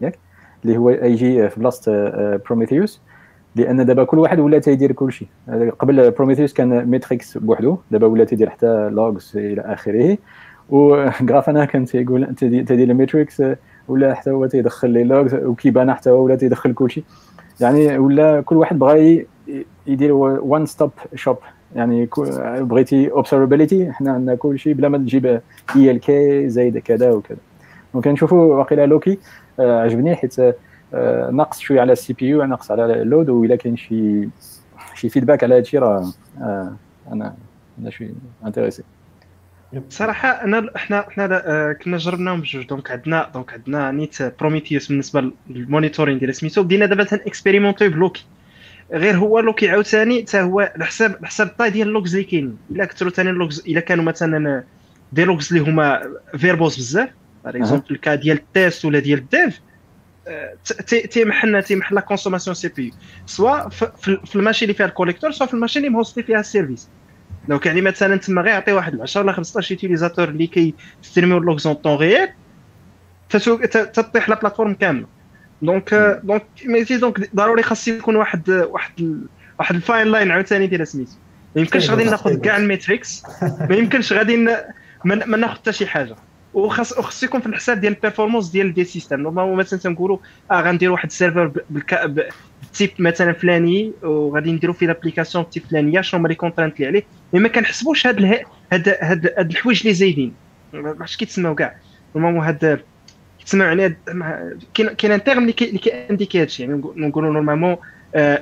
[0.00, 0.18] ياك؟
[0.64, 3.00] اللي هو يجي في بلاصه Prometheus
[3.56, 5.28] لأن دابا كل واحد ولا تيدير كل شيء
[5.78, 7.78] قبل Prometheus كان metrics بوحدو.
[7.90, 10.18] دابا ولا تيدير حتى logs إلى آخره.
[10.72, 13.42] و Grafana كان تيقول تدير ال metrics
[13.88, 17.04] ولا حتى هو تيدخل les logs و Kibana حتى هو ولا تيدخل كلشي
[17.60, 19.26] يعني ولا كل واحد بغى
[19.86, 21.36] يدير one stop shop
[21.76, 22.08] يعني
[22.60, 25.26] بغيتي observability حنا عندنا كلشي بلا ما تجيب
[25.76, 27.38] ELK زايد كذا وكذا.
[27.94, 29.18] donc نشوفوا واقيلا لوكي
[29.58, 30.34] عجبني حيت
[31.32, 34.28] ناقص شوية على ال CPU ناقص على ال load وإلا كاين شي
[34.94, 36.12] شي feedback على هادشي راه
[37.12, 37.34] أنا
[37.78, 38.10] أنا شوي
[38.46, 38.82] intéressé
[39.88, 42.66] صراحة أنا إحنا إحنا آه، كنا جربناهم بجوج.
[42.66, 46.62] donc عندنا donc عندنا نيت Prometheus بالنسبة لل monitoring ديال سميتو.
[46.62, 48.24] بدينا دابا تن expérimenter ب Loki.
[48.92, 52.14] غير هو لوكي عاوتاني حتى هو على حساب على حساب ال taille ديال ال logs
[52.14, 52.56] اللي كاينين.
[52.70, 54.64] إلا كثروا ثاني ال logs إلا كانوا مثلا
[55.12, 56.02] des logs اللي هما
[56.36, 57.08] verbose بزاف.
[57.44, 59.60] par exemple ال cas ديال ال test ولا ديال ال dev
[61.10, 62.92] تيمحل تيمحل la consommation CPU
[63.26, 66.22] soit في ال machine اللي فيها ال collecteur soit في ال machine اللي م hosté
[66.22, 66.88] فيها ال service
[67.48, 71.56] donc يعني مثلا تما غير يعطي واحد 10 ولا 15 utilisateurs اللي كي stream يو
[71.56, 72.28] en temps réel
[73.92, 75.06] تطيح la plateforme كامله
[75.62, 79.26] donc donc ميتي donc ضروري خاص يكون واحد واحد
[79.58, 81.12] واحد ال fine line عاوتاني ديال سميتو
[81.56, 84.36] ما يمكنش غادي ناخذ كاع ال metrics ما يمكنش غادي
[85.04, 86.16] ما ناخذ حتى شي حاجة
[86.54, 89.20] وخاص خص يكون في الحساب ديال ال performance ديال des systèmes.
[89.20, 90.18] normalement مثلا تنقولوا
[90.50, 95.62] آه غندير واحد ال serveur بال type مثلا فلاني وغادي نديروا فيه l'application ب type
[95.70, 97.02] فلانية شنو هما les contraintes اللي عليه.
[97.32, 98.24] mais ما كنحسبوش هاد.
[98.72, 100.32] هاد هاد هاد الحوايج اللي زايدين.
[100.72, 101.76] ما عرفتش كيتسماو كاع.
[102.16, 102.80] normalement هاد
[103.38, 103.96] كيتسماو يعني
[104.74, 107.76] كاين كاين un terme اللي كي indiquer هادشي يعني نقولوا normalement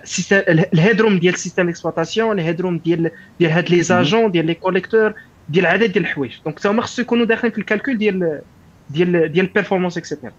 [0.04, 4.46] système ال headroom ديال ال système exploitation ال headroom ديال ديال هاد les agents ديال
[4.46, 5.14] les collecteurs
[5.50, 6.36] ديال عدد ديال الحوايج.
[6.44, 8.40] donc حتى هما خصو يكونوا داخلين في ال calcul ديال
[8.90, 10.32] ديال ديال ال performance et cetera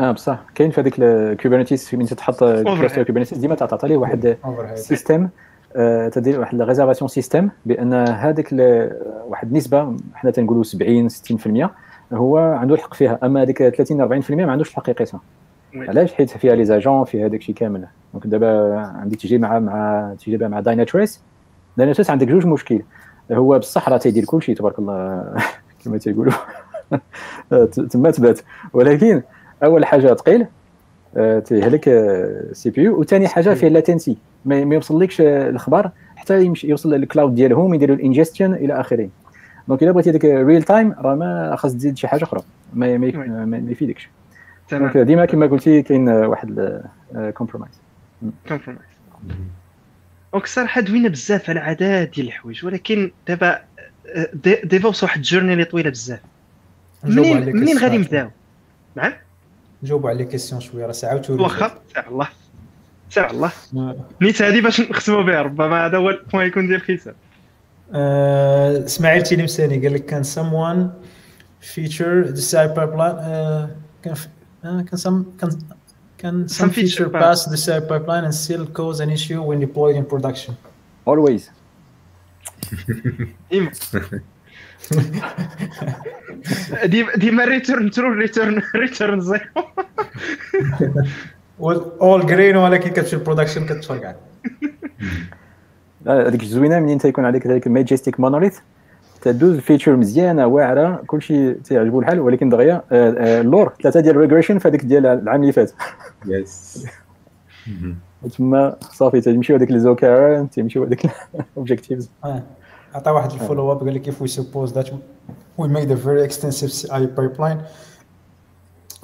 [0.00, 0.40] آه بصح.
[0.54, 3.02] كاين في هذيك ال Kubernetes من تحط cluster
[3.36, 4.36] ديما تعطى ليه واحد
[4.74, 5.28] système
[6.12, 8.52] تدير واحد réservation système بأن هذاك
[9.26, 11.68] واحد النسبة حنا تنقولوا 70 60%
[12.12, 13.18] هو عنده الحق فيها.
[13.22, 15.20] أما هذيك 30 40% ما عندوش الحق يقيسها
[15.74, 17.86] علاش؟ حيت فيها les agents فيها هذاك الشيء كامل.
[18.12, 21.20] donc دابا عندي تجي مع مع تجربه مع Dynatrace
[21.76, 22.82] Dynatrace عندك جوج مشكل.
[23.32, 25.24] هو بصح راه تيدير كل شيء تبارك الله
[25.84, 26.32] كما تيقولوا.
[27.90, 28.40] تما تبات.
[28.72, 29.22] ولكن
[29.64, 30.46] أول حاجة ثقيل
[31.16, 33.00] آه، تيهلك ال CPU.
[33.00, 38.02] وثاني حاجة فيه latency ما يوصلكش الخبر حتى يمشي يوصل لل cloud ديالهم يديروا ال
[38.02, 39.08] ingestion إلى اخره
[39.68, 42.40] donc إلا بغيتي ديك real time راه ما خاص تزيد شي حاجة أخرى.
[42.74, 44.10] ما ما, يفيدكش.
[44.72, 46.80] دونك ديما كما قلتي كاين واحد
[47.34, 47.80] كومبرومايز
[48.48, 48.88] كومبرومايز
[50.32, 53.62] دونك الصراحه دوينا بزاف على عدد ديال الحوايج ولكن دابا
[54.64, 56.20] ديفوبس واحد الجورني اللي طويلة بزاف.
[57.04, 58.30] منين منين غادي نبداو؟
[58.94, 59.12] نعم؟
[59.82, 62.28] نجاوبوا على لي كيسيون شوية راه ساعة واخا ساعة الله.
[63.10, 63.52] ساعة الله.
[64.20, 67.14] نيت هذه باش نختموا بها ربما هذا هو البوان يكون ديال الختام
[68.84, 70.88] إسماعيل تيلمساني قال لك كان someone
[71.74, 73.18] feature the side pipeline
[74.02, 74.14] كان
[74.62, 75.58] كان some كان
[76.22, 79.58] Can some, some feature, feature pass the CI pipeline and still cause an issue when
[79.58, 80.56] deployed in production?
[81.04, 81.50] Always.
[87.16, 89.42] ديما ريتيرن ترو ريتيرن ريتيرن زيرو
[91.60, 94.14] اول جرين ولكن كتمشي البرودكشن كتفرقع
[96.06, 98.58] هذيك الزوينه منين تيكون عليك ذلك ماجستيك مونوليث
[99.22, 104.84] تدوز فيتشر مزيانه واعره كلشي تيعجبو الحال ولكن دغيا اللور ثلاثة ديال الريغريشن في هذيك
[104.84, 105.72] ديال العام اللي فات
[106.26, 106.86] يس
[108.38, 112.10] تما صافي تيمشيو هذيك الزوكار تيمشيو هذيك الاوبجيكتيفز
[112.94, 114.88] عطى واحد الفولو اب قال لك if we suppose that
[115.58, 117.58] we made a very extensive CI pipeline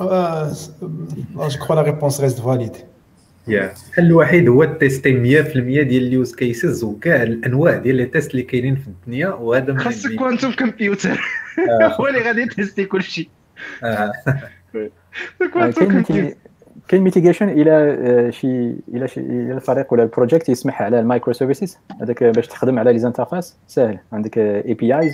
[0.01, 2.77] جو كخوا لا ريبونس ريست فاليد
[3.49, 8.43] يا الحل الوحيد هو التيستي 100% ديال اليوز كيسز وكاع الأنواع ديال لي تيست اللي
[8.43, 11.21] كاينين في الدنيا وهذا خاصك كوانتم كمبيوتر
[12.01, 13.31] هو اللي غادي يتيستي كلشي.
[16.89, 21.79] كاين ميتيغيشن إلى شي إلى شي إلى الفريق ولا البروجيكت يسمح على المايكرو سيرفيسز.
[22.03, 23.99] هذاك باش تخدم على لي زانترفاس ساهل.
[24.13, 25.13] عندك اي بي ايز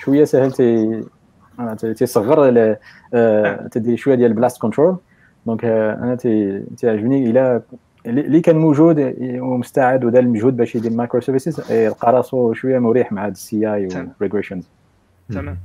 [0.00, 1.02] شوية ساهل تي
[1.94, 2.76] تيصغر
[3.70, 4.96] تدير شوية ديال البلاست كنترول
[5.48, 6.14] دونك أنا
[6.76, 7.62] تيعجبني إلى
[8.06, 13.26] اللي كان موجود ومستعد ودار المجهود باش يدير المايكرو سيرفيسز يلقى راسو شوية مريح مع
[13.26, 13.88] هاد السي اي
[14.20, 14.68] والريغريشنز
[15.32, 15.58] تمام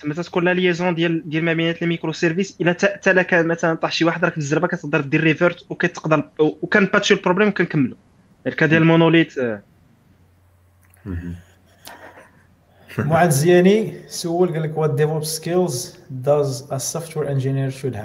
[0.00, 3.74] تما تكون لا ليزون ديال ديال ما بين لي ميكرو سيرفيس الا حتى لك مثلا
[3.74, 7.96] طاح شي واحد راك في الزربه كتقدر دير ريفيرت وكتقدر وكنباتشي البروبليم وكنكملوا
[8.46, 9.34] الكا ديال المونوليت
[12.98, 17.96] معاذ زياني سول قال لك what DevOps skills does a software engineer should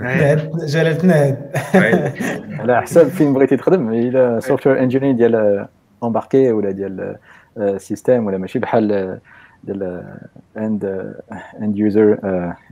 [0.00, 1.50] جلالة نهد
[2.60, 5.66] على حساب فين بغيتي تخدم؟ إلى سوفتوير انجينير ديال
[6.04, 7.16] امباركي ولا ديال
[7.76, 9.18] سيستم ولا ماشي بحال
[9.64, 10.04] ديال
[10.56, 11.14] اند
[11.62, 12.18] اند يوزر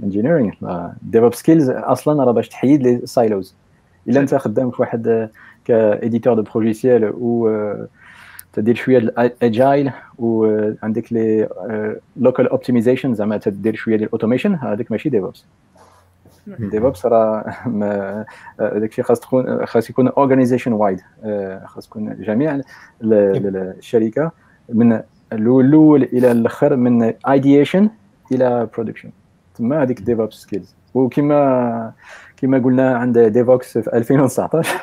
[0.03, 0.53] انجينيرينغ
[1.03, 3.55] ديفوب سكيلز أصلا راه باش تحيد لي سايلوز
[4.09, 5.31] إلا أنت خدام في واحد
[5.65, 7.51] كاديتور دو بروجيسيال و
[8.53, 11.49] تدير شوية الاجايل وعندك لي
[12.17, 15.45] لوكال اوبتيمايزيشن زعما تدير شوية ديال الاوتوميشن هذاك ماشي ديفوبس
[16.47, 17.55] ديفوبس راه
[18.59, 21.01] داكشي خاص تكون خاص يكون اورغانيزيشن وايد
[21.65, 22.61] خاص تكون جميع
[23.03, 24.33] الشركة
[24.69, 25.01] من
[25.33, 27.91] الأول إلى الأخر من ايديشن
[28.33, 29.11] إلى برودكشن
[29.55, 31.93] تما هذيك ديفوبس سكيلز وكما
[32.37, 34.81] كما قلنا عند ديفوكس في 2019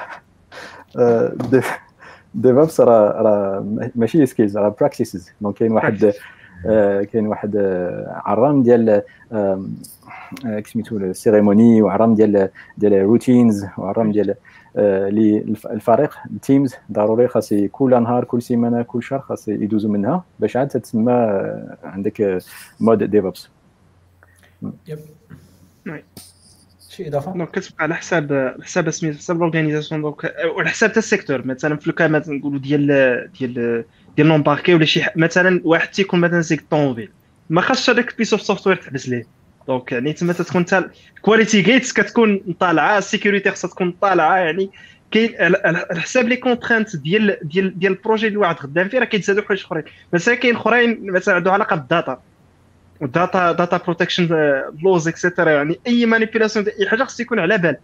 [2.36, 6.14] ديفوبس راه راه ماشي سكيلز راه براكتيسز دونك كاين واحد
[7.12, 7.58] كاين واحد
[8.08, 9.02] عرام ديال
[10.66, 14.36] سميتو السيريموني وعرام ديال ديال روتينز وعرام ديال
[14.78, 20.58] اللي الفريق التيمز ضروري خاص كل نهار كل سيمانة كل شهر خاص يدوزوا منها باش
[20.58, 21.12] عاد تتسمى
[21.84, 22.42] عندك
[22.80, 23.50] مود ديفوبس
[24.88, 25.00] يب
[26.90, 31.48] شي اضافه دونك كتبقى على حساب حساب سميتو حساب الاورغانيزاسيون دونك وعلى حساب حتى السيكتور
[31.48, 32.88] مثلا في لوكا مثلا نقولوا ديال
[33.40, 33.86] ديال
[34.16, 37.10] ديال لومباركي ولا شي مثلا واحد تيكون مثلا سيك طوموبيل
[37.50, 39.26] ما خاصش هذاك بيس اوف سوفتوير تحبس ليه.
[39.68, 44.70] دونك يعني تما تكون انت الكواليتي جيتس كتكون طالعة السيكوريتي خاصها تكون طالعة يعني
[45.12, 49.44] كاين على حساب لي كونترانت ديال ديال ديال البروجي اللي واحد خدام فيه راه كيتزادوا
[49.44, 49.84] حوايج أخرين.
[50.14, 52.22] مثلا كاين أخرين مثلا عندهم علاقة بالداتا.
[53.02, 54.28] وداتا داتا بروتكشن
[54.84, 57.78] لوز اكسيتيرا يعني أي مانيبيولاسيون أي حاجة خص يكون على بال.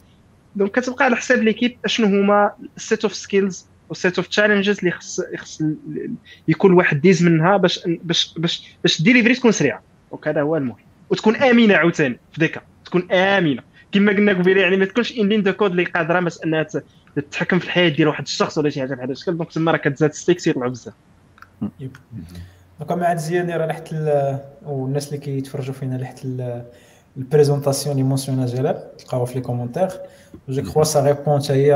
[0.56, 5.22] دونك كتبقى على حساب ليكيب أشنو هما السيت اوف سكيلز والسيت اوف تشالنجز اللي خص
[5.38, 5.62] خص
[6.48, 9.82] يكون واحد ديز منها باش باش باش باش الديليفري تكون سريعة.
[10.12, 10.78] دونك هذا هو المهم.
[11.10, 13.62] وتكون آمنة عاوتاني في ديكا تكون آمنة.
[13.92, 16.68] كما قلنا قبيلة يعني ما تكونش ان لين دو كود اللي قادرة باش إنها
[17.16, 19.12] تتحكم في الحياة ديال واحد الشخص ولا شي حاجة بحال هذا.
[19.12, 20.94] الشكل دونك تما راه كتزاد ستيكس يطلعوا بزاف.
[22.80, 23.96] دونك مع مزيان راه لحت
[24.66, 26.28] والناس اللي كيتفرجوا فينا لحت
[27.18, 29.90] البريزونطاسيون اللي مونسيونا جلال تلقاوها في لي كومونتير
[30.50, 31.72] جو كخوا سا ريبون هي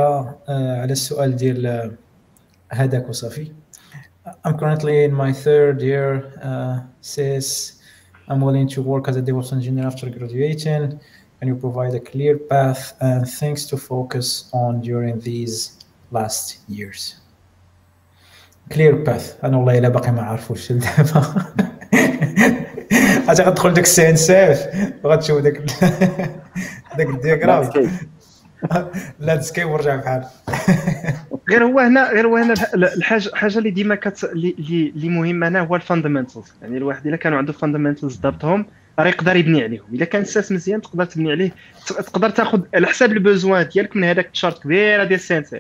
[0.50, 1.92] على السؤال ديال
[2.73, 3.53] هذاك وصافي
[4.45, 7.81] I'm currently in my third year uh, says
[8.29, 11.01] I'm willing to work as a DevOps engineer after graduating.
[11.39, 15.79] Can you provide a clear path and things to focus on during these
[16.11, 17.17] last years?
[18.73, 21.45] كلير باث انا والله الا باقي ما عارفوش دابا
[23.29, 24.69] عاد غتدخل داك السي ان سي اف
[25.05, 25.59] وغتشوف داك
[26.97, 27.91] داك الدياغرام
[29.21, 30.25] لاندسكيب ورجع بحال
[31.50, 35.76] غير هو هنا غير هو هنا الحاجة الحاجة اللي ديما كت اللي مهمة هنا هو
[35.76, 38.66] الفاندمنتالز يعني الواحد إلا كانوا عنده فاندمنتالز ضابطهم
[39.00, 39.86] راه يقدر يبني عليهم.
[39.94, 41.52] إلا كان الساس مزيان تقدر تبني عليه.
[41.88, 45.56] تقدر تاخذ على حساب besoin ديالك من هذاك charte كبيره ديال if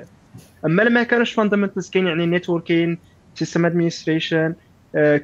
[0.65, 2.97] أما ما كانوش fundamentals كاين يعني networking
[3.35, 4.53] system administration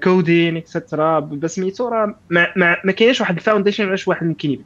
[0.04, 4.66] coding etcetera بس سميتو راه ما, ما, كاينش واحد ال foundation علاش واحد ممكن يبدا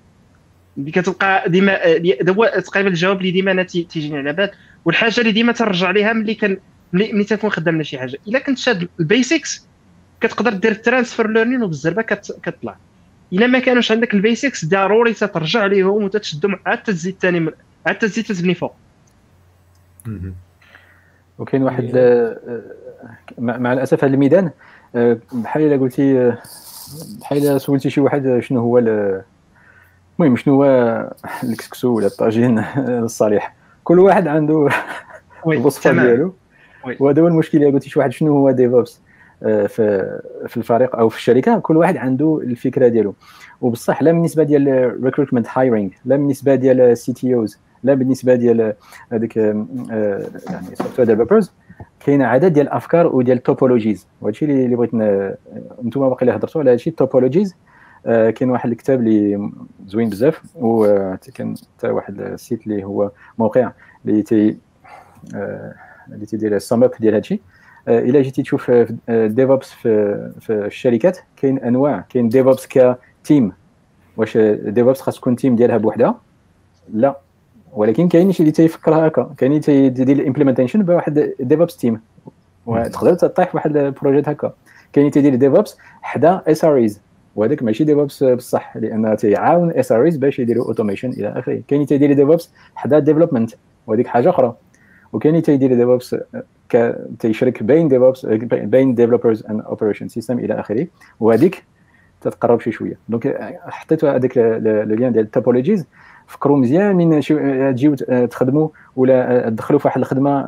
[0.78, 1.80] اللي كتبقى ديما
[2.30, 4.52] هو تقريبا الجواب اللي ديما أنا تيجيني على بال.
[4.86, 6.58] والحاجة اللي ديما ترجع ليها ملي كان
[6.94, 8.18] ملي تكون خدامنا شي حاجة.
[8.28, 9.68] إلا كنت شاد ال basics
[10.22, 12.78] كتقدر دير transfer learning وبالزربة كتطلع
[13.34, 17.52] إلا ما كانوش عندك ال basics ضروري ترجع ليهم وتشدهم عاد تزيد ثاني
[17.86, 18.76] عاد تزيد تبني فوق
[21.40, 22.62] وكاين واحد آه،
[23.38, 24.52] مع الأسف هذا الميدان
[24.96, 26.38] آه، بحال إلا قلتي آه،
[27.20, 30.66] بحال إلا سولتي شي واحد شنو هو المهم شنو هو
[31.50, 33.56] الكسكسو ولا الطاجين الصالح.
[33.84, 34.70] كل واحد عنده
[35.48, 36.34] الوصفة ديالو.
[37.00, 39.02] وهذا هو المشكل الا قلتي شي واحد شنو هو DevOps
[39.42, 39.68] في
[40.48, 43.16] في الفريق أو في الشركة كل واحد عنده الفكرة ديالو.
[43.62, 48.74] وبصح لا بالنسبة ديال recruitment hiring لا بالنسبة ديال CTOs لا بالنسبة ديال
[49.12, 49.66] هذيك آه،
[50.50, 51.52] يعني software developers
[52.06, 54.94] كاينة عدد ديال الأفكار وديال ال topologies وهادشي اللي بغيت
[55.84, 57.73] أنتم باقي هضرتوا على هادشي ال topologies آه،
[58.06, 59.52] كاين واحد الكتاب اللي
[59.88, 63.72] زوين بزاف وكان حتى واحد ال site اللي هو موقع
[64.06, 64.58] اللي تي
[65.36, 65.74] آه،
[66.12, 67.40] اللي تيدير السم اب ديال هادشي.
[67.88, 68.72] إلا جيتي تشوف
[69.10, 72.06] DevOps في في الشركات كاين أنواع.
[72.10, 73.52] كاين DevOps ك team
[74.18, 76.20] واش DevOps خاص تكون team ديالها بوحدها؟
[76.94, 77.18] لا.
[77.74, 79.34] ولكن كاين شي اللي تيفكرها هكا.
[79.38, 82.02] كاين اللي تيدير ال implementation بواحد DevOps team
[82.66, 84.54] وتقدر تطيح واحد ال projet هكا.
[84.94, 87.02] كاين اللي تيدير DevOps حدا SREs
[87.36, 91.62] وهذاك ماشي DevOps بصح لأن تيعاون SREs باش يديروا automation إلى آخره.
[91.68, 93.52] كاين اللي تيدير DevOps حدا development
[93.88, 94.56] وهذيك حاجة أخرى.
[95.14, 96.16] وكاين اللي تيدير DevOps
[97.20, 100.88] تيشرك بين DevOps بين developers and operation system إلى آخره.
[101.20, 101.64] وهذيك
[102.22, 102.98] تتقرب شي شوية.
[103.10, 103.38] donc
[103.68, 105.86] حطيت هذاك le lien ديال ال topologies
[106.28, 107.96] فكروا مزيان من تجيو
[108.26, 110.46] تخدموا ولا تدخلوا في واحد الخدمة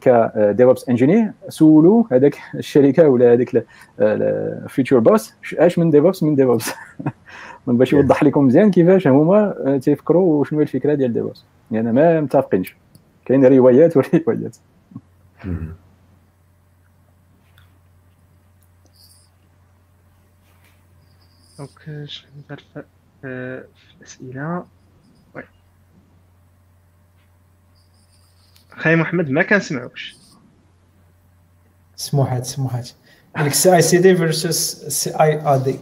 [0.00, 3.66] ك DevOps engineer سولوا هذاك الشركة ولا هذاك
[4.00, 6.70] ال future boss اش من DevOps من DevOps
[7.66, 12.76] باش يوضح لكم مزيان كيفاش هما تيفكروا شنو هي الفكرة ديال DevOps يعني ما متفقينش.
[13.24, 14.56] كاين روايات وروايات
[21.58, 22.56] donc شنو
[23.22, 23.66] في
[23.98, 24.66] الاسئله
[28.76, 30.16] خاي محمد ما كنسمعوكش
[31.96, 32.90] سموحات سموحات
[33.36, 35.78] لك سي آي سي دي فيرسس سي آي ا دي.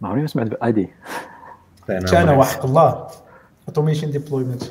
[0.00, 0.88] ما عمري ما سمعت ب AD.
[1.88, 3.08] أنا وحق الله.
[3.68, 4.62] automation deployment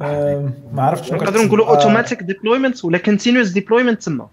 [0.00, 4.28] ما عرفتش نقدروا نقولوا automatic deployment ولا continuous deployment تما.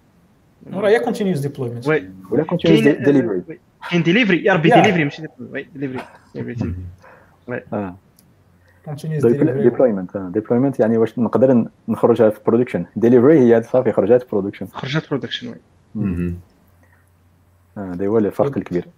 [0.72, 1.86] راه هي continuous deployment
[2.30, 3.58] ولا continuous delivery
[3.90, 5.22] كاين ديليفري يا ربي ديليفري ماشي
[5.74, 6.74] delivery
[8.86, 14.66] delivery deployment deployment يعني واش نقدر نخرجها في production delivery هي صافي خرجت في production
[14.66, 16.34] خرجت production oui
[17.76, 18.88] هذا هو الفرق الكبير.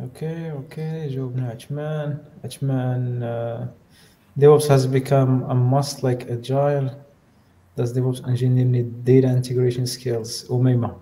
[0.00, 2.18] أوكي أوكي جاوبنا عثمان.
[2.44, 3.68] عثمان
[4.40, 6.90] DevOps has become a must like agile.
[7.76, 10.50] Does DevOps engineer need data integration skills?
[10.50, 10.96] أميمة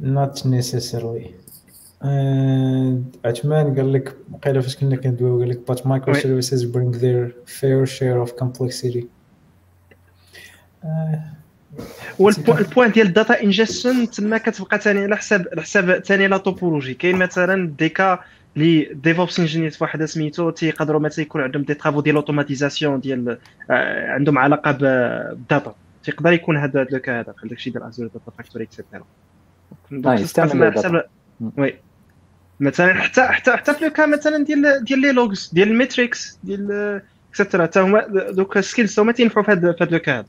[0.00, 1.34] not necessarily.
[3.24, 7.86] عثمان قال لك قيل فاش كنا كندويو قال لك but micro services bring their fair
[7.86, 9.04] share of complexity.
[12.20, 16.26] هو ال point ديال ال data ingestion تما كتبقى ثاني على حساب على حساب ثاني
[16.28, 18.18] la topologie كاين مثلا déjà
[18.56, 23.38] les DevOps engineer واحد سميتو تيقدروا مثلا يكون عندهم des travaux ديال automatisation ديال
[23.70, 25.74] عندهم علاقة بال data
[26.04, 29.04] تيقدر يكون هذا le cas هذا داكشي ديال Azure Data Factory etcetera
[31.58, 31.74] oui.
[32.60, 36.38] مثلا حتى حتى حتى في le cas مثلا ديال ديال les logs ديال ال metrics
[36.44, 40.26] ديال etcetera حتى هما دوك ال skills هما تينفعوا في هذا le cas هذا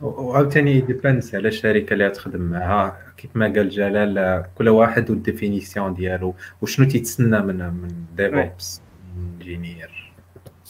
[0.00, 5.94] وعاوتاني dépend على الشركة اللي تخدم معها كيف ما قال جلال كل واحد وال définition
[5.94, 8.82] ديالو وشنو تيتسنى من من DevOps
[9.16, 10.12] engineer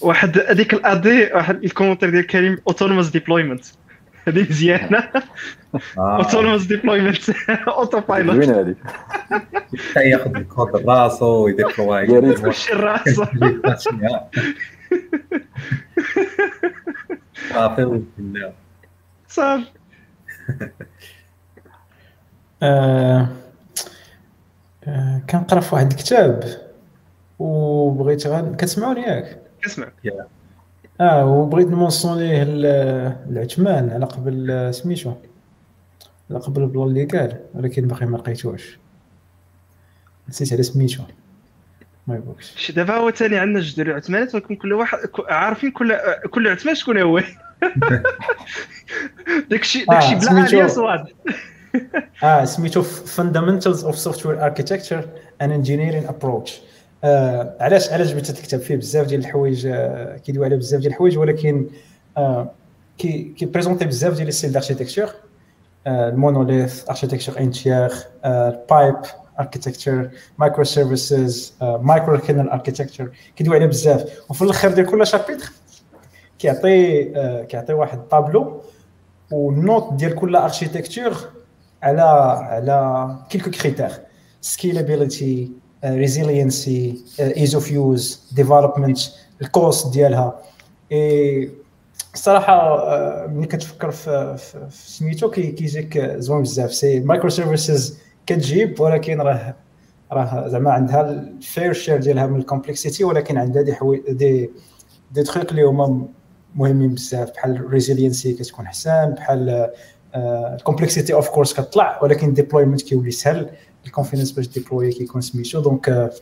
[0.01, 3.65] واحد هذيك الأدي واحد ال commentaire ديال كريم autonomous deployment
[4.29, 5.09] هذه مزيانه
[5.99, 7.31] autonomous deployment
[7.69, 8.75] auto pilot وين هذه؟
[9.97, 13.29] ياخذ الكود راسه ويديبلوي يخش راسه
[17.51, 18.01] صافي
[19.29, 19.65] صافي
[25.31, 26.45] كنقرا في واحد الكتاب
[27.39, 28.55] وبغيت غن...
[28.57, 29.93] كتسمعوني ياك؟ كنسمعك
[31.01, 32.43] آه وبغيت نمونسونيه
[33.31, 35.13] العثمان على قبل سميتو
[36.31, 38.79] على قبل ال plan اللي قال ولكن باقي ما لقيتوش.
[40.29, 41.03] نسيت على سميتو.
[42.07, 44.99] ما يبغيش شي دابا هو ثاني عندنا جوج ديال العثمانات ولكن كل واحد
[45.29, 45.97] عارفين كل
[46.31, 47.21] كل عثمان شكون هو؟
[49.51, 51.11] داكشي داكشي بلا الياس واضح
[52.25, 55.09] آه سميتو fundamentals of software architecture
[55.43, 56.07] and engineering
[57.05, 61.19] approach علاش علاش بغيت تكتب فيه بزاف ديال الحوايج آه كيدوي على بزاف ديال الحوايج
[61.19, 61.67] ولكن
[62.17, 62.51] آه
[62.99, 65.09] كي كي présenter بزاف ديال ال styles d'architecture
[65.87, 67.93] ال monolith architecture n-tier
[68.25, 68.97] ال pipe
[69.41, 74.31] architecture microservices microkernel architecture كيدوي على بزاف.
[74.31, 75.53] وفي الآخر ديال كل chapitre
[76.39, 78.63] كيعطي uh, كيعطي واحد tableau
[79.31, 81.17] وال note ديال كل architecture
[81.83, 83.91] على على quelques critères
[84.41, 85.53] scalability
[85.85, 88.99] resiliency ease of use development
[89.43, 90.43] ال cost ديالها.
[90.93, 91.51] اي
[92.15, 92.87] الصراحه
[93.27, 94.37] ملي كتفكر في,
[94.71, 96.75] سميتو كيجيك زوين بزاف.
[96.75, 99.55] c'est microservices كتجيب ولكن راه
[100.13, 104.51] راه زعما عندها ال fair share ديالها من ال complexity ولكن عندها دي حوي دي
[105.13, 106.07] دي تخيك اللي هما
[106.55, 107.31] مهمين بزاف.
[107.31, 109.71] بحال ال resiliency كتكون حسان بحال
[110.15, 113.51] ال complexity of course كتطلع ولكن ال deployment كيولي سهل.
[113.87, 116.13] ال confidence باش deploy كيكون سميتو donc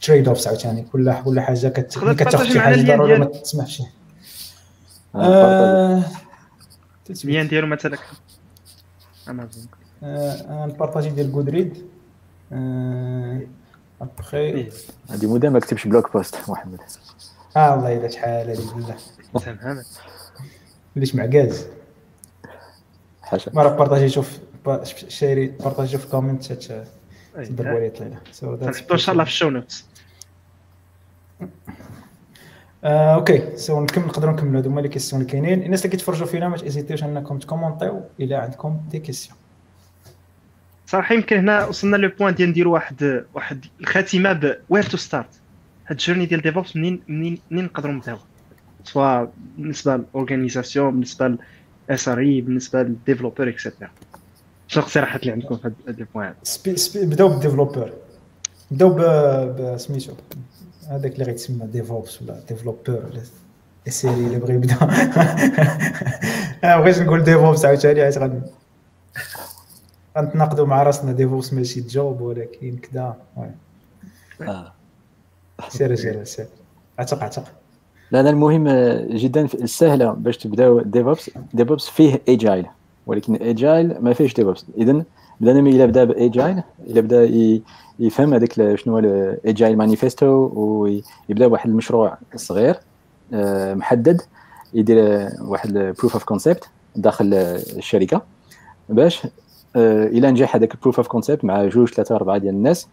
[0.00, 0.82] تريد اوف عاوتاني.
[0.82, 3.82] كل كل حاجة كتاخذ شي حاجة ضروري ما تسمحش.
[7.10, 7.98] البيان ديالو مثلا
[9.28, 9.66] امازون
[10.02, 11.86] نبارطاجي ديال جود ريد
[14.00, 14.70] ابخي
[15.10, 16.80] هادي مده ما كتبش بلوك بوست محمد.
[17.56, 18.96] آه الله إلا شحال هذه بالله.
[19.34, 19.82] تمام.
[20.96, 21.66] ليش معكاز
[23.22, 24.38] حاشا ما راه بارطاجيتو في
[25.08, 28.20] share بارطاجيتو في comment تضربوا لي طليله
[28.70, 29.86] نحطو ان شاء الله في ال show notes
[32.84, 36.56] OK so نكمل نقدروا نكملوا هذوما les questions اللي كاينين الناس اللي كيتفرجوا فينا ما
[36.56, 39.36] تيزيتيوش انكم تكومونطيو الا عندكم des questions
[40.86, 45.28] صراحة يمكن هنا وصلنا le point ديال نديروا واحد واحد الخاتمه ب where to start
[45.86, 48.18] هاد ال journey ديال DevOps منين منين منين نقدروا نبداو
[48.84, 49.26] soit
[49.58, 51.36] بالنسبة لل organisation بالنسبة
[51.88, 53.90] لل SRE بالنسبة لل developer et cetera
[54.72, 56.34] شنو الاقتراحات اللي عندكم في هاد ال point
[56.94, 57.92] بداو بال developer.
[58.70, 58.94] بداو
[59.74, 60.12] بسميتو
[60.88, 63.22] هذاك اللي غيتسمى DevOps ولا développeur ولا
[63.86, 64.76] ال SRE اللي بغى يبدا.
[66.78, 68.40] بغيت نقول DevOps عاوتاني عاد غادي
[70.18, 73.16] غنتناقضوا مع راسنا DevOps ماشي job ولكن كذا
[74.40, 74.72] آه.
[75.68, 76.46] سير سير سير.
[76.98, 77.44] اعتق اعتق
[78.10, 78.68] لا لا المهم
[79.16, 82.66] جدا السهله باش تبداو DevOps DevOps فيه agile
[83.06, 85.04] ولكن agile ما فيهش DevOps اذا
[85.40, 87.24] بنادم إلا بدا ب agile إلا بدا
[87.98, 92.76] يفهم هذاك شنو هو ال agile manifesto ويبدا بواحد المشروع صغير
[93.34, 94.20] آه، محدد
[94.74, 98.22] يدير واحد proof of concept داخل الشركة.
[98.88, 99.26] باش
[99.76, 102.88] آه، إلى نجح هذاك ال proof of concept مع جوج ثلاثة أربعة ديال الناس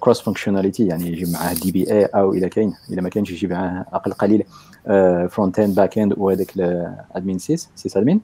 [0.00, 3.86] cross آه، functionality يعني يجيب معاه DBA أو إلى كاين إلى ما كانش يجيب معاه
[3.92, 4.44] أقل قليل
[5.30, 8.20] front-end back-end وهذاك ال admin sys sys admin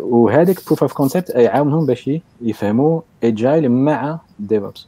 [0.00, 2.10] وهذاك proof of concept يعاونهم باش
[2.40, 4.86] يفهموا agile مع DevOps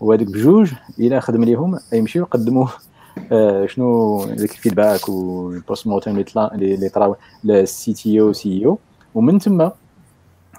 [0.00, 2.66] وهذوك بجوج إلى خدم ليهم يمشيو يقدموا
[3.32, 8.78] آه، شنو ديك ال feedback وال post mortem اللي طراو لل CTO CEO
[9.14, 9.68] ومن ثم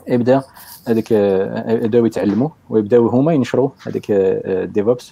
[0.08, 0.42] يبدا
[0.88, 4.12] هذاك يبداو يتعلموا ويبداو هما ينشروا هذاك
[4.74, 5.12] DevOps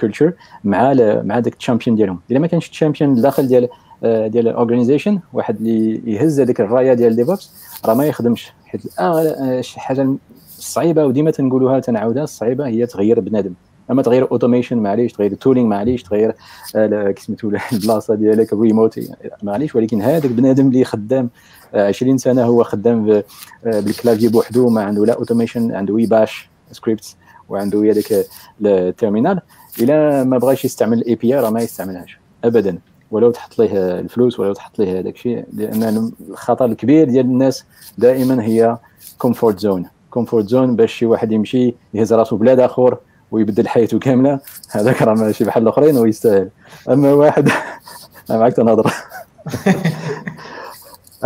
[0.00, 0.32] culture
[0.64, 0.94] مع
[1.24, 2.20] مع داك ال champion ديالهم.
[2.30, 3.68] الا ما كانش ال champion داخل ديال آه،
[4.02, 7.50] ديال ال organization واحد اللي يهز هذيك الراية ديال DevOps
[7.84, 10.08] راه ما يخدمش حيت آه شي حاجة
[10.48, 13.52] صعيبة وديما تنقولوها تنعاودها الصعيبه هي تغير بنادم.
[13.90, 16.34] أما تغير automation معليش تغير ال tooling معليش تغير
[16.76, 19.00] آه، سميتو البلاصة ديالك الريموت
[19.42, 21.30] معليش ولكن هذاك بنادم اللي خدام
[21.74, 23.24] 20 آه، سنة هو خدام آه،
[23.64, 27.16] بال clavier بوحدو ما عنده لا automation عنده وي bash script
[27.48, 28.26] وعنده هذاك
[28.60, 29.40] ال terminal
[29.80, 32.18] إلا ما بغاش يستعمل ال API راه ما يستعملهاش.
[32.44, 32.78] ابدا.
[33.10, 37.64] ولو تحط ليه الفلوس ولو تحط ليه هذاك الشيء لأن الخطر الكبير ديال الناس
[37.98, 38.78] دائما هي
[39.18, 42.98] comfort zone comfort zone باش شي واحد يمشي يهز راسو بلاد آخر
[43.30, 44.40] ويبدل حياته كاملة.
[44.70, 46.50] هذاك راه ماشي بحال الآخرين ويستاهل.
[46.88, 47.48] أما واحد
[48.30, 48.92] أنا معك تنهضر.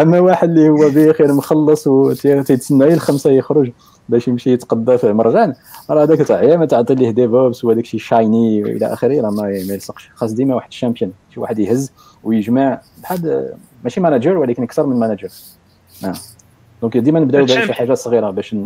[0.01, 3.73] أما واحد اللي هو بخير مخلص وتيتسنى غير الخمسه يخرج.
[4.11, 5.55] باش يمشي يتقضى في مرجان
[5.91, 10.11] راه هذاك تاع ما تعطي ليه DevOps وهذاك شي shiny والى آخره راه ما يلصقش.
[10.15, 11.93] خاص ديما واحد ال champion شي واحد يهز
[12.25, 13.53] ويجمع بحال
[13.85, 15.29] ماشي manager ولكن أكثر من manager
[16.05, 16.15] آه.
[16.83, 18.57] donc ديما نبداو بشي حاجة صغيرة باش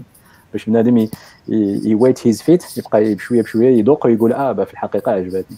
[0.52, 1.08] باش بنادم
[1.84, 5.56] ي wet his feet يبقى بشوية بشوية يذوق ويقول آه في الحقيقة عجبتني.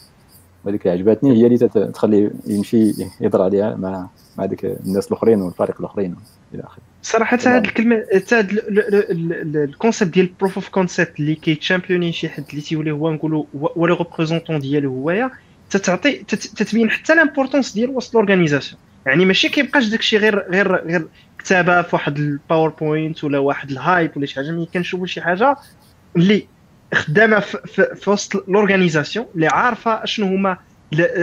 [0.66, 4.06] اللي عجبتني هي اللي تخليه يمشي يهضر عليها مع
[4.38, 6.16] مع ديك الناس الأخرين والفريق الأخرين
[6.54, 6.82] إلى آخره.
[7.06, 8.46] صراحة هذه الكلمة هذا
[9.64, 13.86] ال concept ديال proof of concept اللي كيتشامبيوني شي حد اللي تيولي هو نقولوا هو
[13.86, 15.30] le représentant ديالو هويا
[15.70, 21.06] تتعطي تتبين حتى l'importance ديال وسط l'organisation يعني ماشي كيبقاش داكشي غير غير غير
[21.38, 24.50] كتابة في واحد ال PowerPoint ولا واحد ال hype ولا شي حاجة.
[24.50, 25.56] ملي كنشوفوا شي حاجة
[26.16, 26.46] اللي
[26.94, 27.40] خدامة
[27.94, 30.58] في وسط l'organisation اللي عارفة شنو هما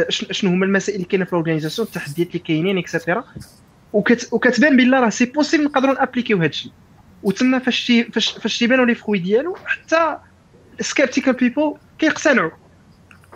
[0.09, 3.23] شنو هما المسائل اللي كاينة في l'organisation التحديات اللي كاينين et cetera
[3.93, 6.71] وكت وكتبان بلا راه c'est possible نقدروا نابليكيو هذا الشيء.
[7.23, 10.17] وتما فاش فاش تيبانوا لي فخوي ديالو حتى
[10.79, 12.51] skeptical people كيقتنعوا.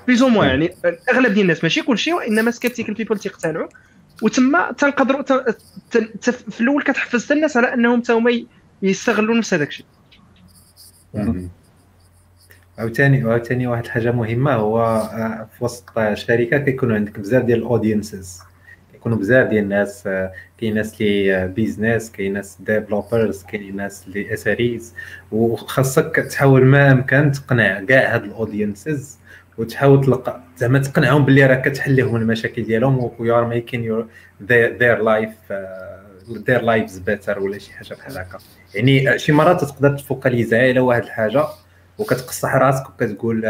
[0.07, 0.75] plus ou moins يعني
[1.11, 3.67] أغلب ديال الناس ماشي كلشي وإنما skeptical people تيقتنعوا.
[4.21, 5.23] وتما تنقدروا
[6.29, 8.45] في الأول كتحفز الناس على أنهم تا هما
[8.81, 9.85] يستغلوا نفس هذاك الشيء.
[12.77, 17.68] عاوتاني عاوتاني واحد الحاجة مهمة هو آه، في وسط الشركة كيكونوا عندك بزاف ديال ال
[17.68, 18.39] audiences
[19.07, 24.34] كيكونوا بزاف ديال الناس آه، كاين ناس اللي business كاين ناس developers كاين ناس اللي
[24.34, 24.94] SREs.
[25.31, 29.18] وخاصك تحاول ما أمكن تقنع كاع هاد ال audiences
[29.57, 34.07] وتحاول تلقى زعما تقنعهم باللي راك كتحل لهم المشاكل ديالهم و are making
[34.44, 35.30] their life
[36.48, 38.38] their lives better ولا شي حاجة بحال هكا.
[38.75, 41.45] يعني شي مرات تقدر تفوكاليزا على واحد الحاجة
[41.97, 43.45] وكتقصح راسك وكتقول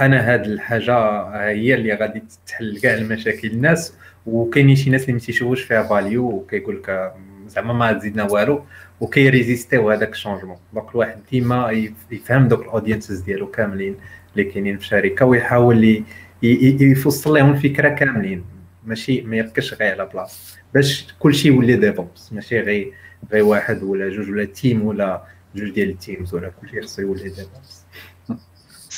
[0.00, 3.94] أنا هاد الحاجة هي اللي غادي تحل كاع المشاكل الناس.
[4.26, 7.14] وكاينين شي ناس اللي ما تيشوفوش فيها value وكيقول لك
[7.48, 8.64] زعما ما تزيدنا والو.
[9.00, 11.70] وكيريزيستيو هذاك ال changement donc الواحد ديما
[12.10, 13.96] يفهم دوك ال audiences ديالو كاملين
[14.32, 16.04] اللي كاينين في الشركة ويحاول
[16.42, 18.44] يفصل لهم الفكرة كاملين.
[18.86, 20.58] ماشي ما يركزش غير على بلاصة.
[20.74, 22.92] باش كلشي يولي DevOps ماشي غير
[23.32, 25.22] غير واحد ولا جوج ولا team ولا
[25.56, 27.79] جوج ديال ال teams ولا كلشي خصو يولي DevOps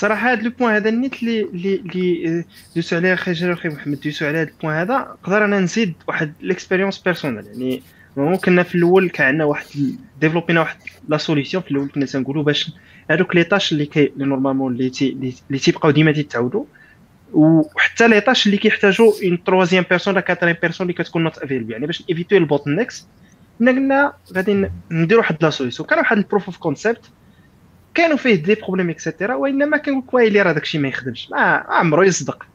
[0.03, 2.45] صراحة هذا le point هذا النيت اللي اللي اللي
[2.77, 5.95] دوسو عليه أخي جلال أخي محمد دوسو على هذا ال point هذا نقدر أنا نزيد
[6.09, 7.83] واحد l'expérience personnelle يعني
[8.37, 9.67] كنا في الأول كان عندنا واحد
[10.21, 10.77] développينا واحد
[11.09, 12.71] la solution في الأول كنا تنقولوا باش
[13.11, 16.65] هذوك les tâches اللي كي normalement اللي تي اللي تيبقاو ديما تيتعاودوا
[17.33, 21.73] وحتى les tâches اللي كيحتاجوا une troisième personne ولا quatrième personne اللي كتكون not available
[21.73, 23.07] يعني باش éviter ال bottlenecks
[23.61, 27.11] قلنا غادي نديرو واحد la solution كان واحد ال proof of concept
[27.95, 31.31] كانوا فيه des problèmes et cetera وإنما كنقول لك ويلي راه داكشي ما يخدمش.
[31.31, 32.47] ما عمرو يصدق.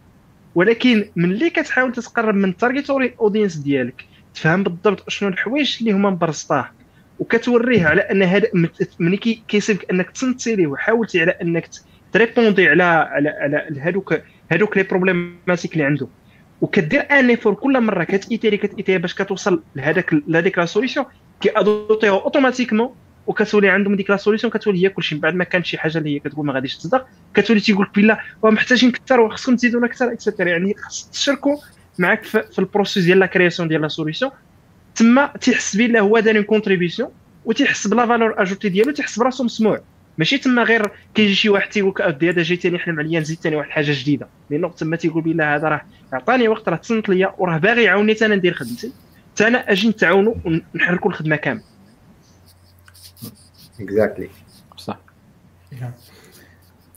[0.56, 4.06] ولكن ملي كتحاول تتقرب من ال target audience ديالك
[4.36, 6.70] تفهم بالضبط شنو الحوايج اللي هما مبرزطاه
[7.20, 8.48] وكتوريه على أن هذا
[9.00, 11.70] ملي كيصيبك أنك تسنتي ليه وحاولتي على أنك
[12.14, 16.08] ت répondre على على على هذوك هذوك les problématiques اللي عنده
[16.62, 21.06] وكدير un effort كل مرة كت itérer كت itérer باش كتوصل لهذاك لهذيك la solution
[21.42, 22.96] كي adoptيو automatiquement
[23.28, 25.16] وكتولي عندهم ديك la solution كتولي هي كلشي.
[25.16, 27.96] من بعد ما كان شي حاجة اللي هي كتقول ما غاديش تصدق كتولي تيقول لك
[27.96, 31.58] بلا محتاجين كثر وخصكم تزيدونا أكثر et cetera يعني خص تشاركوا
[32.00, 34.32] معاك في ال process ديال la création ديال la solution
[34.96, 37.10] تما تيحس بلا هو دار une contribution
[37.46, 39.82] وتيحس بلا valeur ajoutée ديالو تيحس براسو مسموع.
[40.18, 43.38] ماشي تما غير كيجي شي واحد تيقول لك اودي هذا جاي ثاني حلم عليا نزيد
[43.38, 44.28] ثاني واحد الحاجة جديدة.
[44.50, 45.82] لأنه تما تيقول بلا هذا راه
[46.14, 48.92] عطاني وقت راه تصنت ليا وراه باغي يعاوني حتى أنا ندير خدمتي.
[49.34, 51.62] حتى أنا أجي نتعاونوا ونحركوا الخدمة كامل
[53.80, 54.30] exactly
[54.78, 55.00] صح.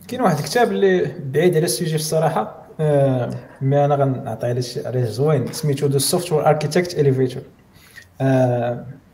[0.09, 3.31] كاين واحد الكتاب اللي بعيد على ال sujet الصراحة آه
[3.61, 7.43] mais أنا غنعطي عليه عليه زوين سميتو The Software Architect Elevator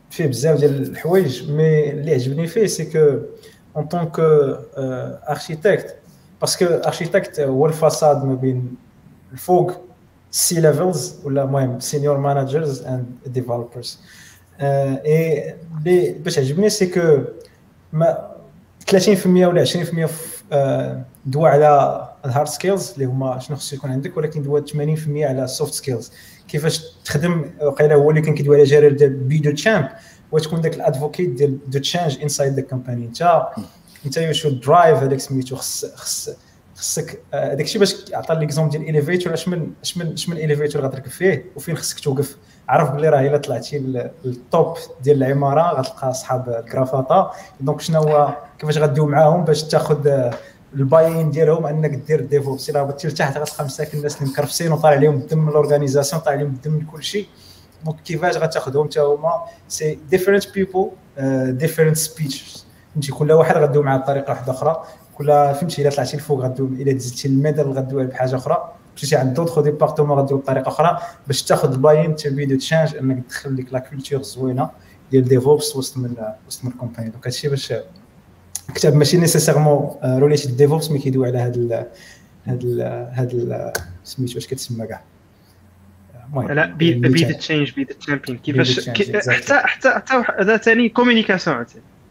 [0.09, 3.19] فيه بزاف ديال الحوايج mais اللي عجبني فيه c'est que
[3.77, 4.15] en tant que
[5.29, 5.95] architecte
[6.41, 8.75] parce que architecte هو ال façade ما بين
[9.33, 9.71] الفوق
[10.31, 13.99] C-levels ولا المهم senior managers and developers
[14.61, 15.55] et
[16.23, 17.17] باش عجبني c'est que
[17.93, 18.31] ما
[18.91, 20.07] 30% ولا 20%
[21.25, 24.73] دوا على ال hard skills اللي هما شنو خصو يكون عندك ولكن دوا 80%
[25.07, 26.11] على ال soft skills
[26.47, 29.87] كيفاش تخدم؟ وقيلا هو اللي كان كيدوي على جاري ديال be the champ
[30.31, 33.47] وتكون داك ال advocate ديال the change inside the company انت
[34.05, 36.29] انت you should drive هذاك سميتو؟ خص خص
[36.75, 40.37] خصك هذاك الشيء باش عطى l'exemple ديال ال elevator اش من اش من اش من
[40.37, 42.37] ال elevator غتركب فيه؟ وفين خصك توقف؟
[42.69, 48.35] عرف بلي راه الا طلعتي لل top ديال العمارة غتلقى اصحاب الكرافاطه donc شنو هو
[48.59, 50.29] كيفاش غديو معاهم باش تاخذ
[50.73, 54.95] ال buy-in ديالهم انك دير DevOps إلا هبطتي لتحت غتلقى مساكن الناس اللي مكرفسين وطالع
[54.95, 57.27] عليهم الدم من ال organisation طالع عليهم الدم من كل شيء.
[57.85, 59.31] donc كيفاش غتاخذهم حتى هما
[59.67, 60.91] c'est different people
[61.57, 64.83] different speech فهمتي؟ كل واحد غدوي معاه بطريقه واحدة أخرى.
[65.15, 68.71] كل فهمتي؟ إلا طلعتي الفوق غدوي إلا دزتي ال middle غدوي بحاجة أخرى.
[68.97, 72.95] مشيتي عند d'autres départements غدوي بطريقه أخرى باش تاخذ ال buy-in to be the change
[72.95, 74.69] أنك تدخل لك la culture زوينة
[75.11, 76.15] ديال DevOps وسط من
[76.47, 77.73] وسط من ال company donc هادشي باش
[78.75, 81.87] كتاب ماشي nécessairement related DevOps mais كيدوي على هاد
[82.45, 82.79] هاد
[83.13, 85.01] هاد سميتو واش كتسمى كاع.
[86.35, 91.65] لا be be the change be the champion كيفاش حتى حتى حتى هذا ثاني communication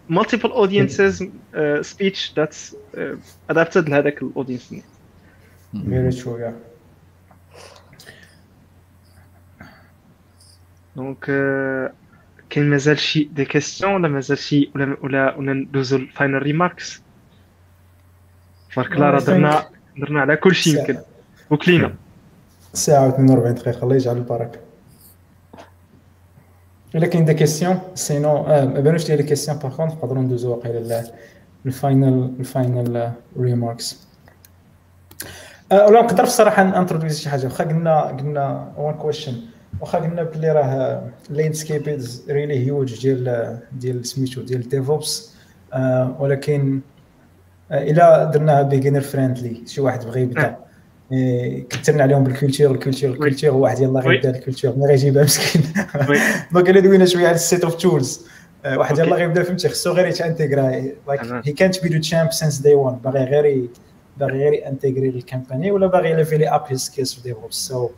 [0.09, 4.74] multiple audiences uh, speech that's uh, adapted لهذاك ال audience
[5.75, 6.66] very true yeah.
[10.97, 11.24] donc
[12.51, 17.03] كاين مازال شي des questions ولا مازال شي ولا ولا ولا ندوزو ال final remarks
[18.78, 19.64] الله راه درنا
[19.98, 20.98] درنا على كل شيء يمكن
[21.51, 21.94] وكلينا
[22.73, 24.59] ساعة و 42 دقيقة الله يجعل البركة
[26.94, 31.05] الا كاين des questions sinon ما بانوش les questions par contre نقدروا ندوزو واقيلا
[31.66, 34.07] ال final ال final remarks
[35.73, 40.53] ولا نقدر بصراحه ن introduce شي حاجة واخا قلنا قلنا one question واخا قلنا بلي
[40.53, 45.35] راه landscape is really huge ديال ديال سميتو ديال DevOps
[46.19, 46.81] ولكن
[47.73, 50.57] إلا درناها beginner friendly شي واحد بغى يبدا.
[51.70, 55.24] كثرنا عليهم بال culture ال culture ال culture واحد يلاه غيبدا ال culture ما غيجيبها
[55.24, 55.62] مسكين.
[56.53, 58.27] donc انا دوينا شوية على ال set of tools
[58.66, 60.70] واحد يلاه غيبدا فهمتي؟ خصو غير يت intégra.
[61.09, 63.69] like هي كانت be the champ since day 1 باغي غير
[64.16, 67.89] باغي غير intégrer ال company ولا باغي level up his skills في DevOps so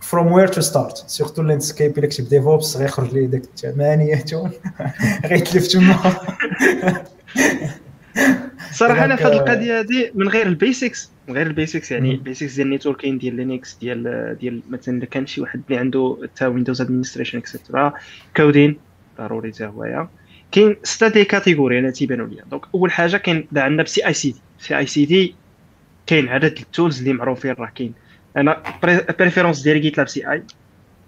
[0.00, 4.50] from where to start surtout landscape الا كتب DevOps غيخرج لي داك الثمانيه تون
[5.26, 6.16] غيتلف تما
[8.72, 12.10] صراحة أنا في هذه القضية هذه من غير ال basics من غير ال basics يعني
[12.10, 15.80] ال basics ديال ال networking ديال Linux ديال ديال مثلا اذا كان شي واحد اللي
[15.80, 17.92] عنده حتى Windows administration et cetera
[18.36, 18.76] coding
[19.18, 20.06] ضروري حتى هو
[20.52, 24.30] كاين ستة des catégories أنا تيبانوا لي donc أول حاجة كاين عندنا بسي اي سي
[24.30, 25.34] دي سي اي سي دي
[26.06, 27.92] كاين عدد ال tools اللي معروفين راه كاين.
[28.36, 28.62] أنا
[29.18, 30.42] préférence ديالي GitLab CI.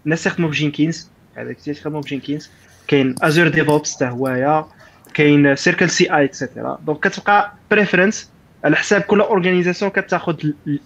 [0.04, 2.50] الناس يخدموا ب Jenkins هذاك كثير يخدموا ب Jenkins
[2.88, 4.64] كاين Azure DevOps حتى هوايا.
[5.14, 8.30] كاين CircleCI et cetera donc كتبقى preference
[8.64, 10.36] على حساب كل organisation كتاخذ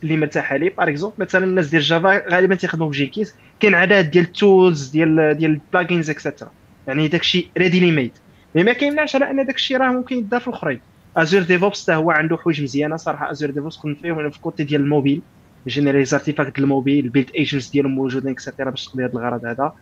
[0.02, 4.10] اللي مرتاحه ليه par exemple مثلا الناس ديال Java غالبا تيخدموا ب Jenkins كاين عدد
[4.10, 6.50] ديال ال tools ديال ديال ال plugins et cetera
[6.88, 8.12] يعني داكشي ready لي made
[8.54, 10.80] mais ما كيمنعش على أن داكشي راه ممكن يدار في الاخرين
[11.16, 13.30] Azure DevOps حتى هو عنده حوايج مزيانة صراحة.
[13.30, 15.22] Azure DevOps خدمت فيه في ال côté ديال ال mobile.
[15.66, 19.44] generates artifact ال mobile ال build agents ديالهم موجودين et cetera باش تقضي هذا الغرض
[19.44, 19.72] هذا.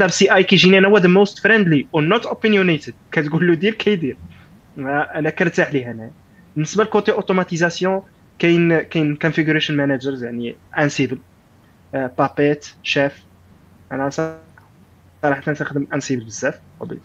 [0.00, 4.16] لها CI كيجيني أنا هو the most friendly و not opinionated كتقول له دير كيدير.
[4.78, 6.10] أنا كرتاح ليه أنا
[6.54, 8.02] بالنسبة ل côté automatisation
[8.38, 11.18] كاين كاين configuration managers يعني Ansible
[11.92, 13.24] Puppet Chef
[13.92, 16.60] أنا صراحة تنخدم Ansible بزاف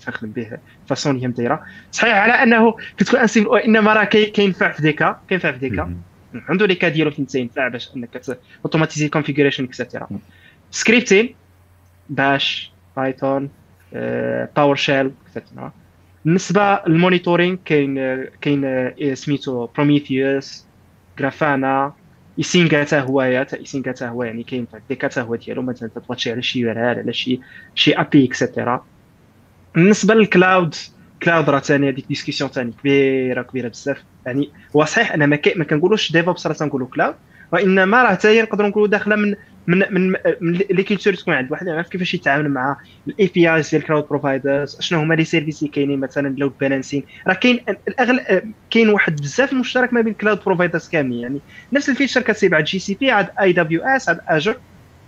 [0.05, 0.57] تخدم به
[0.87, 5.19] façon اللي هي مدايره صحيح على أنه كتكون Ansible وإنما راه كينفع في des cas
[5.29, 5.95] كينفع في des cas
[6.33, 8.21] عنده les cas ديالو فين تينفع باش إنك
[8.65, 10.07] automatiser configuration et cetera
[10.71, 11.35] scripting
[12.09, 13.49] باش Python
[14.55, 15.71] PowerShell et cetera
[16.25, 20.65] بالنسبة لل monitoring كاين كاين سميتو Prometheus
[21.19, 21.93] Grafana
[22.37, 23.21] Icinga حتى هو
[23.53, 26.59] Icinga حتى هو يعني كاين des cas حتى هو ديالو مثلا تبغى تشي على شي
[26.59, 27.39] UI على شي
[27.75, 28.85] شي API et cetera
[29.75, 30.75] بالنسبة لل cloud
[31.23, 34.03] cloud راه ثاني هذيك discussion ثاني كبيرة كبيرة بزاف.
[34.25, 37.15] يعني هو صحيح أنا ما, ما كنقولوش DevOps راه تنقولوا cloud
[37.51, 39.35] وإنما راه حتى هي نقدروا نقولوا داخلة من
[39.67, 42.77] من من, من les cultures تكون عند واحد يعرف كيفاش يتعامل مع
[43.07, 47.03] ال APIs ديال ال cloud providers شنو هما les services اللي كاينين؟ مثلا load balancing
[47.27, 51.21] راه كاين الاغلب كاين واحد بزاف مشترك ما بين ال cloud providers كاملين.
[51.21, 51.39] يعني
[51.73, 54.55] نفس ال feature كتسيب على GCP عاد AWS عاد Azure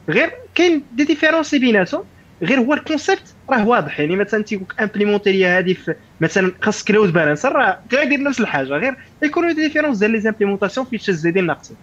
[0.10, 2.04] غير كاين des différences بيناتهم.
[2.44, 5.76] غير هو ال concept راه واضح يعني مثلا تيقول لك implémenter لي هذه
[6.22, 10.86] مثلا خاص load balancer راه غيدير نفس الحاجة غير يكونوا des différences ديال les implémentations
[10.88, 11.78] features زايدين ناقصين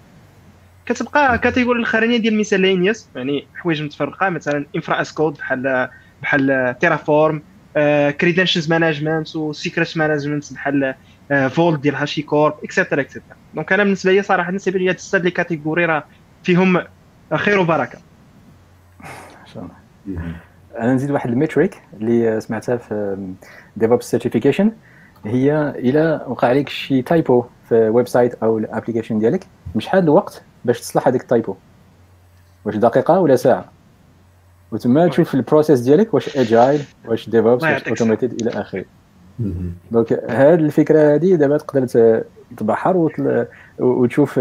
[0.86, 5.88] كتبقى كتيقول الاخرين ديال ال miscellaneous يعني حوايج متفرقة مثلا infra as code بحال
[6.22, 7.42] بحال Terraform
[8.20, 10.94] credentials management و secret management بحال
[11.50, 14.94] Vault ديال HashiCorp et cetera et cetera donc أنا بالنسبة لي صراحة بالنسبة لي هاد
[14.94, 16.04] ال stade les catégories راه
[16.42, 16.84] فيهم
[17.34, 17.98] خير وبركة.
[20.78, 23.16] أنا نزيد واحد ال metric اللي سمعتها في
[23.76, 24.72] DevOps certification
[25.24, 30.42] هي إلى وقع عليك شي typo في website أو ال application ديالك مش حاد الوقت
[30.64, 31.54] باش تصلح هذيك ال typo
[32.64, 33.64] واش دقيقة ولا ساعة.
[34.72, 38.84] وتما تشوف ال process ديالك واش agile واش DevOps واش automated إلى آخره.
[39.90, 42.22] donc هذه الفكرة هذه دابا تقدر
[42.56, 43.10] تبحر
[43.78, 44.40] وتشوف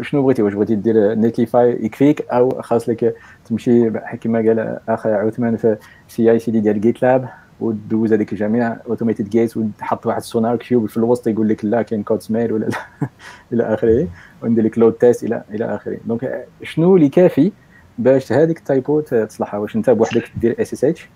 [0.00, 3.14] شنو بغيتي؟ واش بغيتي دير Netlify يكفيك أو خاص لك
[3.50, 3.90] تمشي
[4.20, 5.76] كما قال أخي عثمان في
[6.08, 7.28] CI CD ديال GitLab
[7.60, 12.02] ودوز هذيك الجميع automated gates وتحط واحد ال SonarQube في الوسط يقول لك لا كاين
[12.02, 12.68] code smell ولا
[13.52, 14.08] إلى آخره.
[14.42, 15.98] وندير لك load test إلى إلى آخره.
[16.06, 17.52] donc شنو اللي كافي
[17.98, 21.08] باش هذيك ال typo تصلحها؟ واش أنت بوحدك دير SSH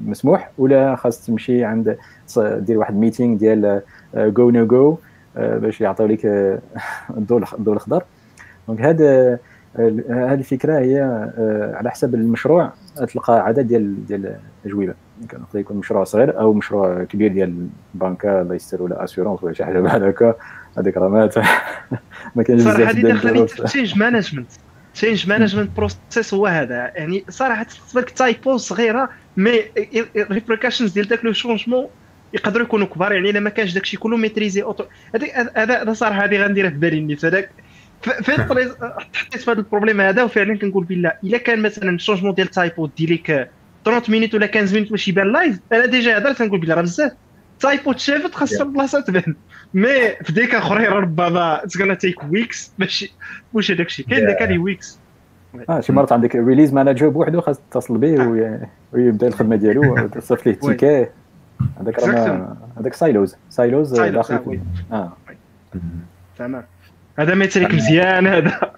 [0.00, 1.96] مسموح ولا خاص تمشي عند
[2.38, 3.82] دير واحد meeting ديال
[4.14, 4.98] جو نو جو
[5.36, 6.26] باش يعطيو لك
[7.18, 8.04] الضوء الضوء الأخضر.
[8.68, 9.38] donc هذا
[9.78, 14.94] هذه الفكرة هي آه، على حسب المشروع تلقى عدد ديال ديال الأجوبة.
[15.22, 19.64] يمكن يكون مشروع صغير أو مشروع كبير ديال بنكه الله يستر ولا assurance ولا شي
[19.64, 20.34] حاجة بحال هكا
[20.78, 21.08] هذيك راه
[22.34, 24.50] ما كاينش بزاف صراحة هذه داخلة في change management
[24.94, 26.92] change management process هو هذا.
[26.94, 29.60] يعني صراحة تحسب لك typo صغيرة mais
[30.16, 31.86] repercussions ديال داك le changement
[32.34, 33.12] يقدروا يكونوا كبار.
[33.12, 34.84] يعني إلا ما كانش داكشي كله maîtrisé auto
[35.56, 37.50] هذا صراحة هذه غنديرها في بالي نيت هذاك
[38.02, 42.34] فين حطيت في هذا ال problème هذا وفعلا كنقول بالله إلا كان مثلا ال changement
[42.34, 43.50] ديال typo دير لك
[43.84, 47.12] 30 minutes ولا 15 مينوت باش يبان live أنا déjà هضرت كنقول بالله راه بزاف.
[47.60, 49.34] typo تشافت خاصها بلاصة تبان.
[49.74, 53.14] mais في des cas أخرين ربما it's gonna take weeks باش
[53.52, 54.06] واش هذاك الشيء.
[54.06, 54.98] كاين داك اللي weeks
[55.68, 58.68] آه شي مرات عندك release manager بوحدو خاص تتصل به آه.
[58.92, 61.06] ويبدأ الخدمة ديالو تصيفط ليه ال ticket.
[61.80, 62.00] هذاك
[62.78, 64.60] هذاك silos silos داخل
[64.92, 65.16] آه.
[66.38, 66.64] تمام.
[67.18, 68.60] هذا metric مزيان هذا.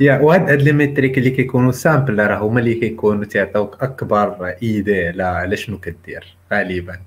[0.00, 5.08] يا وهاد هاد les métriques اللي كيكونوا simples راه هما اللي كيكونوا تيعطيوك أكبر idée
[5.08, 7.00] على على شنو كدير غالبا.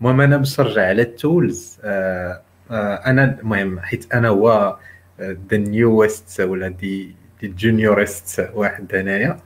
[0.00, 1.78] المهم أنا باش نرجع على ال tools.
[1.84, 2.40] آه
[2.70, 4.76] آه أنا المهم حيت أنا هو
[5.20, 9.36] the newest ولا the the juniorest واحد هنايا.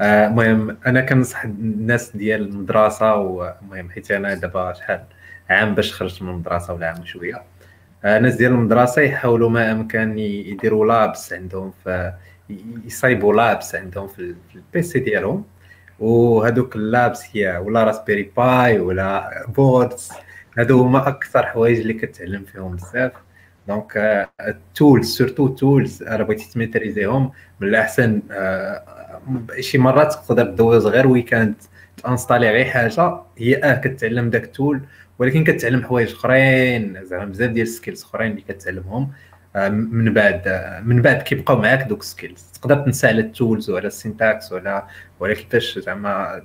[0.00, 5.04] آه، المهم أنا كنصح الناس ديال المدرسة ومهم حيت أنا دابا شحال
[5.50, 7.42] عام باش خرجت من المدرسة ولا عام وشويه
[8.04, 12.12] الناس ديال المدرسة يحاولوا ما أمكن يديروا labs عندهم في
[12.86, 15.44] يصايبوا labs عندهم في ال PC ديالهم.
[15.98, 20.10] وهذوك ال labs هي ولا Raspberry Pi ولا boards
[20.58, 23.12] هادو هما أكثر حوايج اللي كتعلم فيهم بزاف.
[23.68, 23.96] donc
[24.40, 27.32] ال tools surtout tools راه بغيتي تميتريزيهم.
[27.60, 28.82] من الأحسن آه،
[29.60, 31.54] شي مرات تقدر دوز غير week-end
[32.02, 33.20] ت installer غير حاجة.
[33.38, 34.80] هي آه كتعلم داك ال tool
[35.20, 39.12] ولكن كتعلم حوايج أخرين زعما بزاف ديال ال skills أخرين اللي كتعلمهم.
[39.56, 43.28] آه، من بعد آه، من بعد كيبقاو معاك دوك ال skills تقدر تنسى على ال
[43.28, 44.86] tools وعلى ال syntax ولا
[45.20, 46.42] ولا كيفاش زعما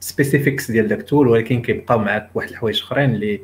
[0.00, 3.40] specifics ديال داك ال tool ولكن كيبقاو معاك واحد الحوايج أخرين اللي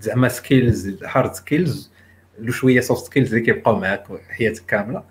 [0.00, 1.92] زعما skills hard skills
[2.38, 5.04] ou شوية soft skills اللي كيبقاو معاك حياتك كاملة.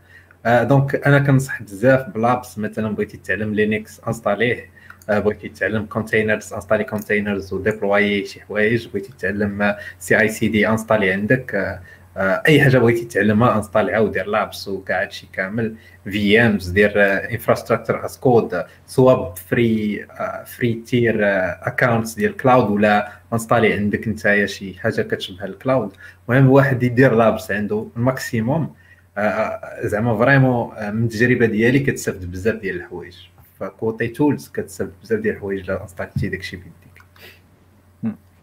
[0.45, 4.61] آه donc أنا كنصح بزاف ب labs مثلا بغيتي تعلم Linux انستاليه.
[4.61, 4.69] آه
[5.09, 11.55] بغيتي تعلم containers انستالي containers و deploy شي حوايج بغيتي تعلم CI/CD انستالي عندك.
[11.55, 11.79] آه
[12.17, 15.75] آه، أي حاجة بغيتي تعلمها انستاليها ودير labs وكاع هادشي كامل.
[16.03, 16.91] في امز دير
[17.31, 20.07] infrastructure as code سواء free
[20.45, 25.91] free tier accounts ديال cloud ولا انستالي عندك نتايا شي حاجة كتشبه ال cloud
[26.29, 28.73] المهم واحد يدير labs عنده ال maximum
[29.17, 33.17] آه، زعما vraiment من التجربة ديالي كتستافد بزاف ديال الحوايج.
[33.63, 36.73] فكوتي tools كتستافد بزاف ديال الحوايج الا انستاليتي داكشي بيديك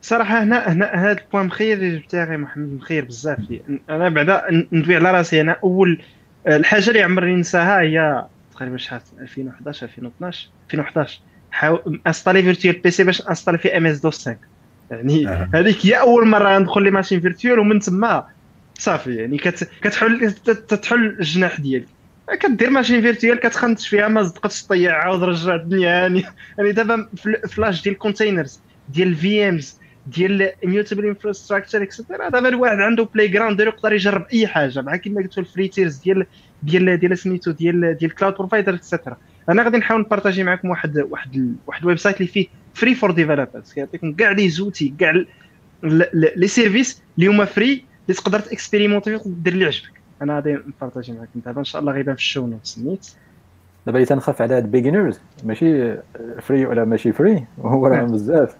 [0.02, 3.38] صراحة هنا هنا هذا ال point مخير اللي جبتها غير محمد مخير بزاف.
[3.90, 5.40] أنا بعدا ندوي على راسي.
[5.40, 6.02] أنا أول
[6.46, 11.20] الحاجة اللي عمرني ننساها هي تقريبا شحال؟ 2011 2012 2011
[11.50, 14.38] حاول أنستالي Virtual PC باش أنستالي في MS-DOS 5
[14.90, 18.26] يعني هذيك هي أول مرة ندخل les machines virtuelles ومن تما
[18.78, 19.14] صافي.
[19.14, 19.38] يعني
[19.82, 21.88] كتحل تتحل الجناح ديالك
[22.34, 25.90] كدير machine virtuelle كتخنتش فيها ما صدقتش تطيع عاود رجع الدنيا.
[25.90, 26.24] يعني
[26.58, 27.08] يعني دابا
[27.48, 33.04] ف l'âge ديال ال containers ديال ال VMs ديال immutable infrastructure etcetera دابا الواحد عنده
[33.14, 36.26] playground يقدر يجرب أي حاجة مع كما قلت ال free tiers ديال
[36.62, 39.16] ديال ديال سميتو ديال ديال cloud provider etcetera
[39.48, 43.72] أنا غادي نحاول نبارطاجي معكم واحد واحد واحد ال website اللي فيه free for developers
[43.74, 45.24] كيعطيكم كاع les outils كاع
[46.36, 49.99] les services اللي هما free اللي تقدر تاكسبيريمونتي ودير اللي عجبك.
[50.22, 53.06] أنا غادي نبارطاجي معكم دابا ان شاء الله غيبان في ال show notes نيت
[53.86, 55.94] دابا اللي تنخاف على هاد beginners ماشي
[56.42, 58.56] free ولا ماشي free هو راه بزاف.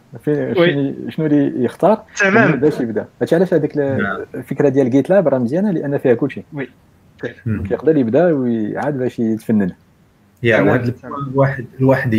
[1.09, 2.53] شنو اللي يختار؟ تمام.
[2.53, 4.25] باش يبدا؟ هادشي علاش هذيك نعم.
[4.35, 6.43] الفكرة ديال GitLab راه مزيانة لأن فيها كلشي.
[6.53, 6.69] oui.
[7.69, 9.71] كيقدر يبدا ويعاد باش يتفنن.
[10.43, 10.95] يا واحد
[11.33, 12.11] الواحد الواحد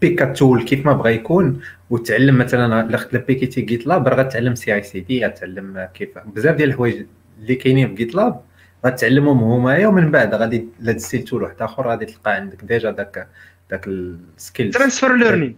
[0.00, 1.60] pick a tool كيف ما بغى يكون
[1.90, 6.08] وتعلم مثلا لا بيكيتي GitLab راه غتعلم CI/CD غتعلم كيف.
[6.34, 7.06] بزاف ديال الحوايج
[7.40, 8.40] اللي كاينين في GitLab
[8.86, 10.34] غتعلمهم هما ومن بعد.
[10.34, 13.28] غادي لا ل tool واحد آخر غادي تلقى عندك déjà داك
[13.70, 15.52] داك ال skill transfer learning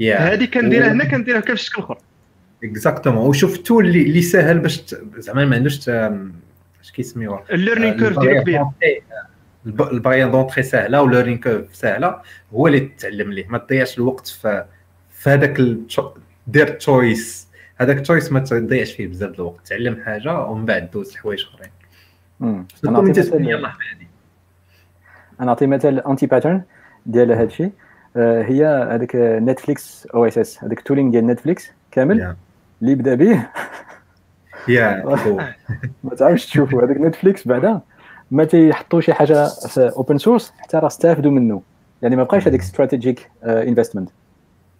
[0.00, 1.98] هذه كنديرها هنا كنديرها كيف الشكل اخر
[2.64, 7.98] exactement وشوف ال tool اللي, اللي ساهل باش زعما ما عندوش اش كيسميوها؟ ال learning
[7.98, 8.64] curve ديالو كبير.
[9.66, 12.20] ال barrière d'entrée سهلة و learning curve سهلة.
[12.54, 13.46] هو اللي تتعلم ليه.
[13.48, 14.64] ما تضيعش الوقت في
[15.10, 15.60] في هذاك
[16.46, 17.48] دير choice
[17.82, 19.66] هذاك ال choice ما تضيعش فيه بزاف الوقت.
[19.66, 21.70] تعلم حاجة ومن بعد دوز لحوايج أخرين.
[22.84, 23.66] أنا نعطي مثال
[25.40, 26.62] أنا نعطي مثال anti-pattern
[27.06, 27.72] ديال هذا الشيء.
[28.16, 32.34] آه، هي هذاك Netflix OSS هذاك ال tooling ديال Netflix كامل.
[32.82, 33.46] اللي بدأ به.
[34.68, 35.04] يا
[36.04, 37.80] ما تعرفش تشوفوا هذاك Netflix بعدا
[38.30, 41.62] ما تيحطوا شي حاجة في open source حتى راه استافدوا منه.
[42.02, 44.10] يعني ما بقاش هذيك strategic investment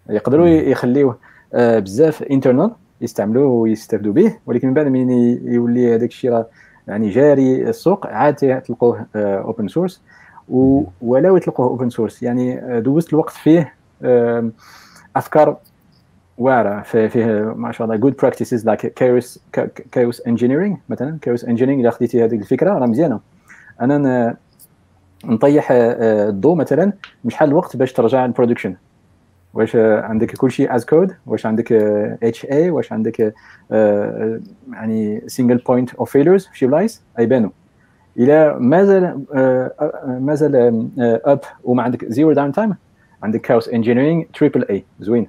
[0.09, 1.17] يقدروا يخليوه
[1.53, 2.71] آه، بزاف internal
[3.03, 5.09] يستعملوه ويستافدوا به ولكن من بعد من
[5.53, 6.47] يولي هذاك الشيء راه
[6.87, 10.01] يعني جاري السوق عاد تلقوه open source
[11.01, 13.73] ولو تلقوه open source يعني آه، دوزت الوقت فيه
[15.15, 15.57] أفكار
[16.37, 19.39] واعرة فيه ما شاء الله good practices like chaos
[19.91, 21.17] chaos engineering مثلا.
[21.21, 23.19] chaos engineering اذا خديتي هذيك الفكرة راه مزيانة.
[23.81, 24.37] أنا
[25.25, 26.93] نطيح آه، الضوء مثلا
[27.25, 28.75] مش حال الوقت باش ترجع ال production
[29.53, 31.71] واش عندك كل شيء as code واش عندك
[32.23, 33.33] HA واش عندك
[33.71, 34.39] آه،
[34.73, 37.49] يعني single point of failures في شي بلايص يبانوا
[38.17, 39.71] إلى مازال آه،
[40.21, 40.89] مازال
[41.25, 42.75] up وما عندك zero downtime
[43.23, 45.27] عندك chaos engineering triple A زوين.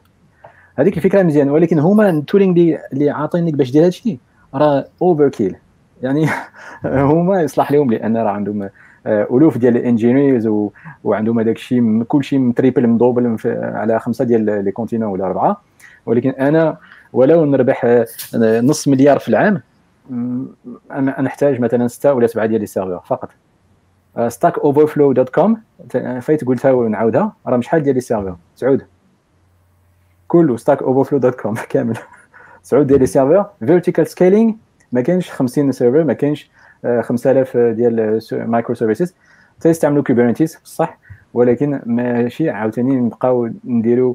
[0.77, 4.19] هذيك الفكرة مزيان ولكن هما ال tooling اللي عاطينك باش دير هذا الشيء
[4.55, 5.57] راه overkill
[6.03, 6.27] يعني
[6.85, 8.71] هما يصلح لهم لأن راه عندهم آه،
[9.07, 10.49] ألوف ديال ال engineers
[11.05, 15.61] وعندهم هذاك الشيء كل شيء triple مدوبل على خمسة ديال les continents ولا اربعه
[16.07, 16.77] ولكن أنا
[17.13, 18.07] ولو نربح آه،
[18.61, 19.61] نص مليار في العام
[20.91, 23.31] أنا نحتاج مثلا ستة ولا سبعة ديال les serveurs فقط
[24.29, 25.61] Stack Overflow dot com
[26.21, 28.83] فايت قلتها ونعاودها راه شحال ديال les serveurs سعود.
[30.29, 31.99] كله Stack Overflow dot com كامل.
[32.63, 34.53] سعود ديال les serveurs vertical scaling
[34.93, 36.51] ما كاينش 50 serveur ما كاينش
[37.03, 39.15] 5000 ديال microservices
[39.61, 40.99] تيستعملوا Kubernetes بصح
[41.35, 44.15] ولكن ماشي عاوتاني نبقاو نديروا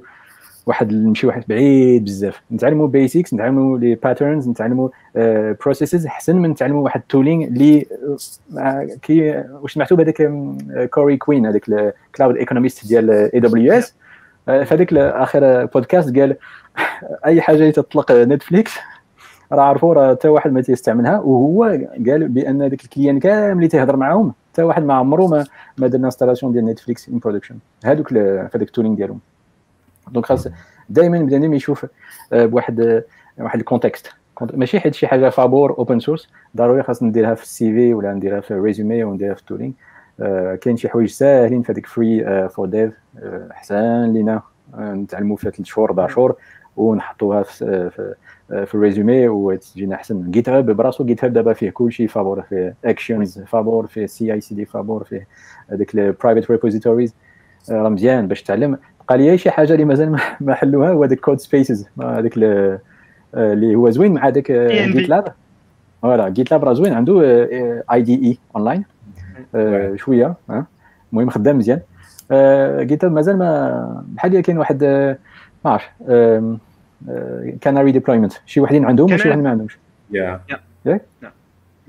[0.65, 2.41] واحد نمشي واحد بعيد بزاف.
[2.51, 4.89] نتعلموا basics نتعلموا les patterns نتعلموا
[5.61, 7.85] processes أحسن من نتعلموا واحد ال tooling اللي
[9.01, 10.31] كي واش سمعتوا بهذاك
[10.89, 13.95] Corey Quinn هذاك ال cloud economist ديال AWS
[14.45, 16.35] في هذاك آخر بودكاست قال
[17.25, 18.71] أي حاجة تطلق Netflix
[19.51, 21.63] راه عرفوا راه حتى واحد ما تيستعملها وهو
[22.07, 25.45] قال بأن ذاك ال clients كامل اللي تيهضر معاهم حتى واحد ما عمره ما
[25.77, 29.19] ما دار installation ديال Netflix en production هذوك في هذاك ال tooling ديالهم.
[30.11, 30.47] donc خاص
[30.89, 31.85] دائما بنادم يشوف
[32.33, 33.03] آه، بواحد
[33.39, 34.11] واحد ال context
[34.53, 38.39] ماشي حيت شي حاجة فابور open source ضروري خاص نديرها في ال CV ولا نديرها
[38.39, 39.73] في ال résumé ونديرها في ال tooling
[40.19, 42.93] آه، كاين شي حوايج ساهلين في هذيك free for dev
[43.51, 44.41] احسن لينا.
[44.75, 46.35] آه، نتعلموا فيها ثلاث شهور أربع شهور
[46.77, 48.15] ونحطوها في
[48.49, 51.05] في ال résumé وتجينا أحسن GitHub براسو.
[51.05, 55.27] GitHub دابا فيه كلشي فابور فيه Actions فابور فيه CI/CD فابور فيه
[55.71, 57.15] هذيك ال private repositories
[57.69, 58.77] راه مزيان باش تعلم.
[59.07, 62.37] بقى لي شي حاجة اللي مازال ما حلوها هو هذاك Codespaces هذاك
[63.33, 65.33] اللي هو زوين مع هذاك GitLab
[66.01, 66.93] voilà GitLab راه زوين.
[66.93, 67.21] عنده
[67.91, 68.83] IDE online
[69.97, 70.33] شوية
[71.13, 71.79] المهم خدام مزيان.
[72.85, 74.83] GitLab مازال ما بحال كاين واحد
[75.65, 75.89] ما عرفش
[77.61, 79.77] canary deployment شي وحدين عندهم وشي وحدين ما عندهمش.
[80.11, 80.41] يا
[80.85, 81.01] ياك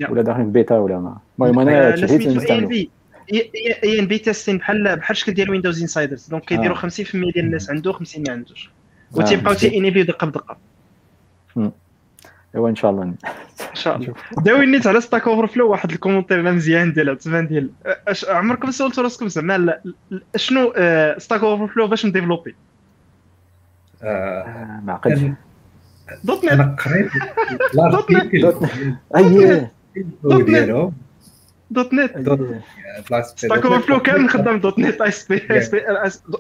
[0.09, 1.19] ولا داخلين في بيتا ولا ما.
[1.39, 2.71] المهم أنا شهيت نستعملو
[3.33, 8.23] A/B testing بحال بحال الشكل ديال Windows Insiders donc كيديروا 50% ديال الناس عنده 50
[8.27, 8.71] ما عندوش.
[9.13, 10.57] وتيبقاو تي انيفيو دقة بدقة.
[12.55, 13.03] إيوا إن شاء الله.
[13.03, 13.15] إن
[13.75, 14.15] شاء الله.
[14.45, 17.71] داوي نيت على ستاك اوفر فلو واحد الكومونتير مزيان ديال عثمان ديال
[18.29, 19.81] عمركم سولتوا راسكم زعما
[20.37, 20.73] شنو
[21.19, 22.55] ستاك اوفر فلو باش نديفلوبي؟
[24.03, 25.21] ما عقلتش
[26.25, 26.53] دوت نت.
[26.53, 27.11] أنا قريت
[30.23, 30.93] دوت ديالهم
[31.71, 32.11] دوت نت.
[33.25, 35.01] ستاك اوفر فلو كامل خدام دوت نت.
[35.01, 35.81] اي سبي اي سبي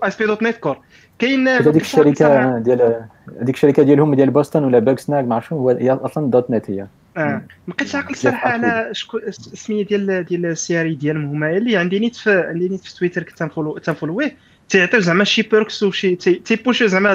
[0.04, 0.78] اي سبي دوت نت كور.
[1.18, 3.04] كاين هذيك الشركة ديال
[3.40, 6.86] هذيك الشركة ديالهم ديال بوسطن ولا باك سناك ما عرفتش هي أصلا دوت نت هي.
[7.16, 7.42] آه.
[7.66, 11.50] ما بقيتش عاقل الصراحة على شكون السمية ديال ديال السياري ديالهم هما.
[11.50, 14.36] اللي عندي نيت في عندي نيت في تويتر كنت تنفولو تنفولويه
[14.70, 17.14] تيعطيو زعما شي بيركس وشي تيبوشيو زعما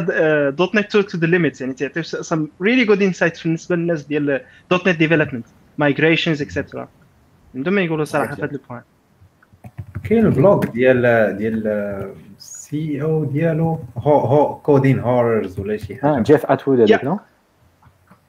[0.49, 4.41] دوت نت تو ذا ليميت يعني تيعطيو سم ريلي جود انسايت بالنسبة للناس ديال.
[4.71, 5.45] دوت نت ديفلوبمنت
[5.77, 6.87] مايجريشنز اكسترا
[7.55, 8.81] عندهم ما يقولوا صراحة في هذا البوان.
[10.03, 11.01] كاين البلوج ديال
[11.37, 11.67] ديال
[12.37, 17.19] السي أو ديالو هو هو كودين هوررز ولا شي آه حاجة جيف اتوود هذاك نو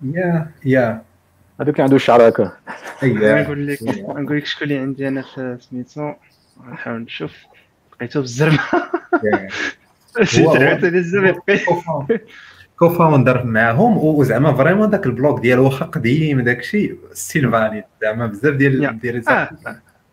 [0.03, 1.03] يا يا
[1.61, 2.53] هذوك اللي عنده الشعر هكا
[3.03, 6.13] نقول لك نقول لك شكون اللي عندي أنا في سميتو
[6.73, 7.33] نحاول نشوف.
[7.97, 8.59] لقيتو بالزرمة.
[10.37, 11.43] عاوتاني الزرمه
[12.79, 18.27] co-founder معاهم وزعما vraiment داك ال blog ديالو واخا قديم داك الشيء still valid زعما
[18.27, 19.23] بزاف ديال ديال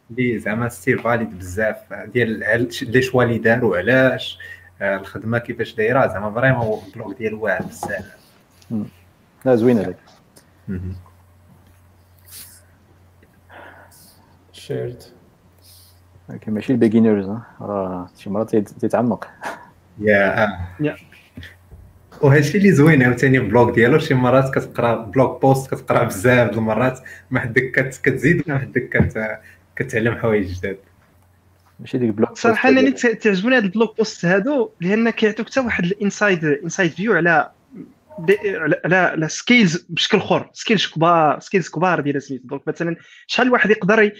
[0.09, 4.39] اللي زعما still valid بزاف ديال les choix اللي داروا علاش
[4.81, 8.15] الخدمة كيفاش دايره زعما vraiment ال blog ديالو واعر بزاف
[9.45, 9.97] لا زوين هذاك
[14.51, 15.03] shared
[16.29, 17.29] ولكن ماشي ال beginners
[17.61, 19.27] راه شي مرات تيتعمق.
[19.99, 20.67] Yeah آه.
[20.79, 20.95] Yeah.
[22.21, 26.53] وهادشي اللي زوين عاوتاني ال blog ديالو شي مرات كتقرا blog post كتقرا بزاف د
[26.57, 26.99] المرات
[27.31, 29.11] ما حدك كتزيد ما حدك
[29.75, 30.77] كتعلم حوايج جداد.
[31.79, 35.59] ماشي ديك ال blog صراحة أنا تعجبوني هاد ال blog post هادو لأن كيعطيوك حتى
[35.59, 37.51] واحد ال inside inside view على
[38.85, 42.95] على على scales بشكل اخر scales كبار scales كبار ديال سميتو donc مثلا
[43.27, 44.11] شحال واحد يقدر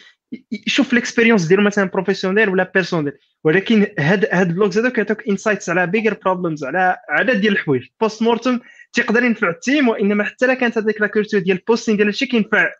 [0.51, 3.13] يشوف ال expérience ديالو مثلا professionnelle ولا personnelle
[3.43, 7.88] ولكن هاد هاد البلوكس هذا كيعطيوك انسايتس على بيجر بروبلمز على عدد ديال الحوايج.
[8.01, 8.60] بوست مورتم
[8.93, 12.72] تيقدر ينفع التيم وإنما حتى لا كانت هذيك لا كولتور ديال البوستين ديال هادشي كينفع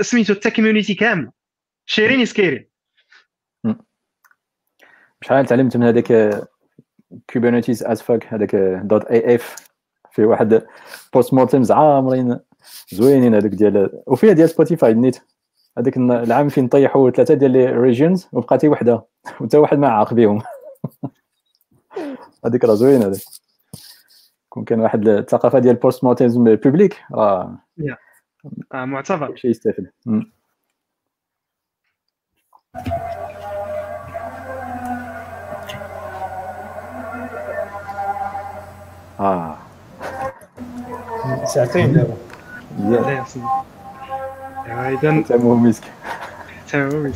[0.00, 1.32] سميتو حتى كوميونيتي كامله
[1.86, 2.68] شيرين سكيرين
[5.20, 6.40] شحال تعلمت من هذاك
[7.32, 8.56] كوبرنيتيز از فاك هذاك.
[8.84, 9.56] دوت اي اف
[10.12, 10.66] في واحد
[11.14, 12.38] بوست مورتمز عامرين
[12.88, 15.20] زوينين هذوك ديال وفيها ديال سبوتيفاي نيت.
[15.78, 19.04] هذاك العام فين طيحوا ثلاثة ديال les régions وبقات وحدة.
[19.40, 20.42] وتا واحد ما عاق بهم
[22.46, 23.22] هذيك راه زوين هذيك.
[24.48, 27.58] كون كان واحد الثقافة ديال ال post mortem public راه
[28.74, 29.36] آه معتبر.
[29.36, 29.90] شي يستافد.
[39.20, 39.58] آه.
[41.44, 42.16] ساعتين دابا.
[44.68, 45.84] اذا تمو مسك
[46.68, 47.12] تمام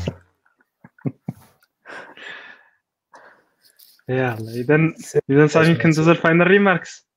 [4.09, 4.93] يلا اذا
[5.31, 7.09] اذا صافي كندوز الفاينل ريماركس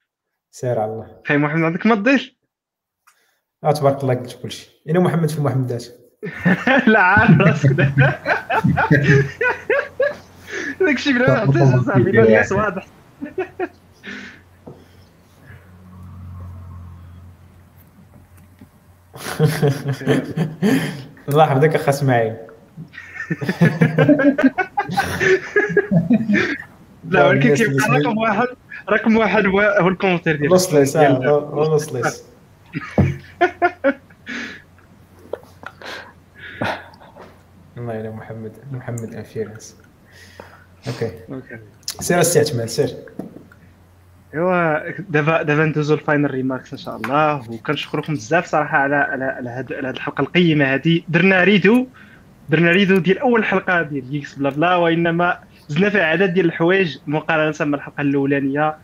[0.51, 0.79] سير.
[0.79, 1.21] على الله.
[1.27, 2.31] خاي محمد عندك ما تضيف؟
[3.63, 5.85] آه تبارك الله قلت كلشي أنا محمد في محمدات
[6.87, 7.69] لا عارف راسك.
[10.79, 12.87] داكشي بلا عطيت صاحبي الناس واضح
[21.29, 22.35] الله يحفظك اخ اسماعيل
[27.09, 28.47] لا ولكن كيبقى رقم واحد
[28.89, 30.51] رقم واحد هو الكومنتير ديالك.
[30.51, 31.19] لوسليس آه
[31.53, 32.23] لوسليس
[37.77, 39.75] الله يلا محمد محمد انفيرنس
[40.87, 41.11] أوكي.
[41.99, 42.95] سير السي عثمان سير.
[44.33, 47.51] ايوا دابا دابا ندوزو الفاينل ريماركس إن شاء الله.
[47.51, 51.87] وكنشكركم بزاف صراحة على على على هاد الحلقة القيمة هذه درنا ريدو
[52.49, 57.55] درنا redo ديال أول حلقة ديال Geeks Blabla وإنما زدنا فيها عدد ديال الحوايج مقارنة
[57.59, 58.75] مع الحلقة الأولانية.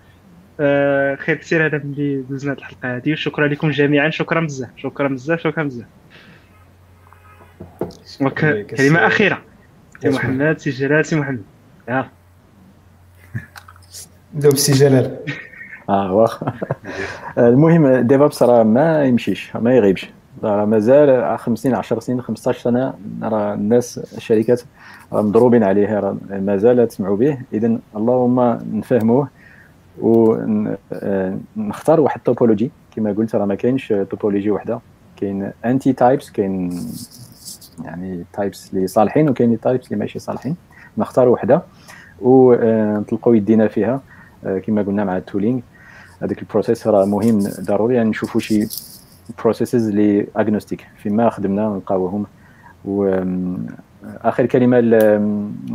[0.59, 4.09] آه خير كثير هذا ملي دوزنا الحلقة هذه وشكرا لكم جميعا.
[4.09, 5.87] شكرا بزاف شكرا بزاف شكرا بزاف.
[8.77, 9.41] كلمة أخيرة.
[10.01, 11.43] سي محمد سي جلال سي محمد.
[11.89, 12.20] يلا.
[14.35, 15.17] نبداو بسي جلال
[15.89, 16.53] آه واخا
[17.37, 20.09] المهم DevOps راه ما يمشيش ما يغيبش
[20.43, 22.93] راه مازال خمس سنين 10 سنين 15 سنه
[23.23, 24.61] راه الناس الشركات
[25.11, 29.27] مضروبين عليه راه مازال تسمعوا به اذا اللهم نفهموه
[30.01, 34.79] ونختار واحد topology كما قلت راه ما كاينش topology وحده
[35.17, 36.79] كاين anti-types كاين
[37.83, 40.55] يعني types اللي صالحين وكاين types اللي ماشي صالحين
[40.97, 41.61] نختار وحده
[42.21, 44.01] ونطلقوا يدينا فيها
[44.43, 45.59] كما قلنا مع ال tooling
[46.21, 48.67] هذاك process راه مهم ضروري يعني نشوفوا شي
[49.39, 52.25] processes اللي agnostic فيما خدمنا نلقاوهم.
[52.85, 53.23] و
[54.03, 54.79] آخر كلمة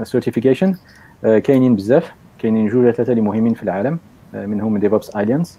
[0.01, 0.75] ال certification
[1.23, 2.13] كاينين بزاف.
[2.39, 3.99] كاينين جوج ثلاثة اللي مهمين في العالم.
[4.35, 5.59] منهم DevOps Alliance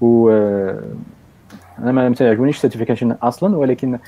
[0.00, 0.30] و
[1.78, 3.98] أنا ما تعجبنيش ال certification أصلا ولكن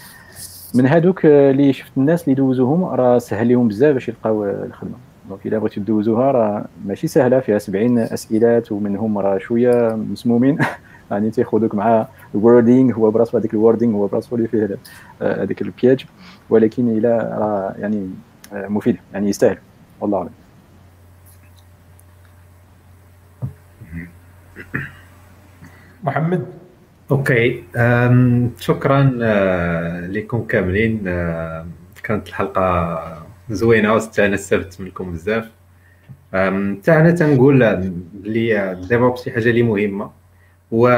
[0.75, 4.95] من هادوك اللي شفت الناس اللي دوزوهم راه سهل لهم بزاف باش يلقاو الخدمة.
[5.31, 10.59] donc إلا بغيتو دوزوها راه ماشي سهلة فيها 70 اسئلات ومنهم راه شوية مسمومين.
[11.11, 14.79] يعني تياخذوك مع ال wording هو براسو هذاك ال wording هو براسو اللي فيه
[15.21, 16.07] هذاك ال piège
[16.51, 18.11] ولكن إلى راه يعني
[18.53, 19.59] مفيد يعني يستاهل.
[20.01, 20.31] والله أعلم.
[26.05, 26.47] محمد؟
[27.11, 27.65] okay.
[28.59, 31.09] شكرا آه، لكم كاملين.
[31.09, 31.67] آه،
[32.03, 35.51] كانت الحلقة زوينة واستانست منكم بزاف.
[36.33, 37.77] حتى أنا تنقول
[38.15, 40.11] بلي DevOps شي حاجة اللي مهمة.
[40.71, 40.89] و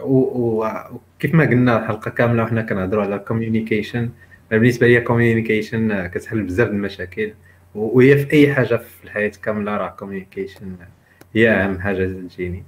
[0.00, 4.10] وكيف ما قلنا الحلقة كاملة وحنا كنهضروا على communication
[4.50, 7.32] بالنسبة لي communication كتحل بزاف المشاكل.
[7.74, 10.76] وهي في أي حاجة في الحياة كاملة راه communication
[11.34, 12.64] هي أهم حاجة تجيني.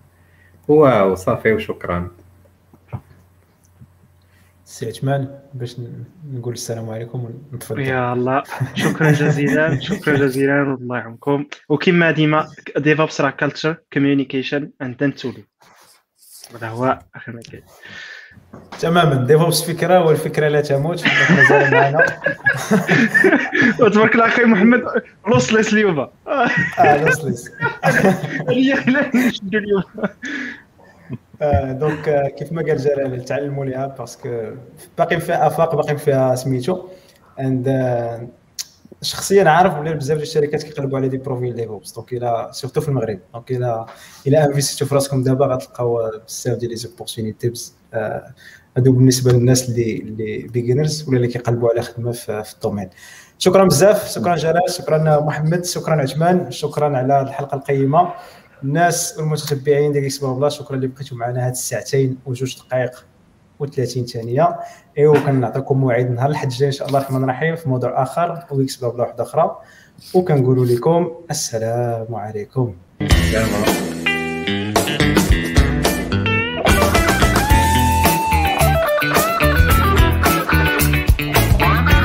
[0.69, 2.11] وصافي وشكرا.
[4.71, 5.77] سي عثمان باش
[6.33, 7.81] نقول السلام عليكم ونتفضل.
[7.81, 8.43] يا الله.
[8.75, 9.81] شكرا جزيلا.
[9.91, 10.63] شكرا جزيلا.
[10.63, 15.45] والله يعمكم وكما ديما ديفوبس راه كالتشر كوميونيكيشن اند تولي
[16.55, 17.63] هذا هو آخر ما كاين
[18.81, 19.27] تماما.
[19.27, 21.05] ديفوبس فكرة والفكرة لا تموت.
[21.37, 22.07] مازال معنا.
[23.81, 24.85] وتبارك الله أخي محمد
[25.27, 26.09] لوسليس اليوم.
[26.27, 27.51] آه لوسليس
[29.15, 29.83] نشدو اليوم.
[31.65, 34.51] donc كيف ما قال جلال تعلموا ليها parce que
[34.99, 36.89] باقي فيها آفاق باقي فيها سميتو.
[37.41, 37.69] and
[39.03, 42.89] شخصيا عارف بلي بزاف ديال الشركات كيقلبوا على des profils DevOps donc إلى surtout في
[42.89, 43.19] المغرب.
[43.35, 43.87] donc إلى
[44.27, 47.53] إلى investiتو في راسكم دابا غتلقاو بزاف ديال les opportunités
[48.77, 52.91] هادو بالنسبة للناس اللي اللي beginners ولا اللي كيقلبوا على خدمة في, في le domaine.
[53.39, 54.11] شكرا بزاف.
[54.11, 54.71] شكرا جلال.
[54.71, 55.65] شكرا محمد.
[55.65, 56.51] شكرا عثمان.
[56.51, 58.13] شكرا على الحلقة القيمة.
[58.65, 63.07] الناس والمتتبعين ديال geeksblabla شكرا اللي بقيتوا معنا هاد الساعتين وجوج دقائق
[63.63, 64.59] و30 ثانية.
[64.99, 69.03] إيوا كنعطيكم موعد نهار الحد الجاي إن شاء الله الرحمن الرحيم في موضوع آخر وgeeksblabla
[69.03, 69.57] واحدة أخرى.
[70.15, 72.75] وكنقولوا لكم السلام عليكم.